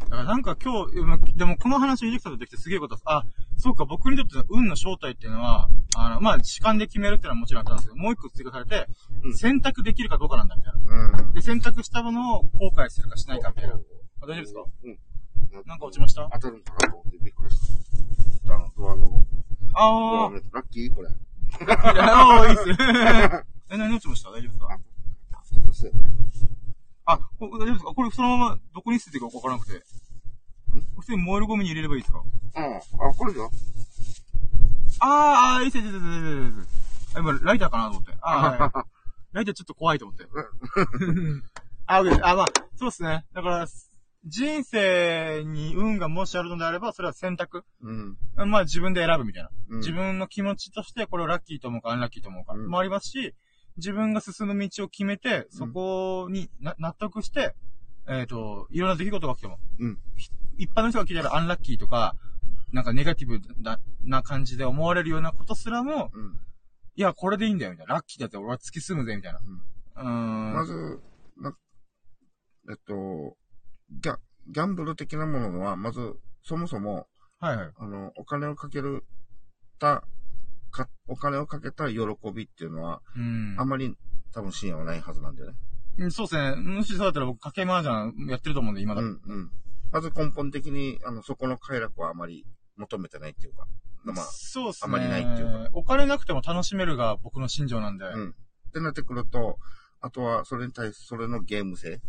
[0.00, 3.04] だからなんか今日、でもこの話をできたとできてすげえことです。
[3.06, 3.24] あ、
[3.56, 8.86] そうか、僕にとっての運の正体っていうのは、あの、まあ、主観で決めるっていうのはもちろんあったんですけど、もう一個追加されて、
[9.24, 11.18] うん選択できるかどうかなんだ、みたいな。
[11.20, 11.32] うん。
[11.34, 13.74] で、選択したものを後悔するかしないか、みたいな。
[13.74, 14.64] あ大丈夫ですか？
[14.84, 14.98] うん。
[15.66, 16.28] なんか落ちました？
[16.32, 17.60] 当たるのかなと思ってびっくりし
[18.46, 18.54] た。
[18.54, 19.26] あの、ドアの、
[19.74, 19.90] あ
[20.30, 20.94] のラッキー？
[20.94, 21.08] これ。
[21.08, 21.14] ー。
[21.68, 22.56] あー、いいっ
[23.42, 23.46] す。
[23.70, 24.30] え、何落ちました？
[24.30, 24.78] 大丈夫ですか？
[27.06, 27.94] あ、こ大丈夫ですか？
[27.94, 29.82] これそのままどこに捨てていいかわからなくて。
[30.98, 32.22] 普通に燃えるゴミに入れればいいですか？
[32.56, 32.76] うん。
[32.76, 33.50] あ、これだよ。
[35.00, 37.16] あー、あー、いいっす、いいっす、いいっす、いいっす。
[37.16, 38.12] あ今、ライターかなと思って。
[38.20, 38.70] あー、はいはい
[39.32, 40.24] ライターちょっと怖いと思って。
[41.86, 42.46] あ、オッケーあ、まあ、
[42.76, 43.24] そうですね。
[43.34, 43.66] だから、
[44.24, 47.64] 人生に運がもしあるのであれば、それは選択。
[47.82, 48.16] うん。
[48.50, 49.50] まあ自分で選ぶみたいな。
[49.68, 52.54] うん自分の気持ちとしてこれをラッキーと思うかアンラッキーと思うか。
[52.54, 53.34] うんもありますし、
[53.78, 57.54] 自分が進む道を決めて、そこにな納得して、
[58.06, 59.58] えっ、と、いろんな出来事が起きても。
[59.78, 62.16] うんひ一般の人が聞いたらアンラッキーとか、
[62.72, 66.40] なんかネガティブなな感じで思われるようなことすらも、うん。
[66.96, 67.94] いや、これでいいんだよ、みたいな。
[67.94, 69.38] ラッキーだって俺は突き進むぜ、みたいな。
[69.38, 70.52] うーん。
[70.52, 71.00] まず、
[71.36, 71.56] な、
[72.70, 73.36] えっと、
[73.90, 74.16] ギャ、
[74.48, 77.06] ギャンブル的なものは、まず、そもそも、
[77.38, 77.72] はいはい。
[77.76, 79.04] あの、お金をかける、
[79.78, 80.02] た、
[80.70, 81.98] か、お金をかけた喜
[82.34, 83.94] びっていうのは、うんあんまり
[84.32, 85.56] 多分深夜はないはずなんだよね。
[85.98, 86.10] うん。
[86.10, 86.56] そうですね。
[86.56, 89.06] もしそうだったら僕、賭け麻雀やってると思うんで、今だと。
[89.06, 89.50] うん、うん。
[89.90, 92.46] まず根本的に、あの、そこの快楽はあまり
[92.76, 93.66] 求めてないっていうか、
[94.04, 94.88] まあ、そうですね。
[94.88, 98.04] あまりないっていうかお金なくても楽しめるが僕の心情なんで。
[98.04, 98.30] うん。
[98.30, 99.58] ってなってくると、
[100.00, 102.00] あとは、それに対す、それのゲーム性。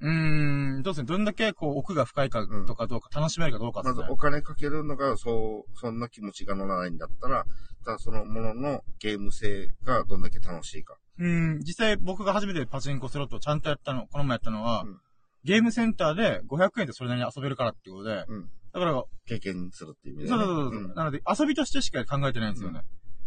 [0.00, 1.06] うーん、どうですね。
[1.06, 3.82] どんだけこう奥が深いかとかどうか、楽しめるかどうか。
[3.82, 7.46] ますずお金かけるのが、そう、そんな気持ちが乗らないんだったら、
[7.86, 10.96] ただそのもののゲーム性がどんだけ楽しいか。
[11.18, 15.00] うん、実際僕が初めてパチンコスロットをちゃんとやったの、この前やったのは、うん
[15.46, 18.50] ゲームセンターで500円でそれなりに遊べるからっていうことで、うん。
[18.72, 22.80] だから、経験するっていう意味で、そうそうそうそう、んなので遊びとしてしか考えてないんですよね。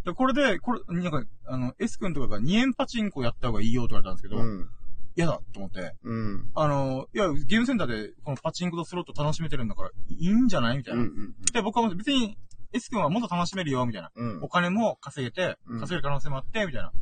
[0.04, 4.68] でこれで、これ、なんか、あの、S 君とかが2円パチンコやった方がいいよって言われたんですけど、うん。
[5.16, 6.50] 嫌だと思って、うん。
[6.54, 11.00] あの、いや、ゲームセンターでこのパチンコとスロット楽しめてるんだから、いいんじゃないみたいうん。
[11.00, 11.08] うな。
[11.08, 11.34] ん。
[11.54, 12.36] で、僕は別に、
[12.72, 14.10] S 君はもっと楽しめるよ、みたいな。
[14.14, 14.42] うん。
[14.42, 16.92] お金も稼げてうん、稼げる可能性もあって、みたいな。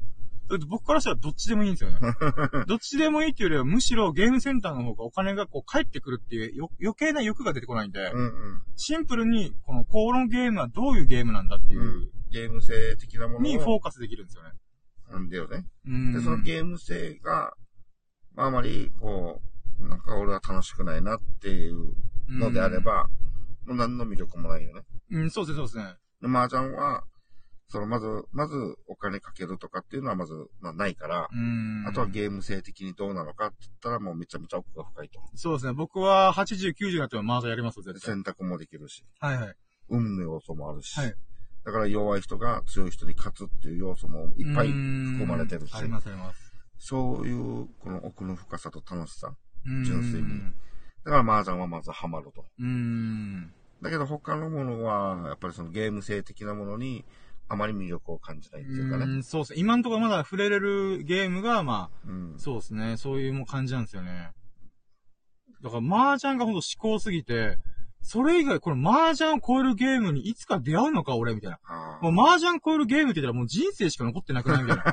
[0.49, 1.99] だって僕からしたらどっちでもいいんですよね。
[2.67, 8.21] どっちでもいいっていうよりは、むしろゲームセンターの方がお金がこう返ってくるっていうよ余計な欲が出てこないんで、うん。
[8.21, 8.63] うん。
[8.77, 13.43] シンプルに、このこのゲームはどういうゲームなんだっていう、うんゲーム性的なものを。
[13.43, 14.51] にフォーカスできるんですよね。
[15.11, 15.67] なんだよね。
[15.87, 16.13] うん。
[16.13, 17.55] で、そのゲーム性が、
[18.35, 19.41] まあ、あまり、こ
[19.81, 21.95] う、なんか俺は楽しくないなっていう
[22.29, 23.09] のであれば、
[23.65, 24.83] もう何の魅力もないよね。
[25.11, 25.23] うん。
[25.23, 25.95] うん、そうですね、そうですね。
[26.23, 27.05] で麻雀は、
[27.71, 28.55] その、まず、まず
[28.87, 31.85] お金かけるとかっていうのはまず、まあないから、うん。
[31.87, 35.21] あとはゲーム性的にどうなのかって言ったらもうめちゃめちゃ奥が深いと。
[35.35, 35.75] そうですね。
[35.75, 38.15] 僕は80、90になっても麻雀やりますよ、絶対。
[38.15, 39.55] 選択もできるし、はいはい。
[39.91, 41.15] 運の要素もあるし、はい
[41.65, 46.51] だから弱い人が強い人に勝つっていう要素もいっぱい含まれてるしあります、あります。
[46.79, 49.35] そういう、この奥の深さと楽しさ。
[49.67, 50.29] うん純粋に
[51.05, 52.45] だから麻雀はまずハマると。
[52.59, 53.53] うん。
[53.83, 57.05] だけど他のものは、やっぱりそのゲーム性的なものに、
[57.49, 59.05] あまり魅力を感じないっていうかね。
[59.05, 59.61] うん、そうですね。
[59.61, 62.35] 今のところまだ触れれるゲームが、まあ、うん。
[62.39, 62.97] そうですね。
[62.99, 64.33] そういうもう感じなんですよね。
[65.63, 67.59] だから、麻雀がほんと思考すぎて、
[68.03, 71.59] それ以外、この麻雀を超えるゲームにいつか出会うのか、俺、みたいな。
[71.65, 74.85] あもう麻雀超えるゲームって言ったらもう人生しか残ってなくないみたいな。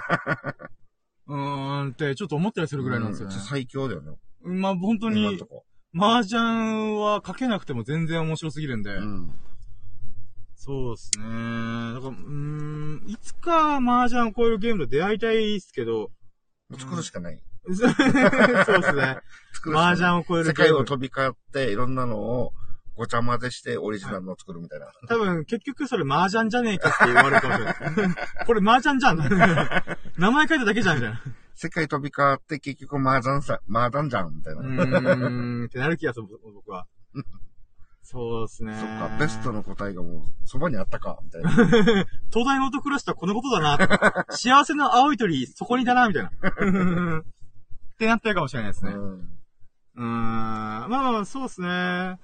[1.27, 3.41] うーんって、ちょっと思ったりするぐらいなんですよねうん。
[3.41, 4.15] 最強だよね。
[4.41, 5.39] まあ、本当に。
[5.95, 8.93] 麻雀はかけなくても全然面白すぎるんで。
[8.95, 9.33] うん。
[10.55, 11.23] そうですね。
[11.23, 16.09] だから、うーん、いつか麻雀を超えるゲームと出会いたいっすけど、
[16.77, 17.41] 作るしかない。
[17.65, 19.19] そうですね。
[19.53, 19.79] 作る。
[19.79, 20.69] 麻雀を超える世ゲーム。
[20.69, 22.53] 界を飛び交って、いろんなのを
[22.95, 24.87] ごちゃ混ぜしてオリジナルのを作るみたいな。
[25.07, 27.65] 多分、結局それ麻雀じゃねえかって言われるかもしれ
[28.07, 28.15] ない。
[28.45, 29.17] これ麻雀じゃん。
[30.17, 31.21] 名前書いただけじゃん、みたいな。
[31.55, 34.83] 世界飛び交って結局麻雀さ、麻雀じゃんみたいうな。
[34.83, 36.85] ーん、ってなる気がする、僕は。
[38.03, 38.73] そうですね。
[38.75, 41.49] そっか、ベストの答えがもう、そばにあったか、みたいな。
[42.29, 44.25] 東大の男らしとはこのことだな。
[44.29, 46.29] 幸せの青い鳥、そこにだな、みたいな。
[46.29, 46.33] っ
[47.97, 48.91] てなってるかもしれないですね。
[48.91, 49.39] ううん。
[49.95, 50.03] ーん。
[50.03, 51.67] まあまあ、そうですね。
[51.67, 52.19] あ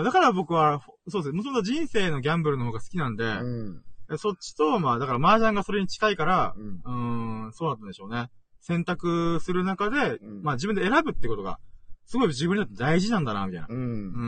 [0.00, 1.36] ーだから僕は、そうですね。
[1.36, 3.82] もともと人生のギャンブルの方が好きなんで、うん。
[4.18, 8.30] そっちと、まあ、だから麻雀がそれに近いから、うんうーん、そうだったんでしょうね。
[8.66, 11.60] 選択する中で、うんまあ自分で選ぶってことが、
[12.04, 13.66] すごい自分にとって大事なんだな、みたいな。
[13.68, 13.72] う。
[13.72, 14.18] うんー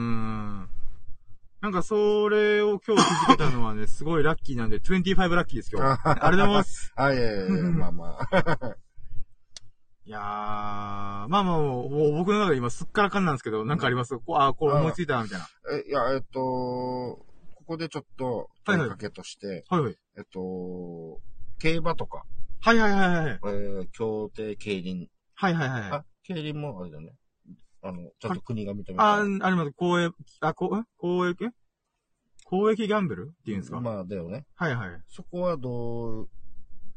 [0.64, 0.68] ん。
[1.60, 6.00] なんかそれを今日気づけたのはね、 すごいラッキーなんで、25ラッキーです、今日。
[6.04, 6.92] ありがとうございます。
[6.96, 8.76] あ、いやいやいや、まあまあ。
[10.06, 14.16] いやー、まあまあ僕の中で今すっからかんなんですけど、なんかあります？
[14.18, 15.46] こうあー、これ思いついたな、みたいな。
[15.72, 17.26] え、いや、えっと、こ
[17.66, 19.96] こでちょっと、問いかけとして、はいはい。
[20.16, 21.20] えっと、
[21.58, 22.24] 競馬とか、
[22.60, 23.40] はいはいはいはい。
[23.42, 25.08] えー、協定競輪。
[25.34, 25.82] はいはいはい。
[25.92, 27.12] あ、競輪もあれだね。
[27.82, 29.28] あの、ちゃんと国が認めてあ、ある。
[29.28, 29.72] ります。
[29.72, 31.36] 公益、あ、こう、公益
[32.44, 34.44] 公益ギャンブルっていうんですか、まあ、だよね。
[34.56, 34.90] はいはい。
[35.08, 36.28] そこはどう、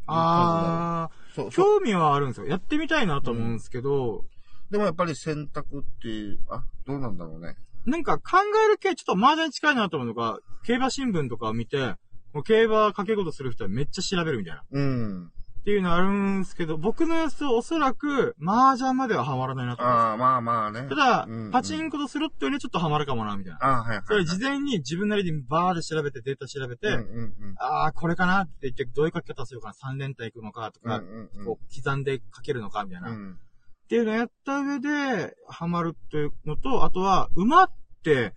[0.08, 1.66] あそう、ー、そう。
[1.78, 2.48] 興味はあるんですよ。
[2.48, 4.26] やってみたいなと思うんですけど、
[4.72, 7.56] でもやっぱり選択っていう、あ、どうなんだろうね。
[7.86, 11.96] なんか考える系ちょっと麻雀に近いなと思うのが、競馬新聞とかを見て、
[12.34, 14.64] もう競馬掛け事する人はめっちゃ調べるみたいな。
[14.72, 15.32] うん。
[15.62, 20.80] っていうのあるんですけど、僕のやつおそらく、麻雀まではハマらないなと思いまああ、まあまあね。
[20.82, 20.90] す。
[20.90, 23.60] ただ、うんパチンコとスロットよりちょっとハマるかもな、みたいな。
[23.62, 24.06] ああ、はいはい。
[24.08, 27.56] それ事前に自分なりにバーで調べて、データ調べて、うんうんうん。
[27.60, 33.10] ああ、これかなって言って、どういう書き方するかな ?3 連単いくのかとか、うんうんうんこう、刻んで書けるのかみたいな。
[33.10, 33.38] っうん。
[33.88, 37.72] ていうのをやった上で、ハマるというのと、あとは、馬っ
[38.04, 38.34] て、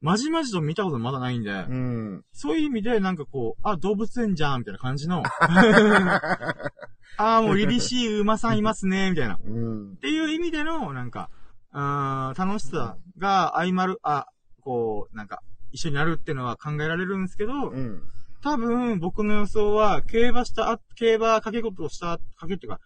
[0.00, 2.24] まじまじと見たことまだないんで、うん。
[2.32, 5.22] そういう意味で、なんかこう、あ、動物園じゃんみたいな感じの、
[7.16, 9.34] ああ、もう凛々しい馬さんいますね、みたいな。
[9.34, 9.50] っう
[9.92, 9.96] ん。
[9.96, 11.30] ていう意味での、なんか、
[11.72, 14.26] あー楽しさが相まる、あ、
[14.60, 15.42] こう、なんか、
[15.72, 18.02] 一緒になるっていうのは考えられるんですけど、うん。
[18.40, 22.80] 多分、僕の予想は、競馬したあ、競馬掛け事をした、掛けっていうか、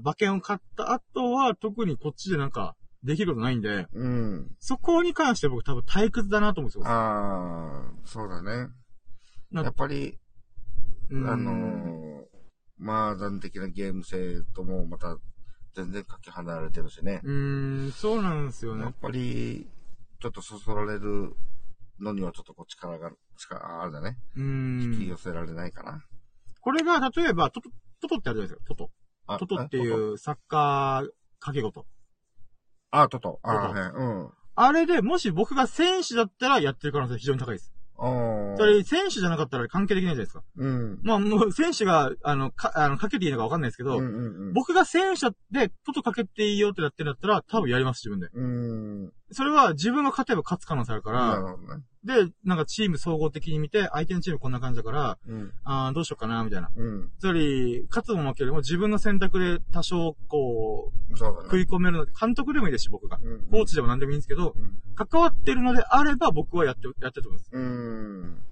[0.00, 4.50] 馬券を買った後は、特にこっちでなんか、できることないんで、うん。
[4.60, 6.84] そこに関して僕多分退屈だなと思うんですよ。
[6.86, 8.68] ああ、そうだね。
[9.50, 10.18] なやっぱり、
[11.10, 15.18] うんあのー、麻雀的なゲーム性ともまた
[15.74, 17.20] 全然かけ離れてるしね。
[17.24, 18.94] うーん、そうなんですよねやっ。
[19.00, 19.68] ぱり、
[20.20, 21.34] ちょっとそそられる
[22.00, 24.16] のにはちょっとこう力が、力、あれだね。
[24.36, 25.08] う引き。
[25.08, 26.04] 寄せられないかな。
[26.60, 27.70] これが、例えば、トト、
[28.00, 28.90] トトってあるじゃないですか、トト。
[29.26, 31.08] あトトっていうサッカー
[31.40, 31.86] 掛け事。
[32.92, 33.40] あ、トト。
[33.42, 33.90] あ、トトはい。
[33.90, 34.30] うん。
[34.54, 37.72] あれで、もし僕が選手だったらやってる可能性非常に高いです。
[37.98, 40.42] あーそれ、選手じゃなかったら関係できないじゃないですか。
[40.56, 41.00] うん。
[41.02, 44.14] まあ、もう、選手が、あの、か、あの、かけていいのかわかんないですけど、うんうん
[44.48, 44.52] うん。
[44.52, 48.28] 僕が選手で、トトかけていいよってなってんだったら、多分やります、自分で。
[48.34, 49.12] うん。
[49.32, 51.82] それは自分が勝てば勝つ可能性あるから、なるほどね。
[52.04, 55.52] で、なんかチーム総合的に見て、相手のチームこんな感じだから、うん。
[55.64, 56.70] あーどうしようかな、みたいな。
[56.74, 57.10] うん。
[57.20, 61.44] つまり、勝つも負けるも自分の選択で多少、こう、そうだね。
[61.44, 63.18] 食い込めるので、監督でもいいですし、僕が。
[63.22, 64.54] うんコーチでも何でもいいんですけど、
[64.94, 67.50] 関わってるのであれば僕はやって、やってると思います。
[67.52, 68.42] うん。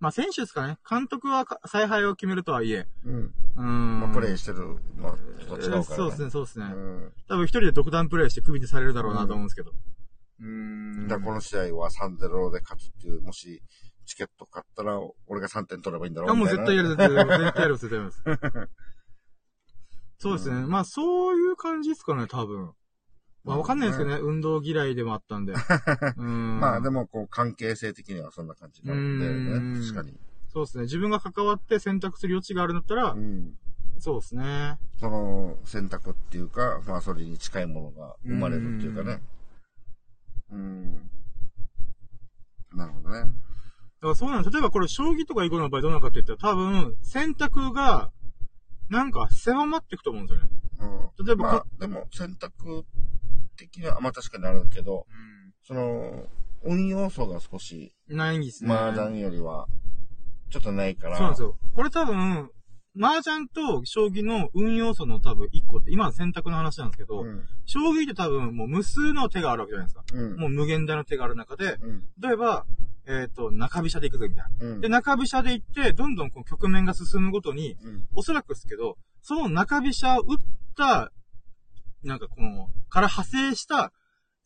[0.00, 0.78] まあ選手ですかね。
[0.88, 2.86] 監督はか采配を決めるとはいえ。
[3.04, 3.14] うん。
[3.14, 4.00] うーん。
[4.00, 5.18] まあ、プレイしてるの
[5.48, 5.82] と違うから、ね。
[5.84, 6.66] そうですね、そうですね。
[6.66, 7.12] うん。
[7.28, 9.72] 多分一人で独断プレイしてクビにされるだろうなと思うんですけど。
[10.40, 11.08] うーん。
[11.08, 13.62] だこの試合は3-0で勝つっていう、もし、
[14.06, 18.68] チケット買ったら、俺が3点取ればいいんだろあ、もうみたいな絶対やる、絶対やる、絶対やる、絶対やります。
[20.18, 20.56] そうですね。
[20.56, 22.72] うんまあ、そういう感じですかね、多分。
[23.44, 25.54] まあ、わかんないですけどね、運動嫌いでもあったんで。
[26.16, 26.60] うん。
[26.60, 29.80] まあでも、こう、関係性的にはそんな感じなんでうんね。
[29.80, 30.18] 確かに。
[30.52, 30.84] そうですね。
[30.84, 33.56] 自分が関わって選択する余地があるんだったらう、ん。
[33.98, 34.78] そうですね。
[34.98, 39.20] その選択っていうか、まあそれに近いものが生まれるっていうかね。
[40.52, 41.10] うん。
[42.74, 43.20] なるほどね。
[43.20, 44.52] だからそうなんです。
[44.52, 48.12] 例えばこれ、将棋とか囲碁の場合どうなのかって言ったら、多分、選択が、
[48.88, 50.50] なんか狭まっていくと思うんですよね。
[51.18, 51.26] うん。
[51.26, 52.86] 例えばこまあ、でも選択
[53.56, 55.06] 的には、まあ確かにあるけど、
[55.66, 56.26] その、
[56.62, 58.74] 運要素が少し、ないんですね。
[58.74, 59.68] 麻雀よりは、
[60.50, 61.16] ちょっとないから。
[61.16, 61.58] そうなんですよ。
[61.74, 62.50] これ多分、
[62.98, 67.46] 麻雀と将棋の運要素の多分一個って、今は選択の話なんですけど、うん。
[67.64, 70.04] 将棋って多分もう無数の手があるわけじゃないですか。
[70.12, 70.36] うん。
[70.36, 72.04] もう無限大の手がある中で、うん。
[72.20, 72.66] 例えば、
[73.06, 74.66] えっ、と、中飛車で行くぞみたいな。
[74.66, 74.80] うん。
[74.80, 78.06] で、中飛車で行って、どんどんこう局面が進むごとに、うん。
[78.14, 80.36] おそらくですけど、その中飛車を打っ
[80.76, 81.12] た、
[82.02, 83.92] なんかこの、から派生した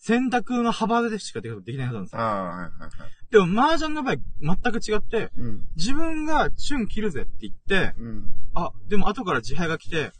[0.04, 2.20] 選択の幅でしかできないはずなんですよ。
[2.20, 2.90] ああ、はいはいはい。
[3.30, 5.60] でも、麻雀の場合、全く違って、うん。
[5.76, 8.24] 自分がチュン切るぜって言って、うん。
[8.54, 10.10] あ、でも後から自敗が来て、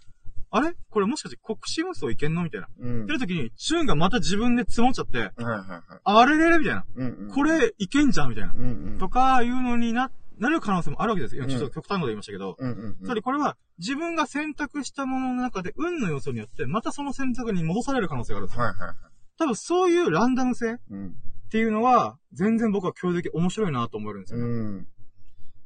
[0.52, 0.74] あれ？
[0.90, 2.44] これもしかして国士無双いけんの？
[2.44, 2.68] みたいな。
[2.78, 3.02] うん。
[3.04, 6.00] ってる時に、チュンがまた自分で積もっちゃって、はいはいはい。
[6.04, 6.58] あれれれ？
[6.58, 6.84] みたいな。
[6.94, 7.30] うんうん。
[7.32, 8.28] これいけんじゃん？
[8.28, 8.52] みたいな。
[8.54, 8.98] うんうん。
[8.98, 11.44] とかいうのにな、なる可能性もあるわけですよ。
[11.44, 12.56] うんちょっと極端なこと言いましたけど。
[12.58, 12.96] うんうんうん。
[13.02, 18.62] つまりこれは自分が選択したものの中で運の要素によって、またその選択に戻される可能性があるんですよ。
[18.62, 18.96] はいはいはい。
[19.38, 21.14] 多分そういうランダム性っうん。
[21.50, 24.44] ていうのは、全然僕は教的面白いなと思えるんですよね。
[24.46, 24.48] う
[24.78, 24.88] ん。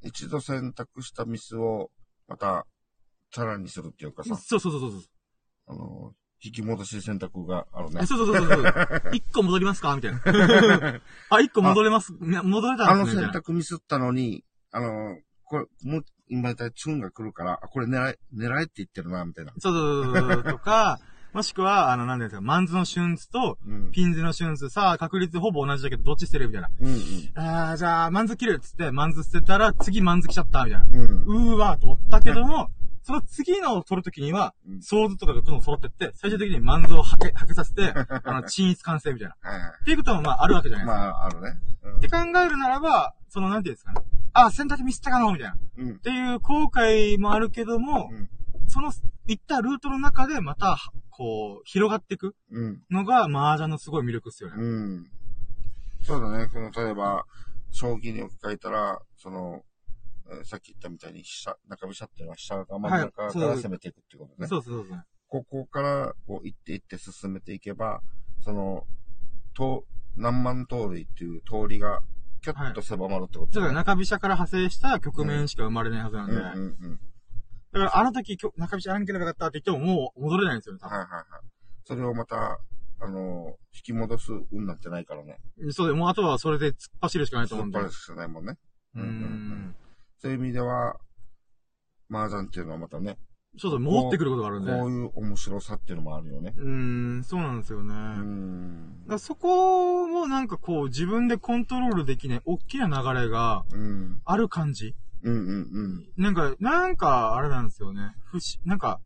[0.02, 1.90] 一度選択したミスを、
[2.28, 2.66] また、
[3.30, 5.00] チャラにするっていうかさ、そうそうそうそうそう。
[5.68, 6.12] あの、
[6.42, 8.06] 引き戻し選択があるねえ。
[8.06, 8.62] そうそうそうそう。
[9.14, 9.94] 一個戻りますか？
[9.96, 10.20] みたいな。
[11.30, 12.12] あ、一個戻れます。
[12.20, 13.22] 戻れたあのんですね。
[13.22, 19.52] みたいな選択ミスったのに、あの、これ、もう、今言ったチュンが来るから、あ、これ狙い、狙いって言ってるな、みたいな。
[19.58, 20.44] そうそうそうそう。
[20.44, 20.98] とか、
[21.36, 23.92] もしくは、あの、なんていうんですか、マンズの順子と、うん。
[23.92, 26.70] ピンズの順子、さあ、確率ほぼ同じだけど、どっち捨てるみたいな。
[26.80, 26.94] うん
[27.34, 30.86] あー、じゃあ、マンズ切るっつって、マンズ捨てたら、次マンズ来ちゃった、みたいな。
[30.90, 31.24] うん。
[31.26, 31.48] うん。
[31.50, 32.70] うーわーと思ったけども、
[33.02, 39.36] その次のを取るときにはうん、ソーズとかがどんどん揃ってって、最終的にマンズをはけ、はけさせて、 あの、清一完成みたいな。
[39.42, 40.86] はいはっていうことも、まあ、あるわけじゃい。
[40.86, 41.04] ないですか。
[41.04, 41.50] まあ、あるね。
[41.98, 44.00] って考えるならば、その、なんていうんですかね。
[44.32, 45.54] あ、選択ミスったかのみたいな。
[45.54, 45.88] っうん。
[45.88, 45.98] うん。
[45.98, 48.28] ていう後悔もあるけども、うん。
[48.68, 48.92] その、
[49.26, 50.78] 行ったルートの中でまた、
[51.10, 52.82] こう、広がっていくうん。
[52.90, 54.56] のが、麻雀のすごい魅力っすよね。
[54.58, 54.66] う
[55.00, 55.10] ん。
[56.02, 56.48] そうだね。
[56.52, 57.24] その、例えば、
[57.70, 59.64] 将棋に置き換えたら、その、
[60.28, 64.48] えーさっき言ったみたいに、下、中飛車っていうのは下が真ん中から攻めていくっていうことね。
[64.48, 65.04] そうそうそうそう。
[65.28, 68.00] ここから、こう、行って行って進めていけば、
[68.42, 68.86] その、
[69.54, 69.84] と、
[70.16, 72.00] 何万通りっていう通りが、
[72.42, 76.34] キュッと狭まるってことだから中飛車から派生した局面しか生まれないはずなんで。
[76.34, 77.00] うんうんうん。
[77.78, 81.24] だからあの時、きょ中飛車やらんければよかったって言ってももう戻れないんですよね、多はいはいはい。
[81.84, 82.58] それをまた、
[83.00, 85.38] あの、引き戻す運なんてないからね。
[85.58, 85.72] 分。
[85.72, 87.78] そうで、もうあとはそれで突っ走るしかないと思うんで。
[87.78, 88.56] そっぱりしかないもんね。
[88.94, 89.76] うーん。
[90.18, 90.96] そういう意味では、
[92.10, 93.18] 麻雀っていうのはまたね、
[93.58, 94.72] そうそう、戻ってくることがあるんで。
[94.72, 96.54] こういう面白さっていうのもあるよね。
[96.56, 97.92] うーん、そうなんですよね。
[97.94, 99.04] うだかん。
[99.08, 104.20] らそこもなんかこう自分でコントロールできない大きな流れがうん。
[104.24, 104.94] ある感じ。
[105.26, 106.22] うんうんうん。
[106.22, 108.12] なんか、なんかあれなんですよね。
[108.26, 109.00] 不思、なんか、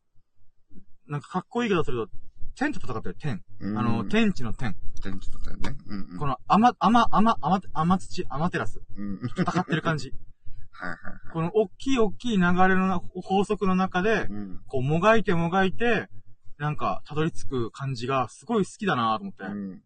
[1.08, 2.12] なんかかっこいい言い方すると、
[2.56, 3.42] 天と戦ってる天。
[3.60, 4.76] うんあの、天地の天。
[5.02, 5.76] 天気だったよね。
[5.86, 6.18] うんうん。
[6.18, 8.82] この、あま、あま、あま、あま、あま土、あまテラス。
[8.96, 9.20] うん。
[9.34, 10.12] 戦ってる感じ。
[10.72, 11.32] はいはいはい。
[11.32, 14.60] この大きい大きい流れのな法則の中で、うん。
[14.66, 16.10] こう、もがいてもがいて、
[16.58, 19.44] なんか、たどり着く感じがすごい好きだなと思って。
[19.44, 19.82] うん。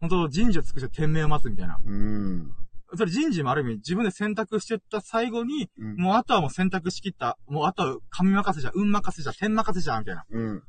[0.00, 1.78] 本当人事を尽くして天命を待つみたいな。
[1.84, 2.54] うん。
[2.96, 5.96] それ人事もある意味自分で選択してった最後に、うん。
[5.96, 7.36] もうあとはもう選択しきった。
[7.46, 10.24] もうあとは神任せじゃ、運任せじゃ、天任せじゃ、みたいな。
[10.30, 10.58] うん。
[10.58, 10.60] っ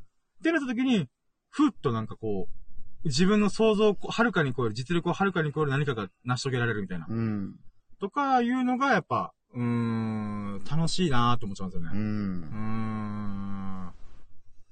[0.44, 1.08] てなった時に、
[1.50, 7.06] ふっとなんかこう、自分の想像をはるかに超える、実力をはるかに超える何かが成し遂げられるみたいな。
[7.10, 7.56] うん。
[8.00, 11.90] とかいうのがやっぱ、うーん、楽しいなーって思っちゃうんですよね。
[11.94, 11.96] う。
[11.96, 13.86] うーん。
[13.86, 13.92] だ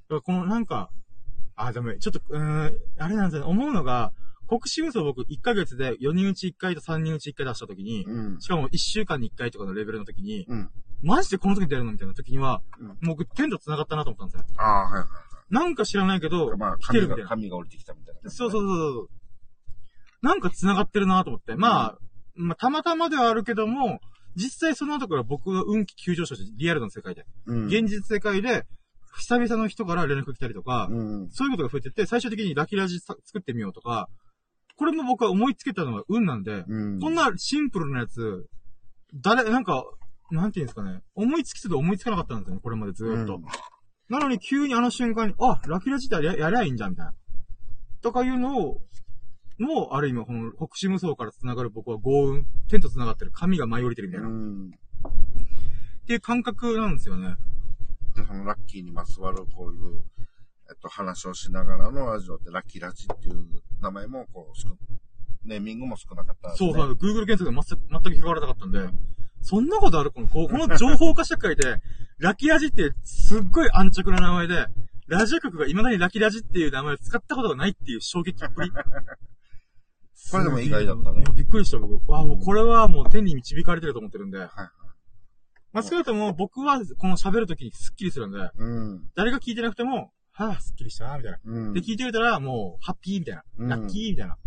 [0.10, 0.90] からこのなんか、
[1.56, 3.50] あ、でもちょっと、うーん、あれなんですよね。
[3.50, 4.12] 思うのが、
[4.48, 8.42] 国士無双僕1ヶ月で4人打ち1回と3人打ち1回出した時に、うん。
[8.42, 10.70] しかも1週間に1回とかのレベルの時に、うん。
[11.04, 14.62] マジでこの時出るのみたいな時には、うんもう僕天と繋がったなと思ったんですよ。
[14.62, 15.08] ああ、はいはい。
[15.50, 17.30] なんか知らないけど、まあ、来てるみたいな。
[17.30, 18.30] 神が降りてきたみたいな。
[18.30, 19.10] そうそうそうそう。
[20.22, 21.56] なんか繋がってるなと思って。
[21.56, 21.98] まあ、
[22.36, 24.00] まあ、たまたまではあるけども、
[24.36, 27.26] 実際その後から僕の運気急上昇して、リアルの世界で。
[27.46, 27.66] うん。
[27.68, 28.66] 現実世界で、
[29.18, 30.96] 久々の人から連絡来たりとか、う
[31.26, 31.30] ん。
[31.32, 34.10] そういうことが増えてって、最終的にラキラジさ作ってみようとか、
[34.78, 37.00] これも僕は思いつけたのは運なんで、うん。
[37.00, 38.48] こんなシンプルなやつ、
[39.16, 39.84] 誰、なんか、
[40.32, 43.36] なんていうんですかね、思いつきつつ思いつかなかったんですよね、これまでずーっと。
[43.36, 43.42] うん
[44.10, 47.14] なのに急にあの瞬間に、あ、ラキラジってややりゃいいんじゃん、みたいな。
[48.02, 48.82] とかいうのを、
[49.60, 54.30] もう、ある意味、この、北市無双から繋がる僕は豪運、天と繋がってる、神が舞い降りてるみたいな。
[54.30, 54.72] っうん。
[56.06, 57.36] ていう感覚なんですよね。
[58.16, 60.02] で、そのラッキーにまつわるこういう、
[60.70, 63.46] えっと、話をしながらのラジオってラッキーラジっていう
[63.82, 64.68] 名前も、こう、少
[65.46, 66.56] ネーミングも少なかったね。
[66.58, 68.80] そうそう、Google 検索で全く、全く引っかからなかったんで、
[69.42, 71.82] そんなことあるこの、この情報化社会で、
[72.20, 74.68] ラキラジってすっごい安直な名前で、
[75.08, 78.72] ラジオ局が未だにラキラジっていう名前を使ったことがないっていう衝撃っぷり。
[80.32, 82.12] これでも意外だったねびっくりした僕。
[82.12, 84.40] わあ、もうこれはもう天に導かれてると思ってるんで。
[84.40, 84.50] はい。
[85.72, 89.10] まあ、少なくとも僕はこの喋るときにスッキリするんで、うん。
[89.16, 91.40] 誰誰が聞いてなくても、はぁ、スッキリしたみたいな。
[91.46, 91.74] うん。
[91.74, 93.44] で、聞いてくれたら、もう、ハッピーみたいな。
[93.58, 94.38] うんラッキーみたいな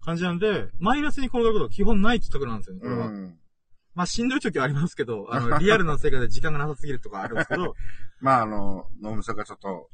[0.00, 3.06] 感じなんで、マイナスに転がることは基本ない企画なんですよね、これは。
[3.06, 3.38] うん。
[3.94, 7.74] まあ、しんどい時はありますけど、あの、リアルな世界で時間がなさすぎるとかあるんですけど、
[8.20, 9.90] まあ、あの、脳みそがちょっと、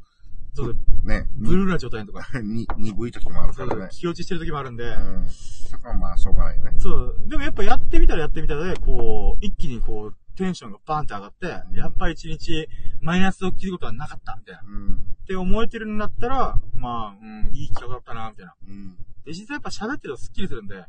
[0.55, 3.89] そう、ね、ブルーな状態とか、 に、鈍い時もあるそうからね。
[3.91, 5.27] 気落ちしてる時もあるんで、うん。
[5.29, 6.73] そこはまあ、しょうがないね。
[6.77, 12.69] そう、でもやっぱやってみたらやってみたらで、こう、一気にこう、テンションがバーンって上がって、やっぱり一日
[13.01, 14.63] マイナスを切ることはなかった、みたいな。
[14.63, 14.95] うん。
[15.23, 18.55] って思えてるんだったら、まあ、うん、いい企画だったな、みたいな。
[18.67, 18.97] うん。
[19.25, 20.85] で、実際やっぱ喋ってるとスッキリするんで、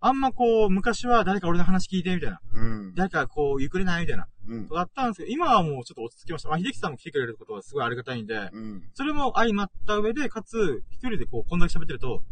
[0.00, 2.40] あんまこう、昔は誰か俺の話聞いて、みたいな。
[2.52, 2.94] うん。
[2.94, 4.28] 誰かこう、ゆっくれないみたいな。
[4.46, 4.68] うん。
[4.68, 6.48] とかあったんですけど、今はもうちょっと落ち着きました。
[6.50, 8.82] まあ、秀樹さんも来てくれることはすごいありがたいんで、うん。
[8.94, 12.22] それも相まった上で、かつ、一人でこう、こんだけ喋ってると、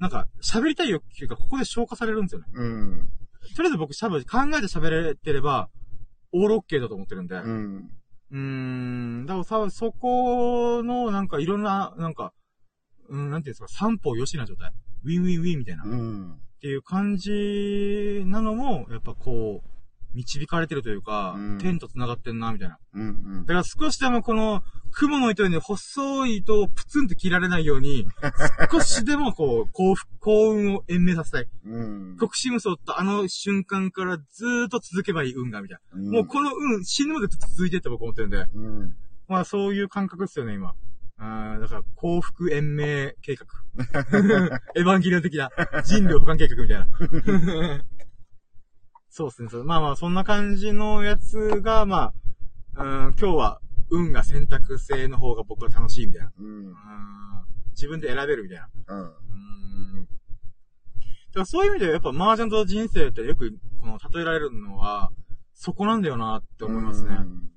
[0.00, 2.46] なんか、喋りたい欲求がここで消化されるんですよね。
[2.52, 3.08] うん。
[3.54, 5.68] とりあえず僕喋る、考えて喋れてれば、
[6.32, 7.34] オールオッケーだと思ってるんで。
[7.36, 7.90] ううん。
[8.32, 12.32] ーん、だからさ、そこの、なんかいろんな、なんか、
[13.08, 14.72] うん、なんていうんですか、三方よしな状態。
[15.04, 15.84] ウィンウィンウィンみたいな。
[15.84, 16.40] っうん。
[16.60, 19.68] ていう感じなのも、やっぱこう、
[20.14, 22.78] 導かれてるというか、うん天と繋がってんな、みたいな。
[22.94, 23.46] うん。
[23.46, 28.06] だから少しでもこの、蜘蛛の糸に細い糸をプツンと切られないように、
[28.72, 31.48] 少しでもこう、幸福、幸運を延命させたい。
[31.66, 32.16] うん。
[32.16, 36.00] 国士無双とあの瞬間からずーっと続けばいい運が、みたいな。
[36.00, 38.96] うんもうこの運、死ぬまでずっと続いてって僕思ってるんで、うん。
[39.28, 40.74] まあそういう感覚ですよね、今。
[41.20, 43.46] あーだから幸福延命計画。
[44.76, 45.50] エヴァンゲリオン的な
[45.84, 47.84] 人類保管計画みたいな。
[49.18, 49.64] そうですね。
[49.64, 52.12] まあまあ、そんな感じのやつが、ま
[52.76, 56.32] あ、うん今日は運が選択制の方が僕は楽しいみたいな。
[56.38, 56.66] うん。
[56.66, 56.74] うん
[57.70, 58.68] 自分で選べるみたいな。
[58.86, 59.00] うん。
[59.00, 59.08] うん
[60.04, 65.10] だからそういう意味ではやっぱ麻雀と人生ってよくこの例えられるのは、
[65.52, 67.16] そこなんだよなって思いますね。
[67.16, 67.50] うん。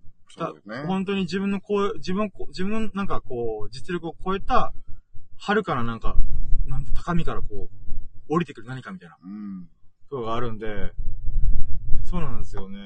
[0.65, 0.87] ね。
[0.87, 4.73] 本当に自分のこう、自分こ、自分のなんかこう、実力を超えた、
[5.37, 6.15] 遥かななんか、
[6.65, 7.69] なんて高みからこう、
[8.29, 9.67] 降りてくる何かみたいなうん。
[10.09, 10.93] ことがあるんで、
[12.11, 12.85] そうなんですよね。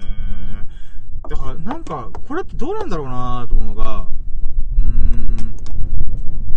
[1.27, 4.07] だからなんか、これってどうなんだろうなと思うのが、
[4.77, 5.55] うーん、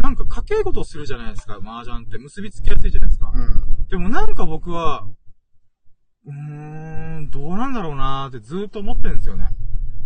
[0.03, 3.33] なんか家計事をするじゃないですか、麻雀って結びつきやすいじゃないですか。
[3.35, 3.87] うん。
[3.89, 5.07] でもなんか僕は、
[6.27, 9.49] うーん、どうなんだろうなーってずーっと思ってるんですよね。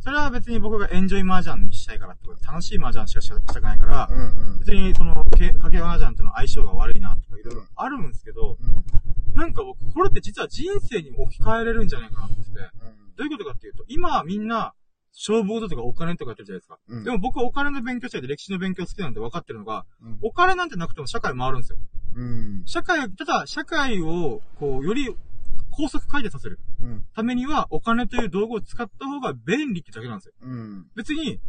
[0.02, 4.58] それは別に僕がエンジョイ麻雀にしたいからってことで、楽しい麻雀しかしたくないから、うん。
[4.58, 8.58] 別にその、けかけ麻雀との相性が悪いなとかいろいろあるんですけど、
[9.34, 12.58] なんか僕、これって実は人生にも置き換えれるんじゃないかなって思ってて、
[13.16, 14.74] どういうことかっていうと、今みんな、
[15.14, 16.78] 勝負事とかお金とかやってるじゃないですか。
[16.88, 17.04] うん。
[17.04, 21.78] でも僕はお金の勉強したいで歴史の勉強好きなんで分かってるのが、うん、お金なんてなくても社会回るんですよ。
[22.16, 22.62] うん。
[22.64, 25.14] 社会、ただ、社会を、こう、より
[25.72, 27.04] 高速回転させるうん。
[27.14, 30.34] ためには、お金という道具を使った方が便利ってだけなんですよ。
[30.42, 30.86] うん。
[30.94, 31.40] 別に、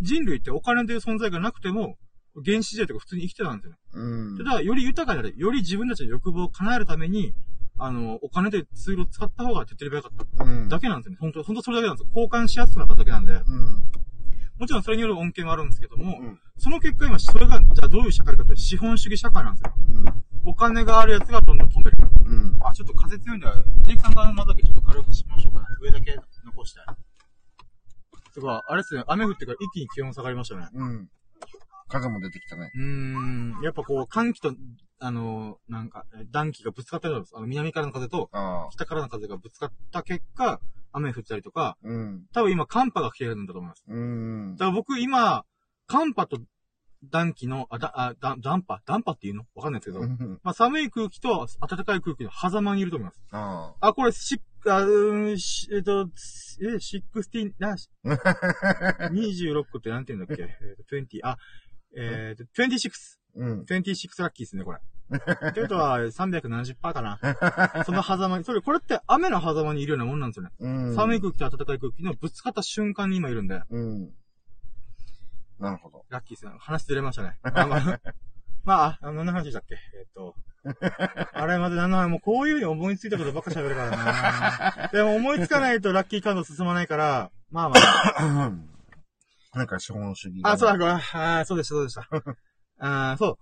[0.00, 1.96] 人類ってお金という存在がなくても、
[2.44, 3.78] 原始時代とか普通に生きてたんですよね。
[3.94, 4.38] うん。
[4.38, 7.34] ただ、より豊かになる、より自分たちの欲望を叶えるために、
[7.78, 10.68] あの、お金というツールを使った方が手っ取り早かったうん。
[10.68, 11.18] だけなんですよね。
[11.20, 12.10] 本当本当それだけなんですよ。
[12.14, 13.32] 交換しやすくなっただけなんで。
[13.32, 13.42] うん。
[14.62, 16.38] もちろんそれによる恩恵もあるんですけども、うん。
[16.56, 19.74] その結果今、それが、じゃあどういう社会かというと資本主義社会なんですよ。
[20.44, 21.96] お金があるやつがどんどん止める。
[22.26, 22.58] うん。
[22.64, 23.46] あ、ちょっと風強いんで、
[23.88, 25.66] 秀樹さん側の窓だけちょっと軽くしましょうかね。
[25.80, 26.80] 上だけ残して。
[28.30, 30.68] すごい、あれですね、雨降ってから一気に気温下がりましたね。
[30.72, 31.08] うん。
[31.88, 32.70] 風も出てきたね。
[32.72, 34.54] うーん、やっぱこう、寒気と、
[35.04, 37.32] あのーなんか、え暖気がぶつかったようです。
[37.36, 38.30] あの、南からの風と。
[38.70, 40.60] 北からの風がぶつかった結果、
[40.92, 42.24] 雨降ったりとか、うん。
[42.32, 43.84] 多分今寒波が来てるんだと思います。
[43.88, 44.56] うん。
[44.56, 45.44] だから僕今、
[45.86, 46.38] 寒波と
[47.04, 48.80] 暖気の、あ、だ、あ、だ、暖波？
[48.86, 49.44] 暖波っていうの？
[49.56, 53.20] わかんないですけど、うんまあ寒い空気と暖かい空気の狭間にいると思います。
[53.32, 56.08] ああ、これ、し、あ、うーん、しえっと、
[56.62, 57.74] え、16、な、
[59.10, 60.42] 26ってなんて言うんだっけ？
[60.42, 61.36] えっと、20、あ、
[61.96, 62.92] えっと、26。
[63.36, 63.60] うん。
[63.62, 64.78] 26ラッキーですね、これ。
[65.50, 67.18] ってことは、370%かな。
[67.84, 70.50] その狭間に、それ、これって雨の狭間にいるようなもんなんですよね。
[70.60, 70.94] うん。
[70.94, 74.10] 寒い空気と暖かい空気のぶつかった瞬間に今いるんで、うん。
[75.58, 76.04] なるほど。
[76.08, 76.52] ラッキーですね。
[76.58, 77.36] 話ずれましたね。
[77.42, 78.00] まあまあ、
[78.64, 79.74] まあ、あ何の話でしたっけ？
[79.74, 80.34] えっと、
[81.34, 88.52] あれまで何の話、もうこういう風に思いついたことばっか喋るからな でも思いつかないとラッキーカード進まないから、まあまあ。
[89.54, 90.40] なんか資本主義。
[90.44, 92.08] あ、そうだ、これ、あーそうでした、そうでした。
[92.82, 93.36] あーそう。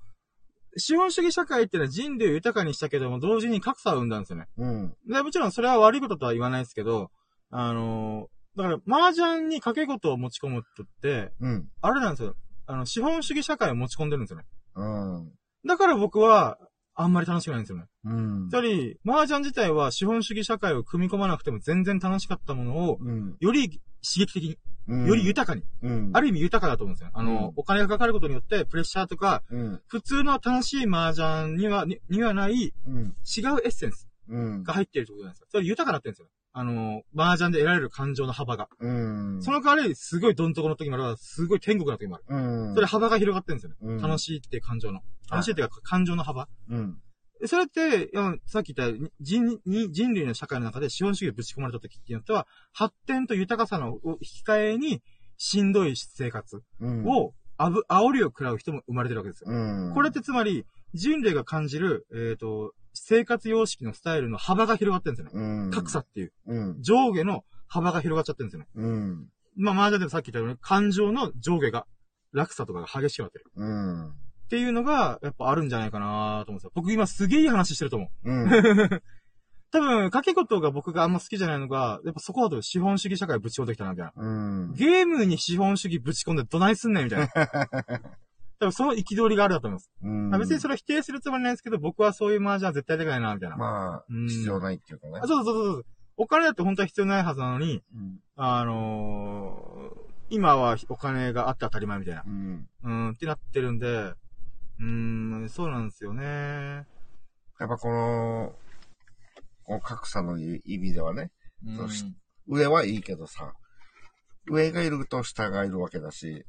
[0.79, 4.47] 資本主義社会っていうのは人類を豊かにしたけども、同時に格差を生んだんですよね。
[4.57, 4.95] うん。
[5.09, 7.11] で、もちろんそれは悪いこととは言わないですけど、
[7.51, 11.69] あのーだから、麻雀に掛け事を持ち込む人って、うん。
[11.81, 12.35] あれなんですよ。
[12.67, 14.45] あの、資本主義社会を持ち込んでるんですよね。
[14.75, 15.33] うん。
[15.67, 16.59] だから僕は、
[17.03, 17.85] あんまり楽しくないんですよね。
[18.05, 18.53] うんつ。
[18.53, 23.37] まり、麻雀自体は資本主義社会を組み込まなくても全然楽しかったものを、うん。
[23.41, 24.59] より刺激的に、
[24.89, 25.07] うん。
[25.07, 26.11] より豊かに、うん。
[26.13, 27.11] ある意味豊かだと思うんですよ。
[27.15, 29.81] あの、うんお金がかかることによって、プレッシャーとか、うん。
[29.87, 33.03] 普通の楽しい麻雀には、ににはないうん。
[33.05, 33.13] 違う
[33.65, 34.63] エッセンスうん。
[34.63, 35.47] が入っているってことなんですよ。
[35.51, 36.29] それ豊かになってるんですよ。
[36.53, 38.69] あの、麻雀で得られる感情の幅が。
[38.81, 38.89] う
[39.39, 39.43] ん。
[39.43, 42.25] その代わり、すごいどん底の時もあれば、すごい天国の時もある。
[42.29, 42.75] うん。
[42.75, 43.77] それ幅が広がってるんですよね。
[43.83, 45.01] うん楽しいっていう感情の。
[45.31, 46.49] 楽しいっていうか、感情の幅。
[46.69, 46.99] うん。
[47.41, 48.11] でそれって、
[48.47, 55.03] さっき言った人に人類の社会の中で資本主義がぶち込まれた時っていうのとは、発展と豊かさのを引き換えに、
[55.39, 57.07] しんどい生活うん。
[57.07, 59.51] を、あぶ、煽りを食らう人も生まれてるわけですよ。
[59.51, 59.95] うん。
[59.95, 65.47] これってつまり、人類が感じる、えっ、と、生活様式のスタイルの幅が広がってるんですよね。
[65.65, 65.71] うん。
[65.71, 66.33] 格差っていう。
[66.47, 66.83] うん。
[66.83, 68.69] 上下の幅が広がっちゃってるんですよね。
[68.75, 69.29] うん。
[69.57, 71.87] まあ、麻雀でもさっき言ったように、感情の上下が、
[72.33, 73.45] 落差とかが激しくなってる。
[73.57, 74.09] うん。
[74.09, 74.13] っ
[74.51, 76.73] ていうのが、やっぱあるんじゃないかなと思うんですよ。
[76.75, 78.31] 僕今すげえいい話してると思う。
[78.31, 78.49] うん。
[79.73, 84.13] 多分、掛け事が僕があんま好きじゃないのが、やっぱそこだと資本主義社会ぶち込んできたな、みたいな。
[84.17, 84.29] う
[84.71, 84.75] ん。
[84.75, 87.29] ゲームに資本主義ぶち込んでどないすんねん、みたいな。
[88.61, 89.91] 多分その憤りがあるだと思います。
[90.03, 93.57] うんまあ別にそれを否定するつもりないんですけど、僕はそういう麻雀は絶対できないな、みたいな。
[93.57, 95.27] まあ、うん必要ないっていうかねあ。
[95.27, 95.87] そうそうそうそう。
[96.19, 98.21] お金だって本当は必要ないはずなのに、うん。
[98.37, 102.31] あのー今はお金があって当たり前みたいなう。
[102.31, 102.69] ん。
[102.85, 106.25] うん、ってなってるんで、うーん、そうなんですよね。
[106.25, 108.55] やっぱこの、
[109.65, 111.33] この格差の意味ではね、
[111.77, 112.05] そうし
[112.47, 113.55] 上はいいけどさ、
[114.49, 116.45] 上がいると下がいるわけだし、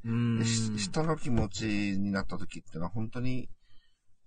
[0.77, 3.49] 下の気持ちになった時ってのは本当に、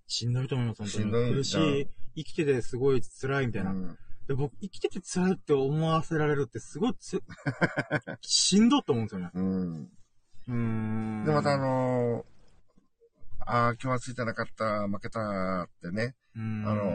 [0.07, 1.05] しんどいと思います、本当に。
[1.05, 3.71] しんどい苦しい、生きててすごい辛いみたいな。
[3.71, 7.23] うんで僕、生きてて辛いって思わせられるってすごいつ、
[8.23, 9.31] しんどいと思うんですよね。
[9.35, 9.83] うん。
[9.85, 11.25] うーん。
[11.27, 12.35] で、またあのー
[13.47, 15.21] ああ、今日はついてなかった、負けた
[15.65, 16.39] ってね、あ
[16.75, 16.87] の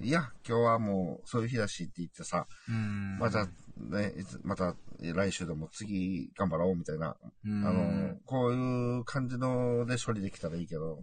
[0.00, 11.00] ーいや、今日はもうそういう日だしって言ってさ、うーん、また、ね、いつまた来週でも次頑張ろうみたいな、あのーこういう感じので処理できたらいいけど、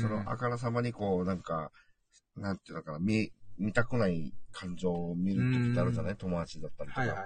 [0.00, 1.70] そのあからさまにこう、なんか、
[2.36, 6.16] なんていうのかな、見、見たくない感情を見る時ってあるじゃない？
[6.16, 7.00] 友達だったりとか。
[7.00, 7.18] はいはい。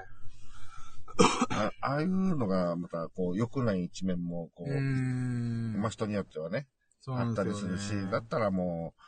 [1.50, 5.78] あああいうのがまた、こう、良くない一面も、こう、う。
[5.78, 6.66] まあ人によってはね、
[7.00, 9.00] そうあったりするし、だったらもう、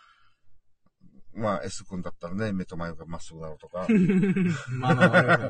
[1.34, 3.86] まあ S 君だったらね、目と眉がまっすぐだろうとか、
[4.78, 5.48] まあまあまあまあまあ。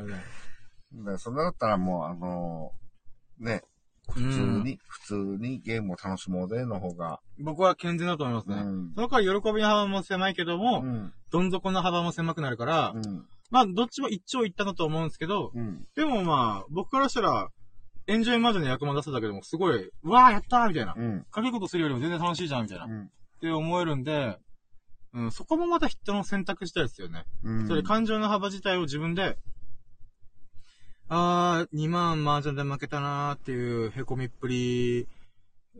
[1.11, 2.71] でそんなだったらもう、あの
[3.39, 3.63] ね、
[4.11, 4.27] 普通
[4.63, 8.55] に、普通にゲームを楽しもうでの方が、僕は健全だと思いますね。
[8.57, 8.93] うん。
[8.93, 17.49] その代わり喜びの幅も狭いけども、うん、どん底の幅も狭くなるから、うん、まあ、どっちも一長一短だと思うんですけど、うん、でもまあ、僕からしたら、
[18.05, 20.93] エンジョイマジョの役満出すだけでもすごい、うわーやったーみたいな。
[20.97, 22.85] うん、掛け事するよりも全然楽しいじゃんみたいな。
[22.85, 24.37] っうん、て思えるんで、
[25.13, 27.25] うん、そこもまた人の選択したいですよね。
[27.43, 27.67] うん。
[27.67, 29.37] それ感情の幅自体を自分で、
[31.07, 35.07] あー、2万麻雀で負けたなーっていう凹みっぷり、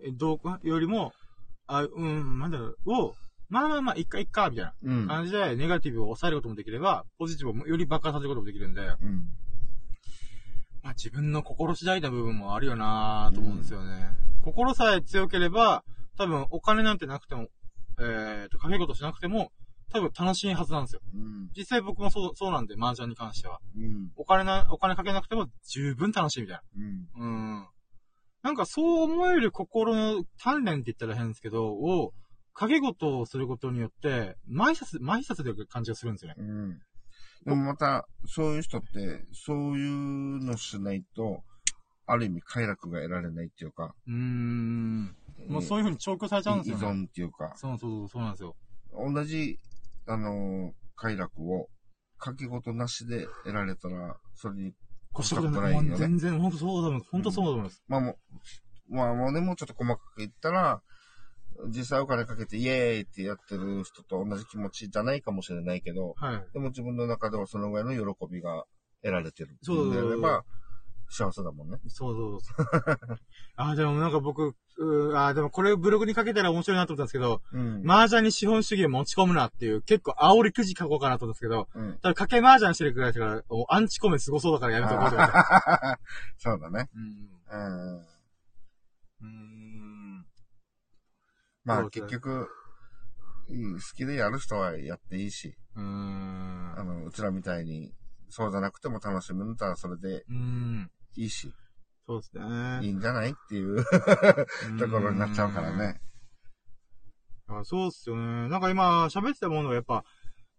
[0.06, 1.14] えどうかよりも、
[1.66, 3.16] あ、うん、なんだろう、を、
[3.50, 9.30] まあまあまあ、いっかいっか、みたいなうん、感じで、ネガティブを抑えることもできれば、ポジティブをより爆発させることもできるんで、うん、
[10.84, 14.10] まあ自分の心次第な部分もあるよなーと思うんですよね。
[14.44, 15.84] 心さえ強ければ、
[16.18, 17.48] 多分お金なんてなくても、
[18.00, 19.52] えーと、かけ事しなくても、
[19.92, 21.02] 多分楽しいはずなんですよ。
[21.14, 23.60] うん、実際僕もそう、そうなんで、麻雀に関しては。
[23.78, 27.26] うん、お金な、お金かけなくても十分楽しいみたいうん、な。
[27.26, 27.26] う
[27.62, 27.68] ん。
[28.42, 32.14] なんかそう思える心の鍛錬って言ったら変ですけど、を、
[32.54, 36.36] 掛け事をすることによって、埋殺、埋殺でる感じがするんですよね。
[36.40, 36.80] うん。
[37.46, 41.44] でもまた、そういう人って、そういうのしないと、
[42.06, 45.16] ある意味快楽が得られないっていうか、うーん。
[45.48, 46.88] もうそういう風に調教されちゃうんです依よ、ね。
[46.88, 48.56] 存っていうか、そうそうそう、そうなんですよ。
[48.94, 49.60] 同じ、
[50.08, 51.70] あのー快楽を、
[52.18, 54.74] かけ事なしで得られたら、それに
[55.18, 55.74] 越したことない。
[55.74, 57.12] よね全然、本当そうだと思います。
[57.12, 57.84] 本当そうだと思います。
[57.88, 60.82] まあもう、まあもうね、もうちょっと細かく言ったら、
[61.68, 66.54] 実際お金かけてイエーイってやってる人と同じ気持ちじゃないかもしれないけど、はい。
[66.54, 68.66] でも自分の中ではそのぐらいの喜びが
[69.02, 70.44] 得られてるそうそうそういのであれば、
[71.14, 71.78] 幸せだもんね。
[71.88, 73.20] そうそうそう。
[73.56, 77.90] あ、でもなんか僕、うーあ、でもこれブログにかけたら面白いなと思ったんですけど、うん。
[77.90, 82.00] 麻雀に資本主義を持ち込むなっていう、結構煽りくじ書こうかなと思ったんですけど、うん。
[82.02, 85.34] ただ賭け麻雀してるくらいだから、おアンチコメすごそうだからやめとこうと思って。
[86.38, 86.90] そうだね。
[86.96, 87.98] うんうん。
[88.00, 90.26] うーん。
[91.66, 92.50] まあ結局、
[93.50, 96.74] うん好きでやる人はやっていいし、うーん。
[96.78, 97.94] あの、うちらみたいに、
[98.30, 100.92] そうじゃなくても楽しむんだったらそれでうーん。
[101.16, 101.54] いいし、
[102.06, 102.80] そうですね。
[102.82, 103.84] いいんじゃないっていう
[104.80, 106.02] ところになっちゃうからね。
[107.48, 108.50] あそうっすよね。
[108.50, 110.04] なんか今喋ってたものがやっぱ、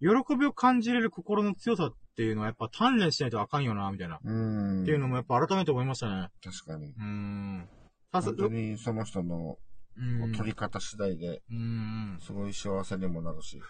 [0.00, 4.20] 喜びを感じれる心の強さっていうのはやっぱ鍛錬しないとあかんよな、みたいな。
[4.22, 4.82] うん。
[4.82, 6.28] っていうのもやっぱ改めて思いましたね。
[6.42, 6.92] 確かに。
[6.92, 7.68] うーん。
[8.12, 9.58] 本当にその人の
[9.96, 10.32] うん。
[10.32, 12.18] 取り方次第で、うん。
[12.20, 13.60] すごい幸せにもなるし。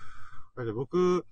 [0.57, 1.27] だって僕、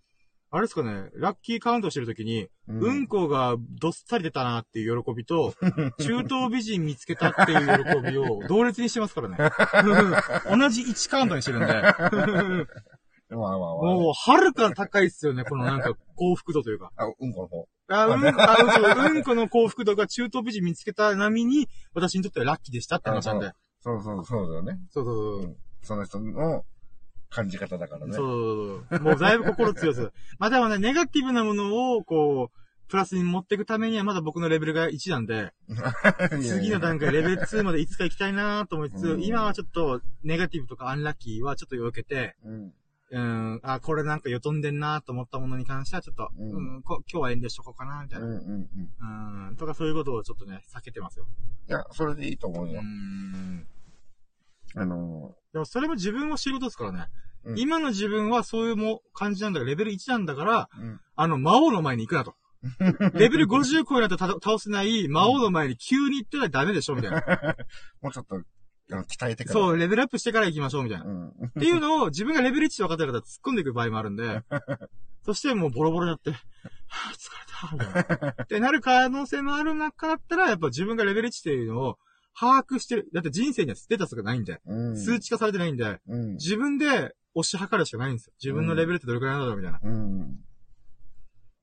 [0.55, 5.55] あれですかね、ラッキーカウントしてるときに、ううんこがどっさり出たなっていう喜びと、
[5.99, 9.37] 中東美人見つけたっていう喜びを同列にしてますからね。
[10.55, 12.67] 同じ1カウントにしてるんで。
[13.35, 16.93] もう、はるか高いっすよね、このなんか幸福度というか。
[16.97, 17.67] あ、うんこの方。
[17.89, 23.53] あ、うん、あ、うん、うんこの幸福度が中東美人見つけた波に、私にとってはラッキーでしたって話なんで。
[23.81, 24.79] そうそう、そうだよね。
[24.91, 25.43] そうそうそう。
[25.45, 26.65] うんその人の
[27.33, 28.13] 感じ方だからね。
[28.13, 29.01] そうそうそう。
[29.01, 30.13] もうだいぶ心強いです。
[30.39, 35.55] まあでもね、ネガティブなものを、こう、プラスに持っていくためにはまだ僕のレベルが1なんで、
[36.43, 42.73] 次の段階レベル2までいつか行きたいなと思いつつ、うん今はちょっとネガティブとかアンラッキーはちょっと避けて、うん。
[43.13, 48.37] うん、あ、これなんかよとんでんなと思ったものに関してはちょっと、う、うんんこ今日は遠慮しとこうかな、みたいうんな。
[48.37, 49.49] うんうん。
[49.49, 51.27] うん、とかそういうことをちょっとね、避けてますよ。
[51.69, 52.83] いや、それでいいと思ううよ。
[52.83, 53.67] ん。
[54.75, 56.99] あのでもそれも自分を知ることですからね。
[56.99, 61.01] うん今の自分はそういうも感じなんだから、レベル1なんだから、ー、うん。
[61.17, 62.37] あの、魔王の前に行くなと。
[63.19, 67.21] レベル50超えないとた倒せない魔王の前に急に行ってはダメでしょ、みたいな。
[68.01, 68.37] もうちょっと、
[68.89, 69.61] 鍛えてから。
[69.61, 71.05] そう、レベルアップしてから行きましょう、みたいな。
[71.05, 71.29] うん。
[71.29, 74.43] っていうのを自分がレベル1で分かってる方は突っ込んでいく場合もあるんで、
[75.25, 78.43] そしてもうボロボロになって、はぁ、疲れた、みたいな。
[78.45, 81.99] ってなる可能性もある中だったら、やっぱ自分がレベル1っていうのを
[82.35, 83.09] 把握してる。
[83.13, 84.97] だって人生にはステータスがないんで、うん。
[84.97, 86.33] 数値化されてないんで、うん。
[86.35, 88.33] 自分で押し量るしかないんですよ。
[88.43, 89.79] 自分のレベルってどれくらいなんだろう、みたいな。
[89.81, 90.37] だうん。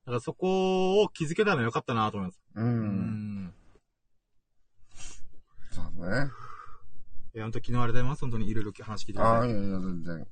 [0.06, 2.42] からそこを気づけたのは良かったなと思います。
[2.56, 2.62] う。
[2.62, 3.54] うんん。
[5.72, 6.32] そうね。
[7.36, 8.22] いや、本当昨日ありがとうございます。
[8.22, 9.52] 本当にいろいろ話聞いてくああ、ださい。
[9.52, 10.28] いやいや、全然。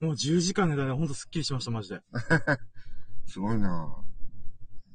[0.00, 2.00] もう10時間寝たら本当スッキリしました、マジで。
[3.26, 3.94] すごいな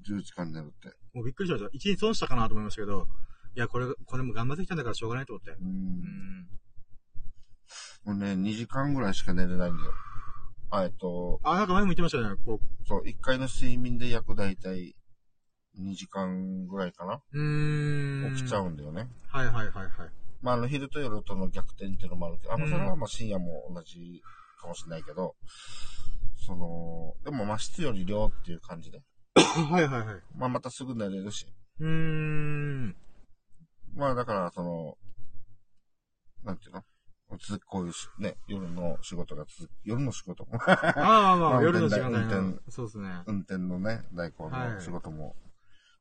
[0.05, 0.89] 10時間寝るって。
[1.13, 1.69] もうびっくりしました。
[1.71, 3.07] 一日損したかなと思いましたけど、
[3.57, 5.49] いや、これ、これも頑張ってきたんだからしょうがないと思って。
[5.49, 5.57] う。
[5.59, 6.47] うんん。
[8.05, 9.91] もうね、2時間ぐらいしか寝れないんだよ。
[10.69, 12.35] あ、えっと、あ、なんか前も言ってましたね。
[12.45, 14.95] こそう、1回の睡眠で約大体
[15.79, 17.19] 2時間ぐらいかなう。
[17.33, 18.35] うーん。
[18.35, 19.09] 起きちゃうんだよね。
[19.29, 19.91] はいはいはいはい。
[20.43, 24.21] まあ、あの、昼と夜との逆転っていうのもあるけど、あ、まあ、うんそれはまあ深夜も同じ
[24.61, 25.35] かもしれないけど、
[26.45, 29.01] その、でもまあ質より量っていう感じで。
[29.35, 30.21] はいはいはい。
[30.35, 31.47] まあ、またすぐ寝れるし。
[31.79, 32.95] うーん。
[33.97, 34.97] まあ、だから、その、
[36.43, 36.83] なんていうの？
[37.65, 42.53] こういうし、ね、夜の仕事が続く、夜の仕事も、ああまあ夜の時間帯運転の。
[42.69, 43.09] そうですね。
[43.25, 45.35] 運転のね、代行はいの仕事も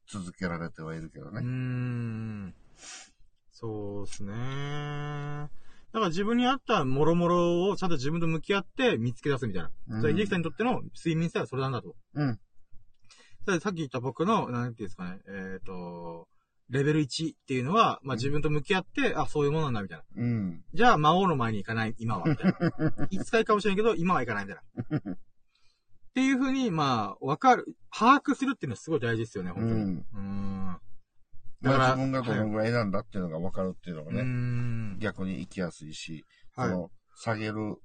[0.09, 1.41] 続けられてはいるけどうーね。
[1.41, 2.55] ん。
[3.51, 4.33] そうですね。
[4.33, 9.71] だから自分に合った諸々をちゃんと自分と向き合って見つけ出すみたいな。
[9.89, 11.97] うん秀樹さんにとっての睡眠さはそれなんだと。
[12.15, 12.39] うん。
[13.61, 16.29] さっき言った僕の、なんていうんですかね、えっ、と、
[16.69, 20.05] レベル1っていうのは、まあ自分と向き合って、あ、そういうものなんだみたいな。
[20.17, 20.65] うん。
[20.75, 23.07] じゃあ魔王の前に行かない、今は、みたいな。
[23.11, 24.61] いつかいいかもしれないけど、今は行かないみた
[24.97, 25.13] いな。
[25.13, 25.17] っ
[26.17, 29.81] ていうふうに、まあ、わかる、把握するっていうのはすごい大事ですよね、う本当に。
[29.83, 29.97] ん。
[29.99, 30.77] うーん。
[31.63, 34.99] だからら自分がどのぐらいなんだっていうのが分かるっていうのがね、ん。
[34.99, 36.25] 逆に生きやすいし、
[36.55, 37.77] はいその、下げる、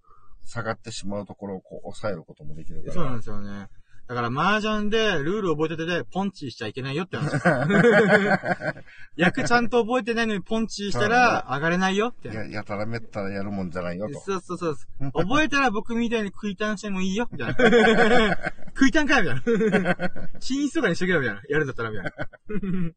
[0.45, 2.93] 下がってしまうところをこう抑えることもできるから。
[2.93, 3.67] そうなんですよね。
[4.07, 7.41] だから、麻雀でルール覚えててで、ポンチしちゃいけないよって話。
[9.15, 12.28] 役ちゃんと覚えてないのにポンチしたら、上がれないよって。
[12.28, 14.19] や、やたらめったらやるもんじゃないよと。
[14.19, 14.76] そうそうそう。
[15.14, 17.56] 覚えたら僕みたいに食いタンしてもいいよ、みたいな。
[18.76, 19.95] 食いタンかよ、みたいな。
[20.34, 21.41] 寝室とかにしとけよ、みたいな。
[21.48, 22.91] やるんだったら、みたいな。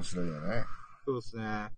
[0.00, 0.64] 面白いよね。
[1.04, 1.68] そうですね。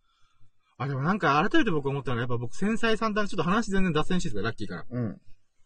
[0.79, 4.85] あ、でもなんか改めて僕思ったのが、やっぱ僕繊細三段、ちょっと話全然脱線してるから、ラッキーから。
[4.89, 5.21] うん。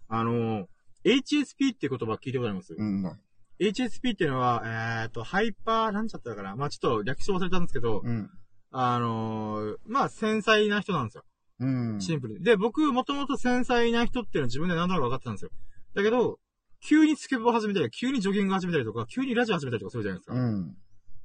[0.09, 0.67] あの、
[1.05, 3.03] HSP っていう言葉聞いたことあります、うん。
[3.03, 3.19] な
[3.61, 6.57] ?HSP っていうのは、えっ、と、ハイパー、なんちゃったかな？
[6.57, 8.31] まあちょっと略称忘れたんですけど、うん。
[8.73, 11.25] あのーまあ繊細な人なんですよ。
[11.61, 11.67] う
[11.97, 12.01] ん。
[12.01, 12.45] シンプルに。
[12.45, 15.51] で、僕、もともと繊細な人っていうのは自分で何となく分かってたんですよ。
[15.95, 16.39] だけど、
[16.83, 20.35] 急にスケボー始めたり、急にジョギング始めたりとか、急にラジオ始めたりとかするじゃないですか。
[20.35, 20.77] うん。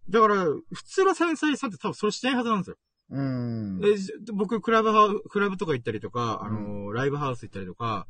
[0.10, 2.76] だから、普通の繊細さんって多分それしてないはずなんですよ。
[3.12, 3.82] うん。
[3.84, 8.08] えじ僕、クラブハウ、クラブとか行ったりとか、あのーライブハウス行ったりとか、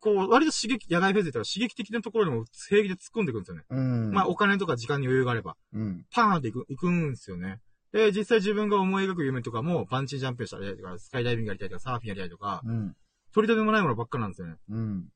[0.00, 3.64] こう、割と刺激、野外フェス行ったら刺激的なところにも平気で突っ込んでいくんですよね。
[3.70, 4.10] うん。
[4.12, 6.06] まあ、お金とか時間に余裕があれば、うん。
[6.12, 7.60] パーンって行く、行くんですよね。
[7.92, 12.96] で、実際自分が思い描く夢とかも、パンチジャンプしたりとか、スカイダイビングやりたいとか、サーフィンやりたいとか、うん。
[13.32, 14.56] 取り留めもないものばっかなんですよね。
[14.70, 15.08] うん。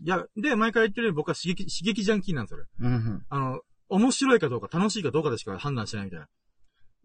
[0.00, 3.24] いや、で、前から言ってるように僕は刺激、刺激ジャンキーなんですよ、俺うん。
[3.28, 6.28] あの、面白いかどうか、楽しいかどうかでしか判断してないみたいな。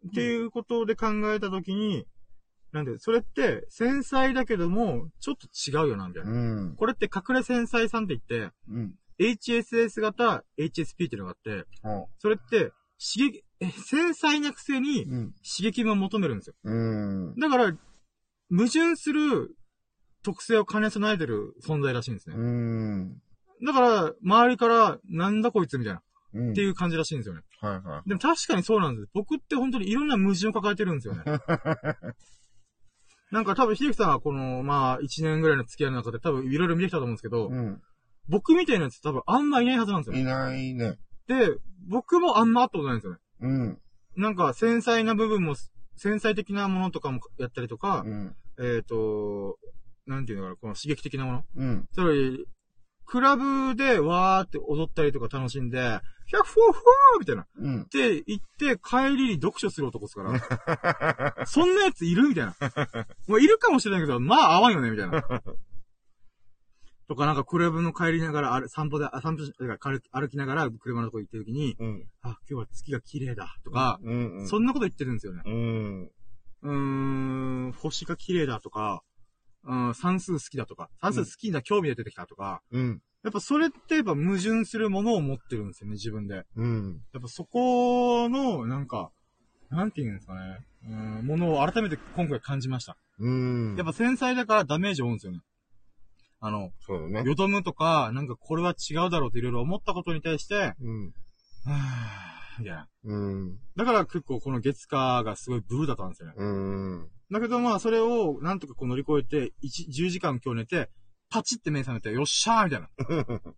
[0.09, 2.05] っていうことで考えたときに、
[2.77, 6.31] なんで、それって、繊細だけども、ちょっと違うよな、みたいな。
[6.31, 6.35] う
[6.71, 6.75] ん。
[6.75, 8.95] これって隠れ繊細さんって言って、うん。
[9.19, 15.09] HSS 型 HSP っていうのがあって、ほそれって、刺激、え、繊細なくせにう。
[15.09, 15.31] うん。
[15.33, 16.53] 刺激も求めるんですよ。
[16.63, 17.35] うん。
[17.39, 17.73] だから、
[18.49, 19.55] 矛盾する
[20.23, 22.35] 特性を兼ね備えてる存在らしいんですね。
[22.37, 23.21] うん。
[23.65, 26.01] だから、周りから、なんだこいつみたいな、
[26.33, 26.51] うん。
[26.51, 27.41] っていう感じらしいんですよね。
[27.59, 29.09] はいはでも確かにそうなんです。
[29.13, 31.23] 僕って本当にいろんな矛盾を抱えてるんですよね。
[33.31, 37.53] なんか多分、秀樹さんはこの、まあ、1年ぐらいの付き合いの中で多分いろいろ見てきたと思うんですけど、い。
[37.53, 37.81] うん。
[38.29, 40.19] 僕みたいなやつ多分あんまいないはずなんですよ。
[40.19, 40.97] いないね。
[41.27, 43.19] で、僕もあんま会ったことないんですよね。
[43.41, 43.79] うん。
[44.15, 45.55] なんか繊細な部分も、
[45.95, 48.35] 繊細的なものとかもやったりとかう、ん。
[48.59, 49.57] えっ、と、
[50.05, 51.43] なんていうのかな、この刺激的なもの。
[51.55, 51.87] うん。
[51.91, 52.37] それ、
[53.07, 55.77] クラブでわーって踊ったりとか楽しんで、
[56.27, 57.43] ヒャッフォーフォーみたいな。
[57.43, 57.85] っうん。
[57.85, 61.45] て言って帰りに読書する男ですから。
[61.47, 62.55] そんなやついるみたいな。
[63.27, 65.23] もういるかもしれないけど、まあ合わんよねみたいな。
[67.07, 72.03] とかなんかクラブの帰りながら、あれ散歩で、あ散歩歩歩きながら車のとこ行ってる時に、うん。
[72.21, 73.55] あ、今日は月が綺麗だ。
[73.63, 74.13] とか、う
[74.43, 74.47] ん。
[74.47, 75.43] そんなこと言ってるんですよね。
[75.45, 76.11] うん。
[76.63, 79.01] うーん、星が綺麗だとか、
[79.67, 83.01] うん、算数好きだとか、算数好きな興味で出てきたとか、うん。
[83.23, 86.45] やっぱそれってやっぱ矛盾するものを持ってるんですよね、自分で。
[86.55, 87.01] うん。
[87.13, 89.11] やっぱそこの、なんか、
[89.69, 92.95] なんて言うんですかね、うん、ものを改めて今回感じました。
[93.19, 93.75] うん。
[93.75, 95.41] やっぱ繊細だからダメージを負うんですよね。
[96.39, 97.27] あの、そうだね。
[97.27, 101.13] よどむとか、なんかこれは違うだろうっていろいろ思ったことに対して、うん。
[101.65, 102.87] はぁ、みたいな。
[103.05, 103.59] うん。
[103.75, 106.33] だから結構この月火がすごいブルーだったんですよね。
[106.37, 107.09] うん。
[107.31, 110.89] だけどまあそれをなんとかこう乗り越えて、1、10時間今日寝て、
[111.29, 112.89] パチって目覚めて、よっしゃーみたいな。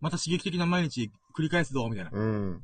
[0.00, 2.10] また刺激的な毎日繰り返すぞみたいな。
[2.12, 2.62] うん。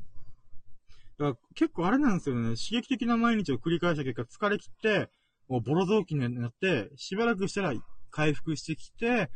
[1.19, 2.57] だから結構あれなんですよね。
[2.57, 5.11] 刺激的な毎日を繰り返した結果、疲れ切って、
[5.49, 7.75] もうボロ雑巾になって、しばらくしたら
[8.11, 9.31] 回復してきて、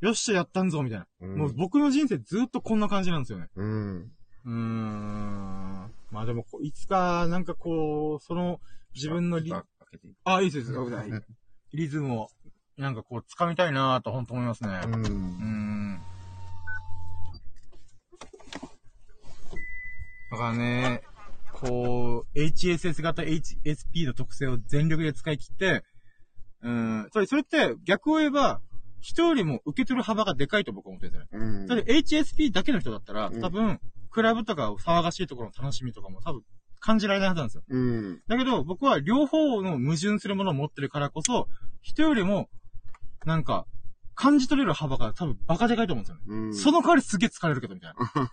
[0.00, 1.06] よっしゃやったんぞみたいな。
[1.20, 3.48] うんもう僕の人生ずっとこんな感じなんですよね。
[3.54, 4.12] うん。
[4.44, 5.92] うーん。
[6.10, 8.60] まあでもこう、いつか、なんかこう、その、
[8.94, 11.26] 自分のリ、あいいあ、いいです、いいです。
[11.72, 12.28] リズムを、
[12.76, 14.80] なんかこう、掴みたいなぁと本当思いますね。
[14.84, 14.88] う。
[14.88, 16.02] うんーん。
[20.32, 21.02] だからね、
[21.52, 25.84] こう、HSS 型 HSP の特性を全力で使い切って、
[26.62, 28.60] うん、それ、それって逆を言えば、
[29.00, 31.46] 人よりも受け取る幅がでかいと僕は思ってるんですよね。
[31.46, 31.68] うん。
[31.68, 33.80] それ HSP だけの人だったら、うん多分、
[34.12, 36.42] クラブとか騒がしいところの楽しみとかも多分
[36.80, 37.62] 感じられないはずなんですよ。
[37.68, 38.22] うん。
[38.28, 41.48] だけど、僕は両方の矛盾するものを持ってるからこそ、
[41.80, 42.48] 人よりも、
[43.24, 43.66] なんか、
[44.14, 46.22] 感じ取れる幅が多分バカでかいと思うんですよね。
[46.26, 46.54] うん。
[46.54, 48.30] その代わりすげえ疲れるけど、みたいな。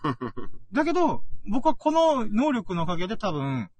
[0.72, 3.70] だけど、僕はこの能力のおかげで多分、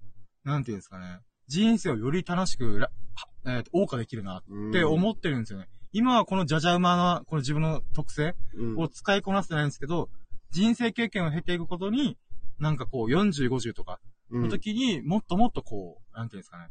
[0.43, 2.87] なんていうんですかね、人生をより楽しく
[3.45, 5.67] えーと謳歌できるなって思ってるんですよね。
[5.91, 10.09] 今はこのじゃじゃ馬な、この自分の特性うんを使いこなせてないんですけど、
[10.51, 12.17] 人生経験を経ていくことに、
[12.59, 13.99] なんかこう40、50とか
[14.29, 16.67] うんの時にもっともっとこう、なんていうんですかね、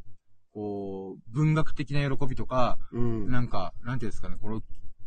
[0.53, 3.31] こう、文学的な喜びとか、うん。
[3.31, 4.63] なんか、なんていうんですかね、この、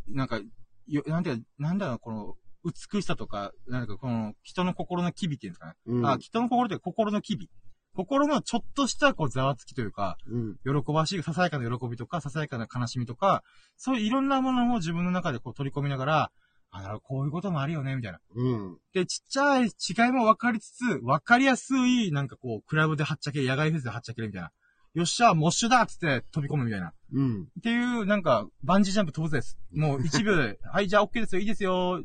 [0.07, 0.39] なんか、
[0.87, 5.73] よなんていう、なんだろう、この、美しさとか、なんかこの、人の心の機微っていうんですかね。
[5.85, 7.49] うんあ、人の心って心の機微。
[7.95, 10.55] 心のちょっとしたこう、ざわつきというか、うん。
[10.63, 13.43] 喜ばしい、ささやかな喜びとか、ささやかな悲しみとか、
[13.75, 16.31] そういういろんなものを自分の中でこう取り込みながら、
[16.75, 18.19] あ、こういうこともあるよね、みたいな。
[18.35, 18.77] うん。
[18.93, 24.51] で、ちっちゃい違いも分かりつつ、分かりやすい、なんかこう、クラブではっちゃけ、野外フェスではっちゃけるみたいな。
[24.95, 26.93] よっしゃ、モッシュだっつって飛び込むみたいな。
[27.13, 27.43] うん。
[27.43, 29.57] っていう、なんか、バンジージャンプ飛ぶです。
[29.71, 32.03] もう1秒で、 はい、じゃあ OK ですよ、いいですよ、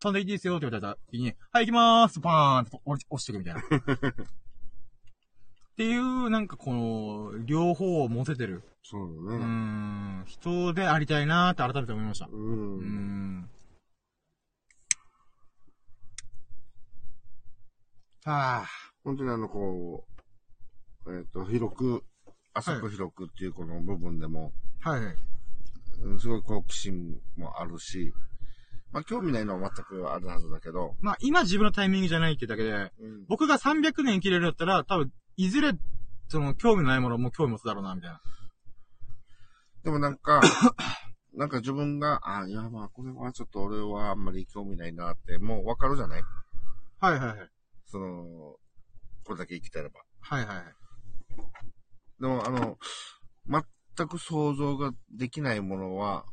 [0.00, 3.60] 飛んでいいですよ、って言われた時に、はい、行きまーす、パーンって落ち落ちてくみたいな。
[3.60, 3.64] っ
[5.72, 8.62] っていう、なんかこの、両方を持ててる。
[8.82, 9.44] そうね。
[9.44, 10.24] ん。
[10.26, 12.26] 人でありたいなーって改めて思いました。
[12.26, 12.30] う。
[12.32, 13.50] うん
[18.30, 18.66] はあ。
[19.04, 20.06] 本当にあの、こ
[21.06, 22.04] う、えっ、と、広く、
[22.54, 25.00] 浅く広くっていうこの部分でも、はい。
[25.00, 28.14] うんすごい好奇心もあるし、
[28.90, 35.72] まあ興味ないのは全くあるはずだけど、まあ、今自分のタイミングじゃないっていうだけで、うん、僕が300年生きれるんだったら、多分、いずれ、
[36.28, 38.20] その、興味のないものも興味持つだろうな、みたいな。
[39.84, 40.40] でもなんか、
[41.34, 46.22] なんか自分が、あ、いやまあこれはちょっと俺はあんまり興味ないなって、もうわかるじゃない？
[47.00, 47.50] はいはいはい。
[47.90, 48.56] その、
[49.24, 50.00] これだけ生きてれば。
[50.20, 50.64] はいはいはい。
[52.20, 52.78] でもあの、
[53.96, 56.24] 全く想像ができないものは、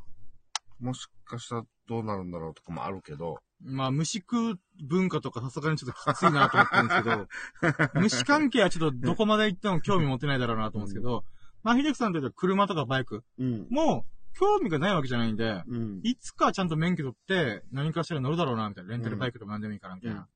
[0.79, 11.25] もしかしたらどうなるんだろうとかもあるけど、まあ、虫食う文化とかさすがにちょっときついなと思ってるんですけど、 虫関係はちょっとどこまで行っても興味持てないだろうなと思うんですけど、
[11.63, 13.67] まあ、秀樹さんというと車とかバイクうん。
[13.71, 14.05] も
[14.38, 15.99] 興味がないわけじゃないんで、うん。
[16.03, 18.91] いつかちゃんと免許取って何かしら乗るだろうな、みたいな。
[18.91, 20.27] レンタルバイクとか何でもいいから、みたいな。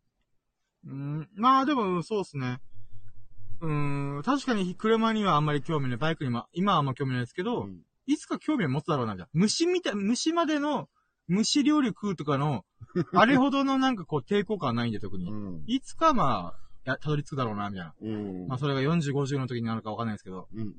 [0.85, 2.59] うん、まあでも、そうですね。
[3.61, 5.97] うん、確かに車にはあんまり興味ない。
[5.97, 9.29] バイクにも、今はあんま興味ないですけど、うんいつか興味を持つだろうな、みたいな。
[9.33, 10.89] 虫みたい、虫までの、
[11.27, 12.65] 虫料理食うとかの、
[13.13, 15.31] あれほどのなんかこう抵抗感はないんで、特に。
[15.31, 15.63] うん。
[15.67, 17.95] いつかまあ、や、たどり着くだろうな、みたいな。
[18.01, 18.47] うん。
[18.47, 20.47] まあそれが40、50の時になるかわかんないですけど。
[20.53, 20.61] うん。
[20.61, 20.73] う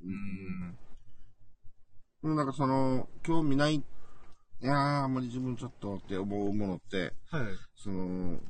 [2.22, 2.36] うん。
[2.36, 3.82] なんかその、興味ない、い
[4.60, 7.44] やー、あんまり自分ちょっとって思うものって、はい。
[7.76, 8.40] その、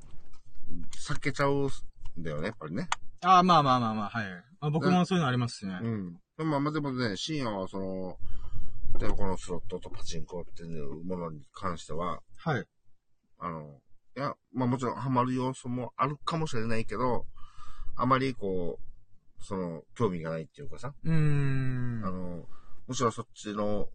[0.97, 1.71] 避けちゃう
[2.19, 2.89] んだよね、やっぱりね。
[3.23, 4.27] ああ、まあまあまあまあ、はい。
[4.61, 5.79] まあ、僕もそういうのありますしね。
[5.81, 6.15] うん。
[6.37, 8.17] でもまあまあでもね、深夜はその、
[8.99, 12.65] 例えばこのスロットとパチンコっていうものに関しては、はい。
[13.39, 13.81] あの、
[14.17, 17.27] いや、まあもちろんハマる要素もあるかもしれないけど、
[17.97, 22.03] あまりこう、その、興味がないっていうかさ、うーん。
[22.05, 22.45] あの、
[22.87, 23.89] むしろそっちの、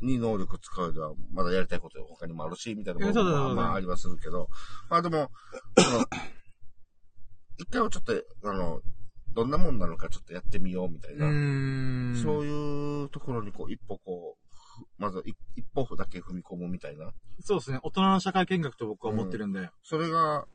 [0.00, 4.48] に能力使うでは、まだやりたいこと他にもあるし、みたいなもえそうだのそうだもまあありはするけど、
[4.88, 5.30] まあでも、
[5.76, 6.04] その、
[7.58, 8.12] 一回はちょっと、
[8.44, 8.80] あの、
[9.34, 11.26] どんなもんなのかちょっとやってみようみたいうな。
[12.20, 14.48] そういうところにこう一歩こう、
[14.84, 17.10] ふまず一一歩だけ踏み込むみたいな、
[17.40, 17.80] そうですね。
[17.82, 19.70] 大人の社会見学と僕は思ってるんで。
[19.82, 20.46] それが、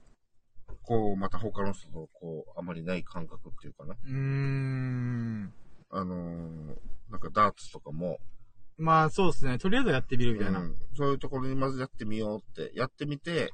[0.84, 3.96] こう、また他の人とこう、あまりない感覚っていうかな。
[3.96, 5.54] うーん。
[5.90, 6.78] あのー
[7.10, 8.20] なんかダーツとかも、
[8.84, 9.58] まあそうですね。
[9.58, 10.60] とりあえずやってみるみたいな。
[10.60, 13.52] うんそういうところにまずやってみようって、やってみて、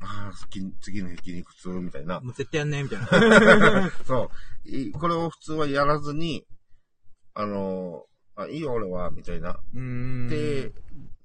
[0.00, 2.20] ああ、次次の日筋肉痛みたいな。
[2.20, 3.90] もう絶対やんねえみたいな。
[4.04, 4.30] そ
[4.64, 4.68] う。
[4.68, 6.44] いこれを普通はやらずに、
[7.32, 9.58] あのーあ、いいよ俺は、みたいな。
[9.74, 10.28] うーん。
[10.28, 10.70] で、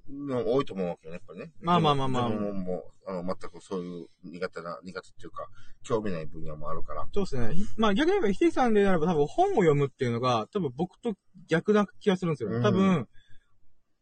[0.10, 1.52] の多いと思うわけよね、やっぱりね。
[1.60, 5.48] まあまあまあまあももう、あの、全くそういう苦手な、苦手っていうか、
[5.84, 7.06] 興味ない分野もあるから。
[7.14, 7.54] そうですね。
[7.54, 11.14] ひまあ逆に言えば、ひてさんであれば多分本を読むっていうのが、多分僕と
[11.48, 12.50] 逆な気がするんですよ。
[12.50, 13.08] うん多分、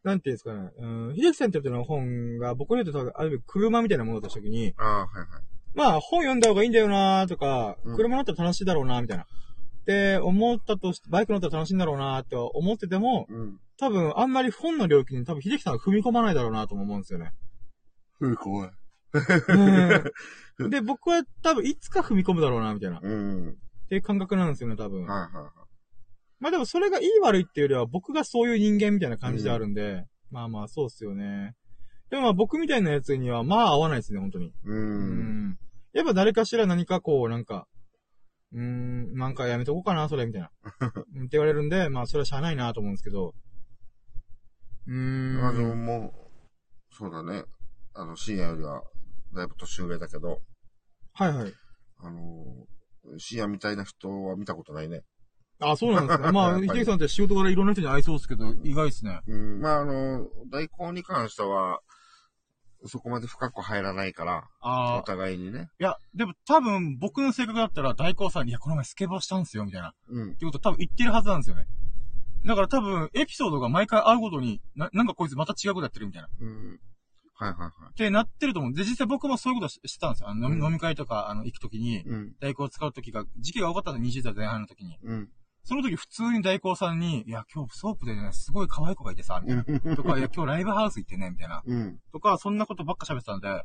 [0.02, 0.70] なんていうんですかね。
[0.78, 5.26] うん、秀樹さんにとっての本が、僕にとって多分、ある意味車みたいなものとしたときに、ああ、はいはい。
[5.74, 9.26] まあ本読んだ方がいいんだよなとか、うん車乗ったら楽しいだろうなみたいな。
[9.86, 13.60] で、思ったとして、バイク乗ったら楽しいんだろうなと思ってても、うん。
[13.78, 17.32] 多分あんまり本の領域に多分秀樹さんが踏み込まないだろうなとも思うんですよね。
[18.20, 18.70] うん、怖い。
[19.48, 22.98] うん で、僕は多分いつか踏み込むだろうなみたいな。
[22.98, 23.56] っうん。
[23.88, 25.06] ていう感覚なんですよね、多分。
[25.06, 25.52] はいはいはい。
[26.40, 31.54] まあでもそれがいい悪いっていうよりは僕がそういう人間みたいな感じであるんで、まあまあそうっすよね。
[32.10, 34.52] でもまあ僕みたいなやつにはまあ合わないですね、本当に。
[34.64, 34.72] う。
[34.72, 35.58] うん
[35.92, 37.66] やっぱ誰かしら何かこうなんか、
[38.52, 40.50] うーん、なんかやめとこうかな、それ、みたいな。
[41.14, 43.34] うんって言われるんで、まあそれはしゃあないなと思うんですけど。
[44.86, 45.40] うーん。
[45.40, 46.30] まあでもも
[46.90, 47.44] う、そうだね。
[47.94, 48.82] あの、深夜よりは、
[49.34, 50.42] だいぶ年上だけど、
[51.12, 51.54] はいはい。
[51.98, 52.66] あの、
[53.18, 55.02] 深夜みたいな人は見たことないね。
[55.60, 56.30] あ、そうなんですね。
[56.32, 59.20] まあ、秀樹さんって仕事からいろんな人に会いそうですけど、意外ですね。
[59.26, 59.60] うん。
[59.60, 61.80] まああの、代行に関しては、
[62.86, 65.68] そこまで深く入らないから、あお互いにね。
[65.78, 69.90] いや、でも多分僕の性格だったら大光さんに、いや、この前スケボーしたんすよ、みたいな。
[69.90, 70.36] っうん。
[70.36, 71.66] てこと多分言ってるはずなんですよね。
[72.46, 76.28] だから多分、エピソードが毎回会うごとに、な、なんかこいつまた違うことやってるみたいな。
[76.28, 76.80] っうん。
[77.34, 77.94] はいはいはい。
[77.94, 78.72] てなってると思う。
[78.72, 80.30] で、実際僕もそういうことししてたんですよ。
[80.30, 82.32] あの飲みうん飲み会とか、あの、行くときに、うん。
[82.40, 84.96] 代行を使うときが、時期が多かったんで、20代前半のときに。
[85.02, 85.28] うん。
[85.62, 89.96] その時普通に代行さんに、いや、今日ソープでね、すごい可愛い子がいてさ、みたいな。
[89.96, 91.62] とか、いや、今日ライブハウス行ってね、みたいな。
[91.64, 91.98] うん。
[92.12, 93.64] とか、そんなことばっか喋ってたんで、ああ。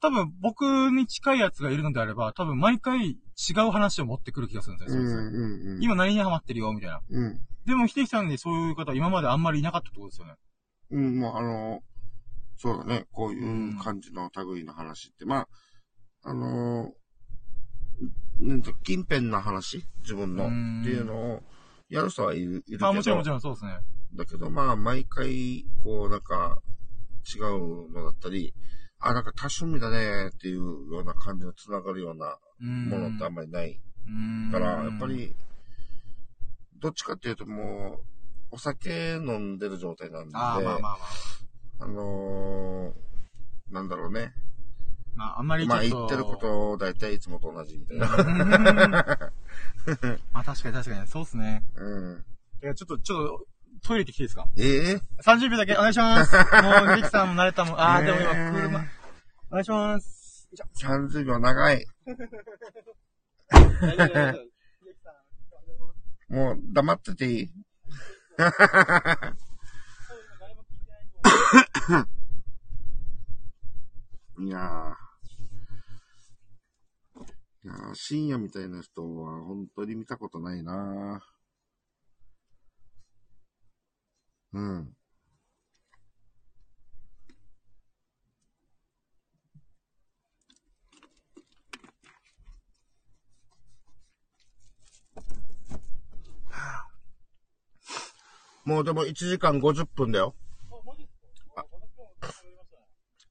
[0.00, 3.16] 多分僕に近いやつがいるのであれば、多分毎回違
[3.66, 5.82] う話を持ってくる気がするんですよ、そいつうんうんうん。
[5.82, 7.00] 今何にハマってるよ、みたいな。
[7.08, 7.40] うん。
[7.66, 10.34] でも、ひてきさんにそういう方今まであんまりいなかったってことですよね。
[10.92, 11.80] うん、もうあの、
[12.56, 13.06] そうだね。
[13.12, 15.24] こういう感じの類の話って。
[15.24, 15.48] まあ、
[16.24, 16.92] あの、
[18.40, 19.84] なんと近辺な話？
[20.02, 20.44] 自分の。
[20.44, 21.42] うっんていうのを、
[21.88, 22.88] やる人はいる、いるけど。
[22.88, 23.78] あ、もちろんもちろんそうですね。
[24.14, 26.58] だけど、まあ、毎回、こう、なんか、
[27.34, 28.54] 違うのだったり、
[28.98, 30.56] あ、なんか多趣味だねっていう
[30.92, 35.34] ような感じのつながるようなものってあんまりないうんから、やっぱ、り、
[36.80, 38.04] どっちかっていうともう、
[38.52, 41.84] お酒飲んでる状態なんで、ああ、まあまあまあ。
[41.84, 44.32] あのー、なんだろうね。
[45.20, 45.76] まあ、あんまりちょっと。
[45.76, 48.06] まあ、言ってること、大体いつもと同じみたいな。
[50.32, 51.62] まあ確かに確かに、そうっすね。
[51.76, 52.24] うん。
[52.62, 53.46] いや、ちょっと、ちょっと、
[53.86, 54.46] トイレ行ってきていいですか？
[54.56, 56.34] ええ ?30 秒だけお願いします。
[56.62, 57.78] もう、リキさんも慣れたもん。
[57.78, 58.78] ああ、でも今、ねえ車。
[59.50, 60.48] お願いします。
[60.82, 61.84] 30秒長い。
[66.30, 67.42] もう、黙ってていい？
[74.38, 75.09] いやー。
[77.62, 81.22] いや深夜みたいな人は本当に見たことないな
[84.52, 84.96] うん。
[98.64, 100.34] もうでも1時間50分だよ。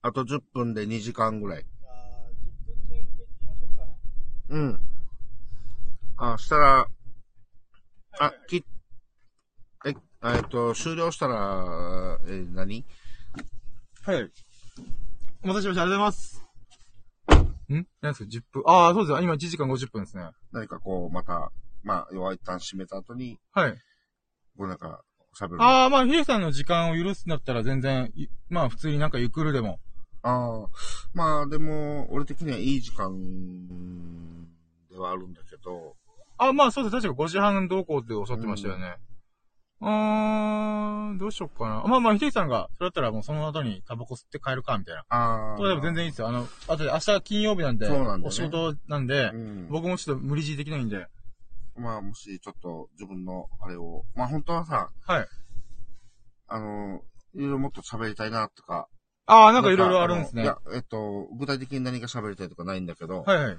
[0.01, 1.65] あと10分で2時間ぐらい。
[4.49, 4.79] うん。
[6.17, 6.87] あ、したら、
[8.19, 8.65] あ、き、
[9.85, 9.95] え、
[10.25, 12.83] えっと、終了したら、え、何？
[14.03, 14.31] はい。
[15.43, 15.69] お待たせしました。
[15.69, 16.43] ありがとうございます。
[17.71, 17.87] ん？
[18.01, 18.63] 何ですか ?10 分？
[18.65, 19.21] ああ、そうですよ。
[19.21, 20.29] 今1時間50分ですね。
[20.51, 21.51] 何かこう、また、
[21.83, 23.73] まあ、要は一旦閉めた後に、はい。
[24.57, 25.01] こうなんか、
[25.39, 25.61] 喋る。
[25.61, 29.79] ああ、まあ、ヒデさんの時間を許すんだったら全然、いまあ、普通になんかゆっくりでも。
[30.21, 30.69] ああ、
[31.13, 34.47] まあでも、俺的にはいい時間
[34.91, 35.95] ではあるんだけど、
[36.39, 36.95] あ、まあ、そうです。
[36.95, 38.95] 確か5時半どうこうっておっしゃってましたよね。
[39.81, 41.83] うーん、どうしよっかな。
[41.85, 45.03] まあまあ、ヒデさんが、それだったらもうその後にタバコ吸って帰るか、みたいな。
[45.09, 45.57] ああ。
[45.57, 46.29] それでも全然いいですよ。
[46.29, 49.67] あの、あとで明日金曜日なんで、そうなんだよねお仕事なんで、うん。
[49.69, 51.07] 僕もちょっと無理強いできないんで。
[51.75, 55.27] まあ、もしちょっと自分のあれを、まあ本当はさ、はい。
[56.47, 57.01] あの、
[57.35, 58.87] いろいろもっと喋りたいなとか。
[59.29, 60.43] ああ、なんかいろいろあるんですね。
[60.43, 63.57] いや、えっと、具体的に何が喋りたいとかないんだけど、はいはい。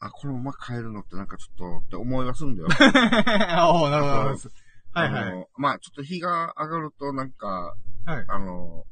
[0.00, 2.68] あ、このまま変えるのってなんかちょっとって思いはするんだよ。
[2.74, 4.50] ああ、なるほどなるほど。
[4.92, 5.22] はいはい。
[5.22, 7.74] あのまあちょっと日が上がるとなんか、
[8.04, 8.24] はい。
[8.26, 8.84] あの、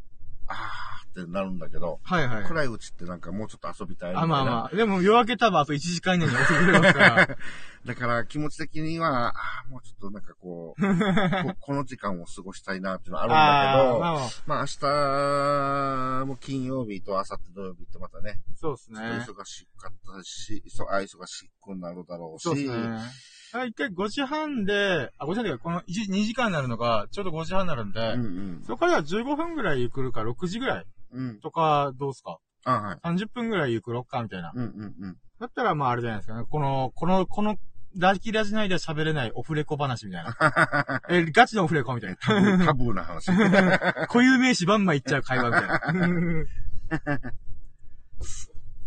[0.47, 0.82] あー
[1.21, 2.45] ってなるんだけど、はいはい。
[2.45, 4.27] 暗いうちってなんかもうちょっと遊びたいみたいあ、な。
[4.27, 4.77] まあまあ。
[4.77, 7.29] でも夜明け多分あと1時間以内に起きてくれますから。
[7.85, 10.81] だから気持ち的には、あーもうちょっとなんかこう、
[11.53, 19.25] ここの時間を過ごしたいなっていうのはあるんだけど、 まあまあ、まあ明日も金曜日と明後日土曜日ってまたね、そうですね。
[19.27, 23.01] と忙しかったし、そあ忙しくなるだろうし、そうですね。
[23.55, 28.27] あ一回5時半で、あ、5時半でこの1、2時間になるのが、ちょうど5時半になるんで、うんう
[28.61, 28.63] ん。
[28.65, 31.41] そこから15分ぐらいゆくるか、6時ぐらいうん。
[31.41, 32.39] とか、どうすか？
[32.65, 32.97] あ、はい。
[32.99, 34.53] ?30 分ぐらいゆくろっか、みたいな。
[34.55, 35.17] うんうんうん。
[35.41, 36.45] だったら、まああれじゃないですかね。
[36.49, 37.57] この、この、この、
[37.97, 41.03] ラキラジ内では喋れないオフレコ話みたいな。
[41.11, 43.31] え、ガチのオフレコみたいタブー、タブーな話。
[43.31, 43.79] な。
[44.09, 46.13] 固有名詞バンバン言っちゃう会話みたいな。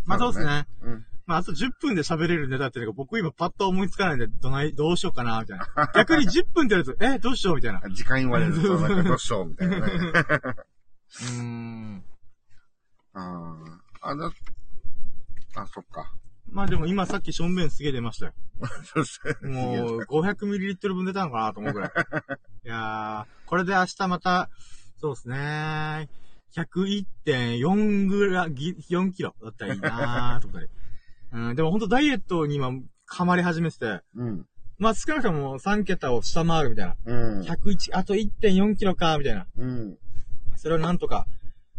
[0.06, 0.68] まあそうですね。
[0.82, 1.06] うん。
[1.28, 5.68] まああと10分で喋れるネタっていうのが僕今パッと思いつかないんで、どない、どうしようかな、みたいな。
[5.96, 7.82] 逆に10分ってやると、え、どうしようみたいな。
[7.84, 9.84] う時間言われると、なんかどうしようみたいなね。
[11.20, 12.04] ーん。
[13.16, 13.56] あ
[14.02, 14.10] あ。
[14.12, 14.32] あ、だ、
[15.56, 16.14] あ、そっか。
[16.48, 18.34] まあでも今さっきしょんべんすげえ出ましたよ。
[18.94, 21.92] そして、もう、500ml 分出たのかなと思うぐらい。
[22.66, 24.50] いやー、これで明日また、
[24.98, 26.10] そうですね。
[26.54, 30.72] 101.4グラ、ぎ4キロだったらいいなーと思ったり。
[31.34, 32.72] うん、でもほんとダイエットに今、
[33.06, 34.46] ハマり始めてて、うん。
[34.78, 36.96] まあ少なくとも3桁を下回るみたいな。
[37.06, 37.42] うん。
[37.42, 39.48] 101、あと1.4キロか、みたいな。
[39.58, 39.98] うん。
[40.56, 41.28] それをなんとか。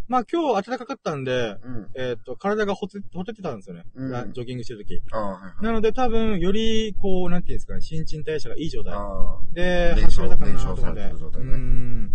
[0.08, 1.90] まあ今日暖かかったんで、うん。
[1.94, 3.84] えーっと、体がほて、ほてってたんですよね。
[3.94, 5.02] うんジョギングしてるとき。
[5.10, 5.64] ああ、はいはい。
[5.64, 8.94] なので多分、より、こう、なんていうんですかね、新陳代謝がいい状態。
[8.94, 9.38] ああ。
[9.52, 10.76] で、燃焼走れたかなと思って。
[10.76, 12.12] 燃焼されてる状態ねうん。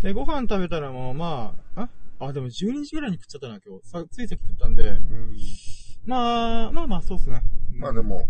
[0.00, 1.88] で、ご飯食べたらもう、まあ、
[2.20, 3.88] あ、あ、でも12時ぐらいに食っちゃったな、今日。
[3.88, 4.82] さついさっき食ったんで。
[4.82, 5.36] うん。
[6.04, 7.42] まあ、まあまあ、そうっすね。
[7.74, 8.28] まあでも、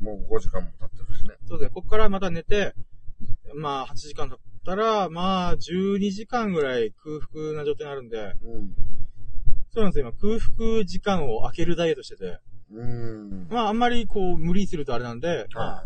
[0.00, 1.36] もう5時間も経ってるしね。
[1.48, 1.70] そうですね。
[1.74, 2.74] こっからまた寝て、
[3.54, 8.74] まあ、8時間経ったら、まあ、12時間ぐらい空腹な状態になるんで、うん。
[9.74, 10.08] そうなんですよ。
[10.08, 12.38] 今、空腹時間を空けるダイエットしてて。
[12.72, 13.48] うん。
[13.50, 15.84] まあ、あんまりこう、無理するとあれなんで、まはあ、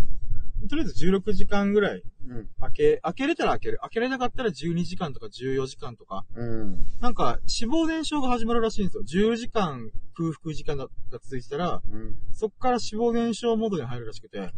[0.69, 2.49] とりあえず16時間ぐらいうん。
[2.61, 3.79] 開け、開けれたら開ける。
[3.83, 6.25] 開けれなかったら12時間とか14時間とか。
[6.35, 6.87] うん。
[7.01, 9.31] なんか、脂肪燃焼が始まるらしいんですよ。
[9.31, 12.17] 10時間空腹時間がが続いてたら、うん。
[12.33, 14.51] そっから脂肪燃焼モードに入るらしくて、あ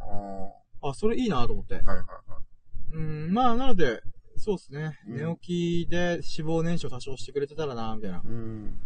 [0.82, 0.90] あ。
[0.90, 1.74] あ、それいいなと思って。
[1.74, 2.47] はいはいはい。
[2.92, 4.00] うん、まあ、なので、
[4.36, 4.98] そうですね。
[5.08, 8.22] うん寝起きで脂肪燃焼多少してくれてたらな、みたいな。
[8.24, 8.78] うん。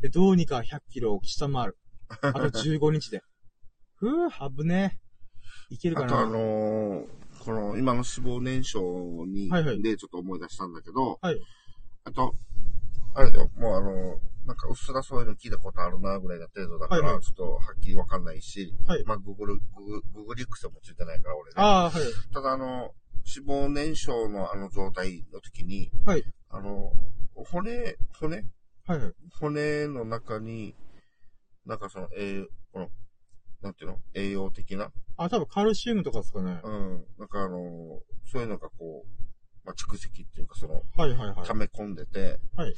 [0.00, 1.78] で、どうにか100キロを下回る。
[2.08, 3.22] あと15日で。
[3.96, 4.98] ふぅ、危ね
[5.70, 5.74] え。
[5.74, 6.06] いけるかな。
[6.06, 7.06] あとあのー
[7.44, 8.84] この今の脂肪燃焼
[9.28, 11.40] に、はいはいでちょっと思い出したんだけど、はい。
[12.04, 12.34] あと、
[13.14, 21.54] あれだよ、もうあのーなんかうっすらそういうの聞いたことあるなぐらいな程度だから、はいはいちょっとはっきりわかんないし、はいまあ、グーグル、ググググリックスもついてないから俺ね。
[21.56, 22.02] ああ、はい。
[22.32, 22.92] ただあの、
[23.26, 26.24] 脂肪燃焼のあの状態の時に、はい。
[26.48, 26.92] あの、
[27.34, 28.44] 骨、骨？
[28.86, 29.12] はいはい。
[29.40, 30.74] 骨の中に、
[31.64, 32.88] なんかその、栄養、この、
[33.62, 33.98] なんていうの？
[34.14, 34.92] 栄養的な？
[35.16, 36.60] あ、多分カルシウムとかですかね。
[36.62, 37.04] うん。
[37.18, 37.58] なんかあの、
[38.30, 39.08] そういうのがこう、
[39.64, 41.46] まあ、蓄積っていうかその、はいはいはい。
[41.46, 42.74] 溜め込んでて、はい。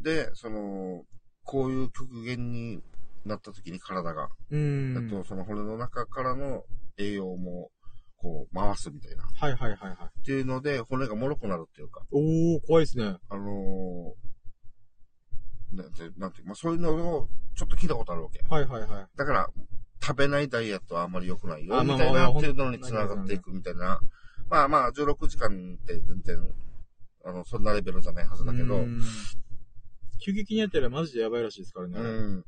[0.00, 1.02] で、その、
[1.42, 2.80] こういう極限に
[3.24, 5.06] なった時に体が、うーん。
[5.06, 6.62] あとその骨の中からの
[6.98, 7.70] 栄養も、
[8.18, 9.24] こう、回すみたいな。
[9.24, 10.24] っはいはいはいはい。
[10.24, 13.16] ていうので、骨が脆くなるっていうか、おー、怖いですね。
[13.28, 14.28] あのー
[15.72, 18.40] なんて、なんていう、まあ、そういうのをちょっと聞いたことあるわけ。
[18.48, 19.06] はいはいはい。
[19.16, 19.48] だから、
[20.02, 24.00] 食べないダイエットはあんまり良くないよ、あみたいな、っていうのに繋がっていくみたいな。
[24.48, 26.38] まあまあ、16時間って全然、
[27.24, 28.84] あの、そんなレベルじゃないはずだけど、
[30.24, 32.00] 急激にやったらマジでやばいらしいですからね。
[32.00, 32.44] うん。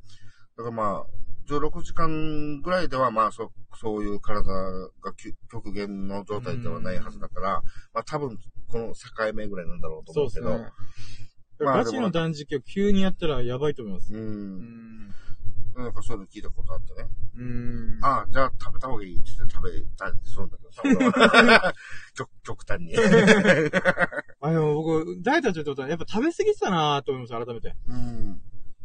[0.56, 1.06] だからまあ、
[1.50, 3.50] 16時間ぐらいではまあ、そ、
[3.80, 7.62] そういう体がき極限の状態ではないはずだから、
[7.92, 8.38] まあ多分、
[8.70, 10.70] この境目ぐらいなんだろうと思うけど、ですね。
[11.60, 14.14] まあガチの断食を急にやったらやばいと思います。
[14.14, 14.16] う。
[14.16, 15.14] うんん。
[15.76, 17.08] なんかそういうの聞いたことあってね。
[17.36, 17.98] うん。
[18.02, 20.82] ああ、じゃあ食べた方がいいって言って食べたりするんだけどさ、
[22.14, 22.94] 極 極端に。
[24.40, 27.74] あ、でも僕、ダイエットやってるってことは、やっぱ食べ過ぎてたなと思いました、改めて。
[27.88, 28.40] うん。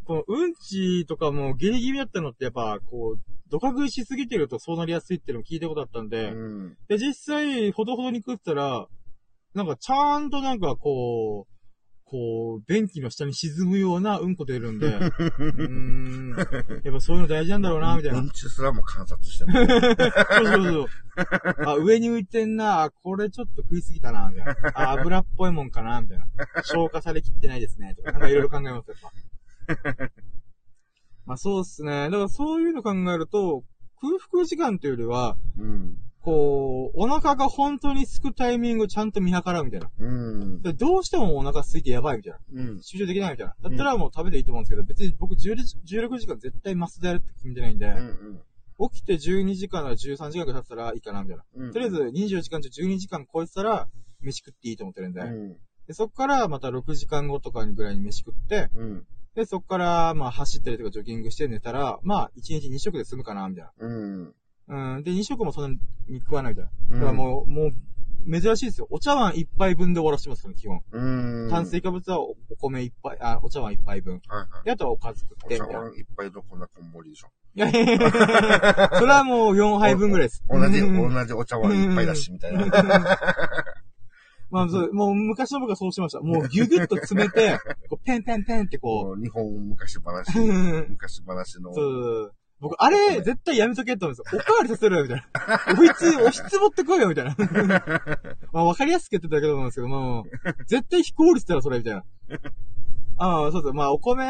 [0.06, 3.20] このうんちとかもギリギリだったのってやっぱ、こう、
[3.50, 6.76] ドカ食いしすぎてるとそうなりやすいっていうのを聞いたことあったんで、うん。
[6.88, 8.86] で、実際、ほどほどに食ってたら、
[9.54, 11.52] なんかちゃんとなんかこう、
[12.08, 16.36] こう、便器の下に沈むようなうんこ出るんで、うーん、
[16.84, 18.18] やっぱそういうの大事なんだろうな、みたいな。
[18.20, 18.22] う。
[18.22, 19.52] んちすらも観察してる。
[19.56, 20.88] そうそうそう。
[21.66, 22.54] あ、上に浮いてん。
[22.54, 24.56] な、あこれちょっと食いすぎたな、みたいな。
[24.74, 25.70] あ、油っぽいもん。
[25.70, 26.26] かな、みたいな。
[26.62, 28.20] 消化されきってないですね、とか、なん。
[28.20, 29.12] かいろいろ考えます、やっぱ。
[31.26, 32.04] まあそうっすね。
[32.04, 33.64] だからそういうの考えると、
[34.00, 35.98] 空腹時間というよりは、うん。
[36.20, 39.90] こう、お腹が本当に空くタイミングをちゃんと見計らうみたいな。
[39.98, 40.62] うん。
[40.62, 42.38] でどうしてもお腹空いてやばいみたいな。
[42.52, 42.82] うん。
[42.82, 43.54] 集中できないみたいな。
[43.62, 48.90] だったらもう食べていいと思うんですけど、別に僕10 16時間絶対マスでやるって決めてないんで、うん。
[48.90, 51.44] 起きて12時間なら13時間ぐらい経ってたらいいかなみたいな。
[51.54, 51.72] うん。
[51.72, 53.88] とりあえず24時間中12時間超えてたら、
[54.20, 55.20] 飯食っていいと思ってるんで。
[55.20, 55.56] うん。
[55.86, 59.06] でそっからまた6時間後とかぐらいに飯食って、うん。
[59.36, 63.72] で、そっからまあ走ったりとかジョギングして寝たら、まあ1日2食で済むかなみたいな。
[63.78, 64.34] うん。
[64.68, 65.02] うん。
[65.04, 66.70] で、2食もそんなに食わないみたいな。
[66.88, 67.72] うんだからもう、もう、
[68.28, 68.88] 珍しいですよ。
[68.90, 70.80] お茶碗1杯分で終わらせてますから、基本。
[70.90, 71.50] うん。
[71.50, 74.22] 炭水化物はおお米1杯、あ、お茶碗1杯分。
[74.26, 74.64] はいはい。
[74.64, 75.78] で、あとはおかず食って、お茶。
[75.78, 77.28] 碗一杯のこんなこんもりでしょ。
[77.54, 78.10] いやいやいや
[78.98, 80.42] それはもう4杯分ぐらいです。
[80.48, 82.64] 同じ、うん同じお茶碗一杯だし、みたいな。
[84.50, 86.20] まあ、そう、もう昔の僕はそうしてました。
[86.20, 87.58] もうギュギュッと詰めて、
[87.88, 91.74] こうペンペンペンってここう日本昔話、う、 昔話の。
[91.74, 92.34] そう。
[92.58, 94.40] 僕、あれ、絶対やめとけって思うんですよ。
[94.40, 95.72] おかわりさせろよ、みたいな。
[95.78, 97.36] おひつ、おひつ持ってこいよ、みたいな。
[98.52, 100.24] まあ、わかりやすく言ってただけだと思うんですけども、
[100.66, 102.04] 絶対非効率だろ、それ、みたいな。
[103.18, 103.74] ああ、そうそう。
[103.74, 104.24] まあ、お米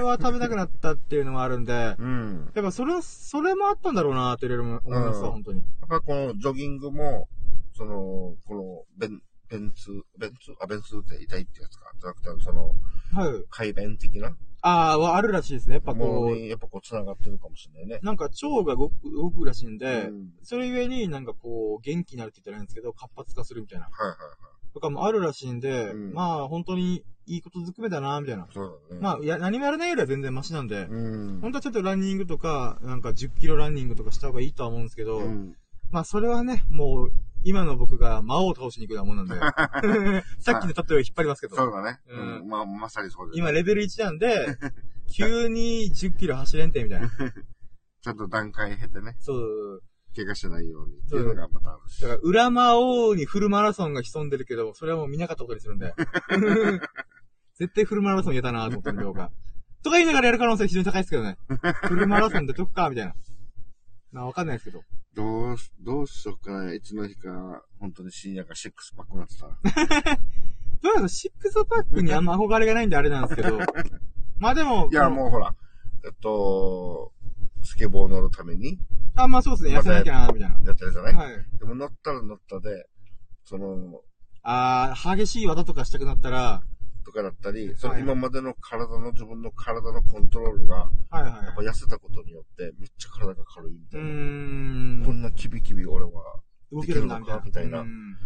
[0.00, 2.46] は食べなくなったっていうのもあるんで、やうん。
[2.50, 5.58] っぱそれ、それもあったんだろうな、っていろいろ思いますわ、うん本当に。
[5.60, 7.28] やっぱこのジョギングも、
[7.74, 9.06] その、この、
[9.52, 11.92] 便、便通、便通、あ、便通って痛いってやつか。
[12.00, 12.74] じゃなくて、その、
[13.12, 13.44] はい。
[13.50, 14.36] 排便的な？
[14.62, 15.74] ああ、はあるらしいですね。
[15.74, 18.00] やっぱもこう、やっぱこう、繋がってるかもしれないね。
[18.02, 23.86] なんか腸が動く動くらしいんで、うんそれゆえになんかこう、元気になるって言ったらいいんですけど、活発化するみたいな。
[23.86, 24.72] はいはいはい。
[24.72, 28.48] とかもあるらしいんで、うんまあ本当にいいことずくめだな、みたいな。
[28.52, 29.00] そうだね。
[29.00, 31.40] まあ、や、何もやらないよりは全然マシなんで、うん。
[31.40, 35.56] 本当はちょっとランニングとか、なんか10キロランニングとかした方がいいとは思うんですけど、うん。
[35.90, 37.12] まあそれはね、もう、
[37.44, 42.00] 今の僕が魔王を倒しに行くようなもんなんで、 さっきの例えを引っ張りますけど、そうだね。
[42.08, 42.48] ううんん。
[42.48, 43.38] まあ、まさにそうです。
[43.38, 44.56] 今レベル1なんで、
[45.12, 47.10] 急に10キロ走れんて、みたいな。
[48.02, 49.82] ちゃんと段階経てね、そう。
[50.14, 52.08] 怪我しないようにっていうのがまたあるしだ。
[52.08, 55.94] から、裏魔王にフルマラソンが潜んでるけど、それはもう見なかったことにするんで。
[57.54, 59.30] 絶対フルマラソン嫌だなと思ってるんで、僕は。
[59.82, 61.38] とか言いながらやる可能性非常に高いですけどね。
[61.84, 63.14] フルマラソンで解くかみたいな。
[64.12, 64.82] な、わかんないですけど。
[65.14, 66.74] どうし、どうしようかな。
[66.74, 70.18] いつの日か、本当に深夜がシックスパックになってたら。
[70.82, 73.58] どうなのシックスパックにあんま憧れがないんであれなんですけど。
[74.38, 75.54] まあでも、いや、もうほら、
[76.04, 77.12] えっと、
[77.62, 78.78] スケボー乗るために
[79.14, 80.60] あ、まあそうですね、痩せなきゃな、みたいな。
[80.64, 81.46] やってるじゃない、はい。
[81.58, 82.88] でも乗ったら乗ったで、
[83.44, 84.02] その、
[84.42, 86.62] あー、激しい技とかしたくなったら、
[87.02, 91.32] とかだったり、そのはい今までの体の、自分の体のコントロールが、はいはい。
[91.44, 95.06] やっぱ痩せたことによって、めっちゃ体が軽いみたういな。
[95.06, 96.10] こんなキビキビ俺は。
[96.72, 97.42] できるのか？
[97.44, 98.16] みたいなうん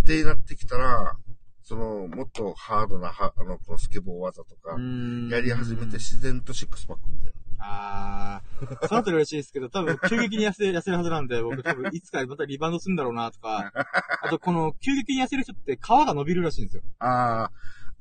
[0.00, 1.16] ってなってきたら、
[1.62, 7.32] その、もっとハードな、はあの、このスケボー技とかう、んやり始めて自然とシックスパックみたい
[7.64, 13.72] あー、そうだったら嬉しいですけど、多分急激に痩せ、痩せるはずなんで、僕多分いつかまたリバウンドするんだろうなとか、
[14.24, 16.82] あとこの急激に痩せる人って皮が伸びるらしいんですよ。
[16.98, 17.06] な。
[17.06, 17.52] ああ、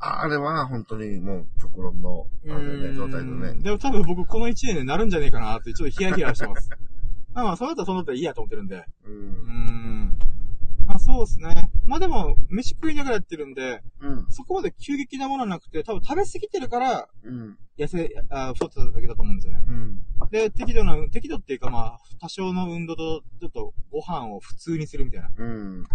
[0.04, 3.54] あれは本当にもう極論の、あれね、状態でね。
[3.62, 6.72] でも多分僕この1年でなるんじゃねえかなって、ちょっとヒヤヒヤしてます。
[7.34, 8.84] まあまあ、そうだったらそうだったらいいやと思ってるんで。
[9.06, 9.10] う。
[9.10, 10.18] うんん。
[10.88, 11.70] まあそうですね。
[11.86, 14.26] まあでも、飯食いながらやってるんで、うん。
[14.30, 17.58] そこまで急激なものはなくて、多分食べ過ぎてるから、うん。
[17.84, 19.64] 痩せ、あ太ってただけだと思うんですよね。
[19.68, 20.02] うん。
[20.30, 25.28] で、適度な、適度っていうかまあ、多少の運動と、ちょっとご飯を普通にするみたいな。
[25.30, 25.86] っうん。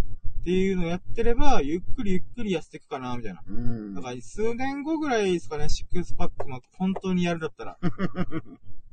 [0.45, 3.43] ていうのをやってれば、ゆっくりゆっくり痩せていくかな、みたいな。
[3.49, 3.95] うん。
[3.95, 7.79] だから、数年後ぐらいですかね、シックスパック、まあ、本当にやるだったら。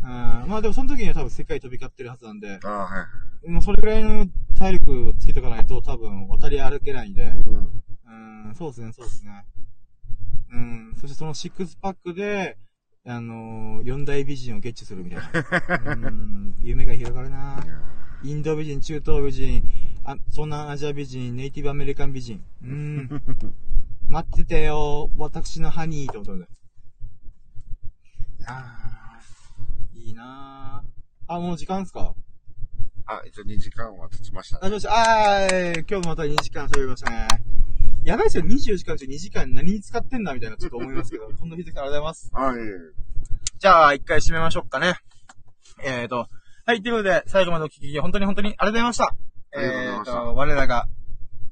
[0.04, 0.10] うん、
[0.50, 3.08] まあでもその時には多分世界飛び交ってるはずなんで、ああ、は
[3.46, 3.50] い。
[3.50, 4.28] もうそれぐらいの
[4.60, 7.84] 体力をつけとかないと多分渡り歩けないんで、うん。
[8.48, 9.46] うん、そうですね、そうですね。
[10.52, 12.58] うん、そしてそのシックスパックで、
[13.06, 15.92] あのー、四大美人をゲッチュするみたいな。
[16.08, 17.62] うん、夢が広がるな
[18.24, 19.62] インド美人、中東美人、
[20.06, 22.42] あ東南アジア美人、ネイティブアメリカン美人。
[22.64, 23.10] うん。
[24.08, 26.46] 待っててよ、私のハニーってことで。
[28.46, 31.34] あー、いいなー。
[31.34, 32.16] あ、もう時間っすか？
[33.06, 34.70] あ、一応2時間は経ちましたあ、ね。
[34.70, 34.94] どうした？
[34.94, 37.28] あー、今日もまた2時間喋りましたね。
[38.06, 42.32] やばいですよ、24時間中2時間何に使ってんだみたいなちょっと思いますけど、 こんな日でからありがとうございます。
[42.34, 42.56] はい。
[43.60, 44.96] じゃあ、一回締めましょうかね。
[45.84, 46.28] えーと、
[46.66, 49.16] はい、ということで、最後までお聞き、本当に本当にありがとうございました。
[49.56, 50.88] えーと、我らが、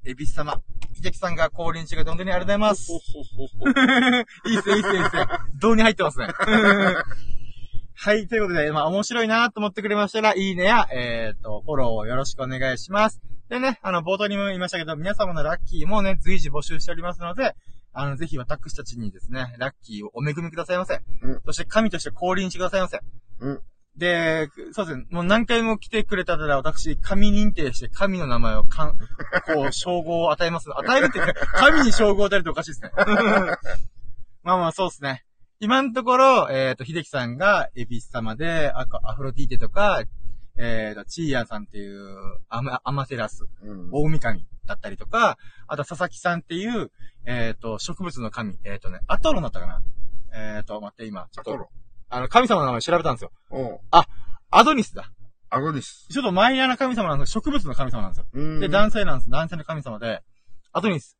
[0.03, 0.61] エビス様、
[0.93, 2.91] 秀樹さんが降臨してくれて本当にありがとうございます。
[4.49, 5.27] いいっすよ、いいっすよ、いいっすよ。
[5.59, 6.27] 胴に入ってますね。
[7.93, 13.21] はい、ということで、まあ、面白いなと思ってくれましたら、いいねや、えーと、フォローをよろしくお願いします。
[13.51, 17.53] でね、あの、冒頭にも言いましたけど、皆様のラッキーもね、随時募集しておりますので、
[17.91, 21.01] あの、ぜひ私たちにですね、ラッキーをお恵みくださいませ。
[21.21, 23.01] うんそして神として降臨してくださいませ。
[23.41, 23.61] うん。
[23.97, 28.97] で、そうですね、もう何回も来てくれたら、私、神認定して神の名前をかん、
[29.53, 30.69] こう、称号を与えます。
[30.73, 31.19] 与えるって
[31.55, 32.91] 神に称号を与えるっておかしいですね。
[34.43, 35.25] まあまあ、そうですね。
[35.59, 40.03] 今のところ、えっ、と、秀樹さんがエビス様で、あアフロディーテとか、
[40.57, 43.89] えっ、と、チーヤンさんっていう、アマアマテラス、うん。
[43.91, 45.37] 大神だったりとか、
[45.67, 46.91] あと、佐々木さんっていう、
[47.25, 49.81] えっ、と、植物の神、えっ、とね、アトロンだったかな
[50.33, 51.69] えっ、と、待って、今、ちょっとアトロ、
[52.09, 53.31] あの、神様の名前調べたんですよ。
[53.49, 53.79] おう
[54.53, 55.11] アドニスだ。
[55.49, 56.07] アゴニス。
[56.09, 58.25] ちょっとマイナーな神様なんです植物の神様なんですよ。
[58.33, 58.59] うん。
[58.59, 59.29] で、男性なんです。
[59.29, 60.21] 男性の神様で、
[60.73, 61.17] アドニス。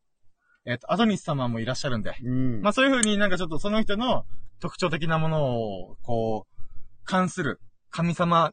[0.66, 2.14] えっ、と、アドニス様もいらっしゃるんで。
[2.22, 2.62] うん。
[2.62, 4.24] まあそういう風になんかちょっとその人の
[4.60, 6.62] 特徴的なものを、こう、
[7.04, 7.60] 関する
[7.90, 8.52] 神様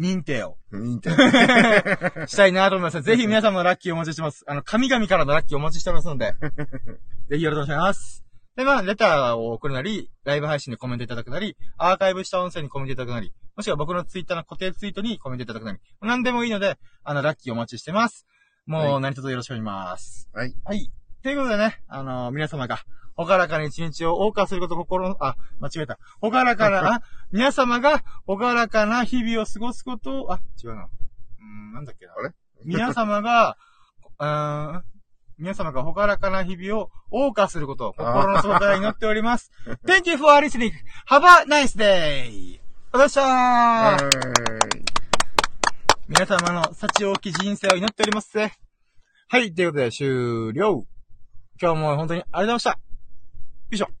[0.00, 1.10] 認定を認定。
[2.26, 3.02] したいなと思います。
[3.02, 4.44] ぜひ皆様のラッキーをお待ちしてます。
[4.46, 6.34] あの、神々からのラッキーをお待ちしてますので、
[7.28, 8.24] ぜひよろしくお願いします。
[8.56, 18.26] で、まあ、レターを送るなり、ライブ配信でコメントいただくなり、アーカイブした音声にコメントいただくなり、もしくは僕のツイッターの固定ツイートにコメントいただくなり、何でもいいので、あの、ラッキーお待ちしてます。
[18.66, 20.28] もう、はい何卒よろしくお願いします。
[20.32, 20.54] はい。
[20.64, 20.90] はい。
[21.22, 22.80] ということでね、あの皆様が、
[23.14, 25.98] ほがらかな一日を謳歌すること心の、あ、間違えた。
[26.20, 30.84] ほがらかな、 あ、皆様が、ほがらかな日々を過ごすことを、あ、違うな。
[30.84, 32.14] うーん、なんだっけな。
[32.16, 32.32] あれ？
[32.64, 33.58] 皆様が、
[34.18, 34.84] うーん、
[35.36, 39.50] 皆様がほがらかな日々を謳歌することを心の底から祈っております。
[39.86, 40.72] Thank you for listening.
[41.08, 42.60] Have a nice day!
[42.92, 43.98] お疲れ様でしたは
[46.08, 48.52] 皆様の幸多き人生を祈っておりますぜ。
[49.28, 50.89] はい、ということで終了。
[51.60, 52.70] 今日も本当にありがとうございました。
[52.70, 52.76] よ
[53.72, 53.99] いしょ。